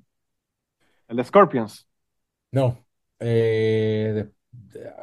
[1.08, 1.88] ¿El de Scorpions?
[2.56, 2.88] No.
[3.20, 4.94] Eh, de,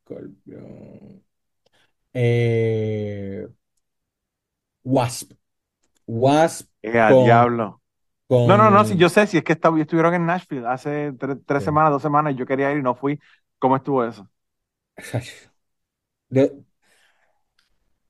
[0.00, 1.22] Scorpions.
[2.14, 3.46] Eh,
[4.82, 5.32] Wasp.
[6.06, 6.68] Wasp.
[6.82, 7.82] Eh, diablo.
[8.30, 11.12] No, no, no, si yo sé, si es que estuvieron en Nashville hace
[11.44, 13.20] tres, semanas, dos semanas, y yo quería ir y no fui.
[13.58, 14.26] ¿Cómo estuvo eso?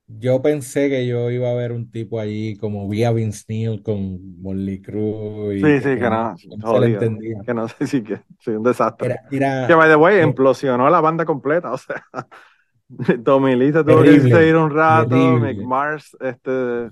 [0.09, 3.83] yo pensé que yo iba a ver un tipo allí como vi a Vince Neil
[3.83, 5.57] con Molly Cruz.
[5.57, 7.41] Y sí, sí, que, no, no se entendía.
[7.45, 9.19] Que no sé si que sí, un desastre.
[9.31, 12.05] que, by the way, implosionó la banda completa, o sea.
[13.25, 16.89] Tommy Lee tuvo que ir un rato, Mick Mars, este,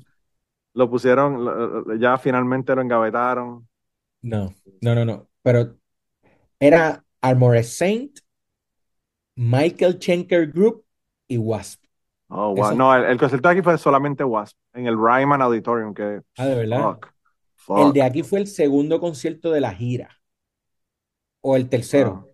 [0.74, 3.68] lo pusieron, ya finalmente lo engavetaron.
[4.22, 5.76] No, no, no, no, pero
[6.58, 8.18] era Armored Saint,
[9.36, 10.84] Michael Schenker Group
[11.28, 11.83] y Wasp.
[12.36, 12.74] Oh, wow.
[12.74, 16.20] No, el, concierto de aquí fue solamente Wasp, en el Ryman Auditorium, que...
[16.36, 16.98] Ah, de verdad.
[17.68, 20.10] El de aquí fue el segundo concierto de la gira.
[21.40, 22.30] O el tercero.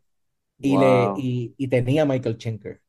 [0.59, 2.81] Y, le, y, y tenía Michael Schenker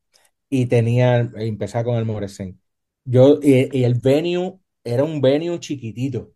[0.52, 2.60] y tenía, empezaba con el Morecén.
[3.06, 6.34] Yo, y, el venue era un venue chiquitito,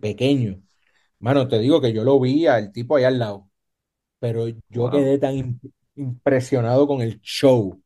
[0.00, 0.62] pequeño.
[1.18, 3.50] Mano, te digo que yo lo vi al tipo allá al lado,
[4.20, 5.60] pero yo quedé tan
[5.96, 7.82] impresionado con el show,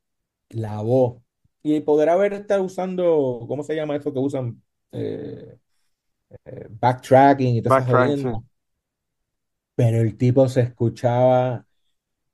[0.50, 1.22] la voz,
[1.74, 4.62] y poder haber estado usando, ¿cómo se llama eso que usan?
[4.92, 5.58] Eh,
[6.44, 8.44] eh, backtracking y todo eso.
[9.74, 11.66] Pero el tipo se escuchaba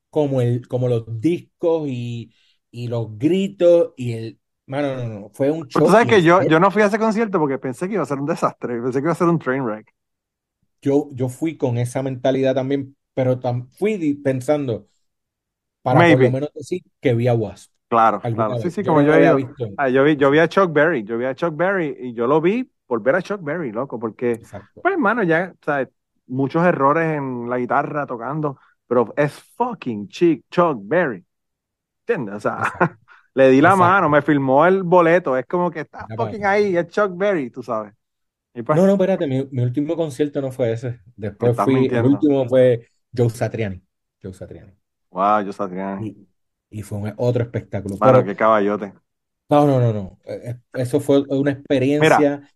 [0.09, 2.33] como, el, como los discos y,
[2.71, 4.39] y los gritos y el...
[4.65, 5.83] Mano, no, no, fue un show.
[5.83, 8.05] Tú sabes que yo, yo no fui a ese concierto porque pensé que iba a
[8.05, 9.93] ser un desastre, pensé que iba a ser un train wreck.
[10.81, 13.39] Yo, yo fui con esa mentalidad también, pero
[13.77, 14.87] fui pensando,
[15.81, 17.72] para por lo menos decir que vi a Wasp.
[17.93, 18.57] Claro, claro.
[18.59, 19.69] Sí, sí, como yo, había visto.
[19.77, 22.27] Ah, yo, vi, yo vi a Chuck Berry, yo vi a Chuck Berry y yo
[22.27, 24.39] lo vi por ver a Chuck Berry, loco, porque,
[24.81, 25.89] pues, hermano, ya, ¿sabes?
[26.27, 28.57] muchos errores en la guitarra tocando,
[28.87, 31.23] pero es fucking Chuck Berry.
[32.05, 32.35] ¿Entiendes?
[32.35, 32.59] O sea,
[33.35, 36.87] le di la mano, me filmó el boleto, es como que está fucking ahí, es
[36.87, 37.93] Chuck Berry, tú sabes.
[38.53, 40.99] Pues no, no, espérate, mi, último concierto no fue ese.
[41.15, 43.81] Después fui, el último fue Joe Satriani.
[44.21, 44.73] Joe Satriani.
[45.09, 46.07] Wow, Joe Satriani.
[46.07, 46.27] Y,
[46.81, 47.97] fue otro espectáculo.
[47.97, 48.93] Claro, qué caballote.
[49.49, 50.19] No, no, no, no.
[50.25, 52.17] Eh, eh, eso fue una experiencia.
[52.17, 52.49] Mira,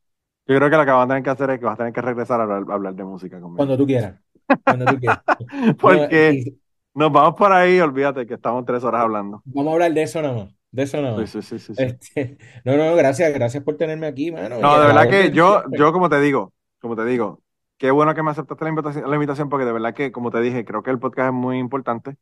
[0.48, 1.94] yo creo que lo que vas a tener que hacer es que vas a tener
[1.94, 3.58] que regresar a hablar, de música conmigo.
[3.58, 4.16] Cuando tú quieras.
[4.64, 5.22] Cuando tú quieras.
[5.80, 6.56] Porque
[6.94, 9.42] nos vamos por ahí, olvídate que estamos tres horas hablando.
[9.46, 12.96] Vamos a hablar de eso nada De eso nada Sí, sí, sí, este, no, no,
[12.96, 14.60] gracias, gracias por tenerme aquí, mano.
[14.60, 17.44] No, de verdad que yo, yo como te digo, como te digo,
[17.78, 20.40] qué bueno que me aceptaste la invitación, la invitación, porque de verdad que, como te
[20.40, 22.16] dije, creo que el podcast es muy importante.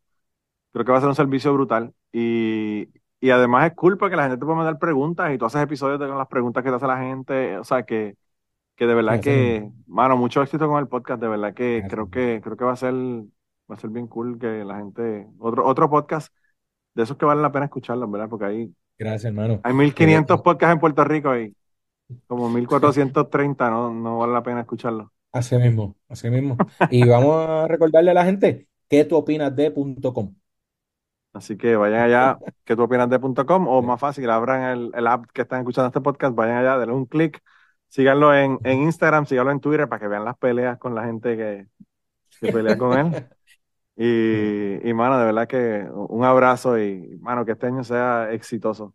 [0.76, 1.94] Creo que va a ser un servicio brutal.
[2.12, 2.90] Y,
[3.22, 5.98] y además es cool porque la gente te puede mandar preguntas y tú haces episodios
[5.98, 7.58] con las preguntas que te hace la gente.
[7.58, 8.18] O sea, que,
[8.76, 11.22] que de verdad que, mano, mucho éxito con el podcast.
[11.22, 14.38] De verdad que creo que creo que va a ser va a ser bien cool
[14.38, 16.34] que la gente, otro, otro podcast
[16.94, 18.28] de esos que vale la pena escucharlos, ¿verdad?
[18.28, 19.62] Porque ahí Gracias, hermano.
[19.64, 21.56] Hay 1500 podcasts en Puerto Rico y
[22.28, 25.08] como 1430, no, no vale la pena escucharlos.
[25.32, 26.58] Así mismo, así mismo.
[26.90, 30.34] Y vamos a recordarle a la gente que tú opinas de.com.
[31.36, 35.26] Así que vayan allá, que tú opinas de.com o más fácil, abran el, el, app
[35.34, 37.42] que están escuchando este podcast, vayan allá, denle un clic,
[37.90, 41.36] síganlo en, en Instagram, síganlo en Twitter para que vean las peleas con la gente
[41.36, 41.68] que,
[42.40, 43.28] que pelea con él.
[43.98, 48.94] Y, y, mano, de verdad que un abrazo y, mano, que este año sea exitoso.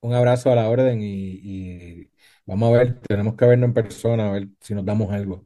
[0.00, 2.08] un abrazo a la orden y,
[2.46, 5.44] vamos a ver, tenemos que vernos en persona, a ver si nos damos algo.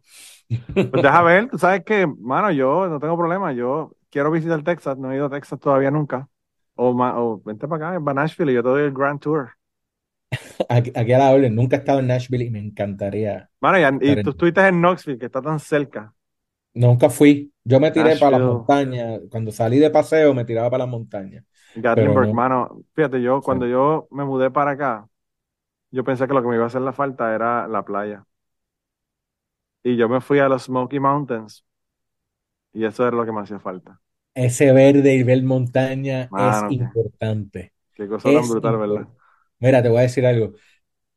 [0.74, 4.96] Pues deja ver, tú sabes que, mano, yo no tengo problema, yo quiero visitar Texas,
[4.96, 6.26] no he ido a Texas todavía nunca.
[6.74, 9.50] O, o vente para acá, en Nashville y yo te doy el Grand Tour.
[10.70, 13.50] Aquí, a la orden, nunca he estado en Nashville y me encantaría.
[13.60, 16.14] Mano, y, tú estuviste en Knoxville, que está tan cerca.
[16.72, 17.52] Nunca fui.
[17.62, 19.20] Yo me tiré para las montañas.
[19.30, 21.44] Cuando salí de paseo, me tiraba para las montañas.
[21.74, 25.06] Gatlinburg, hermano, fíjate, yo cuando yo me mudé para acá,
[25.90, 28.24] yo pensé que lo que me iba a hacer la falta era la playa.
[29.82, 31.66] Y yo me fui a los Smoky Mountains
[32.76, 33.98] y eso era lo que me hacía falta.
[34.36, 37.72] Ese verde y ver montaña es importante.
[37.94, 39.08] Qué cosa tan brutal, ¿verdad?
[39.58, 40.52] Mira, te voy a decir algo.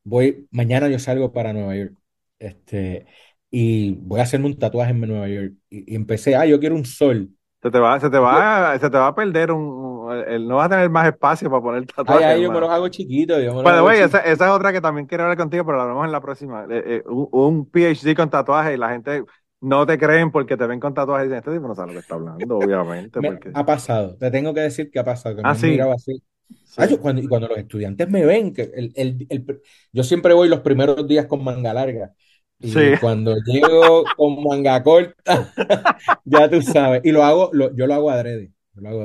[0.05, 1.93] Voy, mañana yo salgo para Nueva York.
[2.39, 3.05] Este,
[3.51, 5.51] y voy a hacerme un tatuaje en Nueva York.
[5.69, 7.29] Y, empecé, ah, yo quiero un sol.
[7.61, 10.67] Se te va, se te va, se te va a perder un, el, no vas
[10.67, 12.25] a tener más espacio para poner tatuajes.
[12.25, 13.37] Ay, ay, yo me los hago chiquitos.
[13.53, 16.21] Bueno, esa, esa, es otra que también quiero hablar contigo, pero la veremos en la
[16.21, 16.65] próxima.
[16.69, 19.25] Eh, eh, un, PhD con tatuajes y la gente
[19.61, 21.93] no te creen porque te ven con tatuajes y dicen, este tipo no sabe lo
[21.93, 23.19] que está hablando, obviamente.
[23.21, 23.51] porque...
[23.53, 25.35] Ha pasado, te tengo que decir que ha pasado.
[25.35, 25.77] Que ah, sí.
[25.79, 26.97] así.
[26.97, 29.61] cuando, y cuando los estudiantes me ven, que el, el, el,
[29.91, 32.13] yo siempre voy los primeros días con manga larga.
[32.61, 35.53] Y cuando llego con manga corta,
[36.25, 37.01] ya tú sabes.
[37.05, 38.51] Y lo hago, yo lo hago adrede.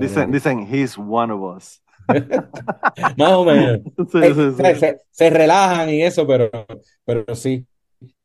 [0.01, 1.81] dicen, dicen, he's one of us.
[3.17, 3.81] Más o menos.
[4.15, 6.51] Eh, se, relajan y eso, pero,
[7.05, 7.65] pero sí.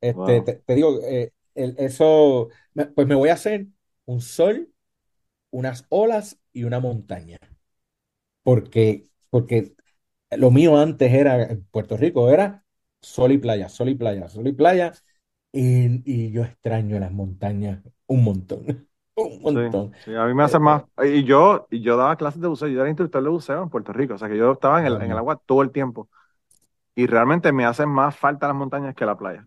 [0.01, 2.49] Este, te, digo, eh, eso,
[2.95, 3.67] pues me voy a hacer
[4.05, 4.71] un sol,
[5.51, 7.37] unas olas y una montaña.
[8.43, 9.73] Porque, porque
[10.31, 12.63] lo mío antes era, en Puerto Rico, era
[13.01, 14.93] sol y playa, sol y playa, sol y playa
[15.51, 18.87] y, yo extraño las montañas un montón.
[19.19, 19.91] Un montón.
[20.05, 20.83] Sí, a mí me hace eh, más.
[21.03, 23.91] Y yo, y yo daba clases de buceo, yo era instructor de buceo en Puerto
[23.91, 26.07] Rico, o sea que yo estaba en el, en el agua todo el tiempo.
[26.95, 29.45] Y realmente me hacen más falta las montañas que la playa.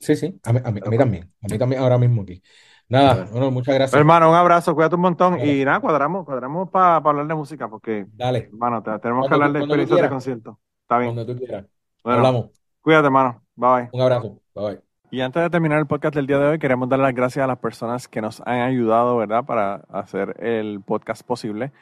[0.00, 1.30] Sí, sí, a mí, a mí, también.
[1.42, 2.42] A mí también ahora mismo aquí.
[2.88, 3.98] Nada, bueno, muchas gracias.
[3.98, 5.38] Hermano, un abrazo, cuídate un montón.
[5.40, 8.48] Y nada, cuadramos, cuadramos para hablar de música, porque, Dale.
[8.50, 10.58] hermano, tenemos que hablar de experiencias de concierto.
[10.82, 11.14] Está bien.
[11.14, 11.66] Cuando tú quieras.
[12.02, 12.46] Hablamos.
[12.80, 13.42] Cuídate, hermano.
[13.54, 13.88] Bye bye.
[13.92, 14.40] Un abrazo.
[14.54, 14.80] Bye bye.
[15.12, 17.46] Y antes de terminar el podcast del día de hoy, queremos dar las gracias a
[17.46, 21.72] las personas que nos han ayudado, ¿verdad?, para hacer el podcast posible.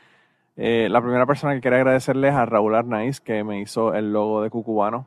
[0.57, 4.43] Eh, la primera persona que quería agradecerles a Raúl Arnaiz, que me hizo el logo
[4.43, 5.07] de Cucubano.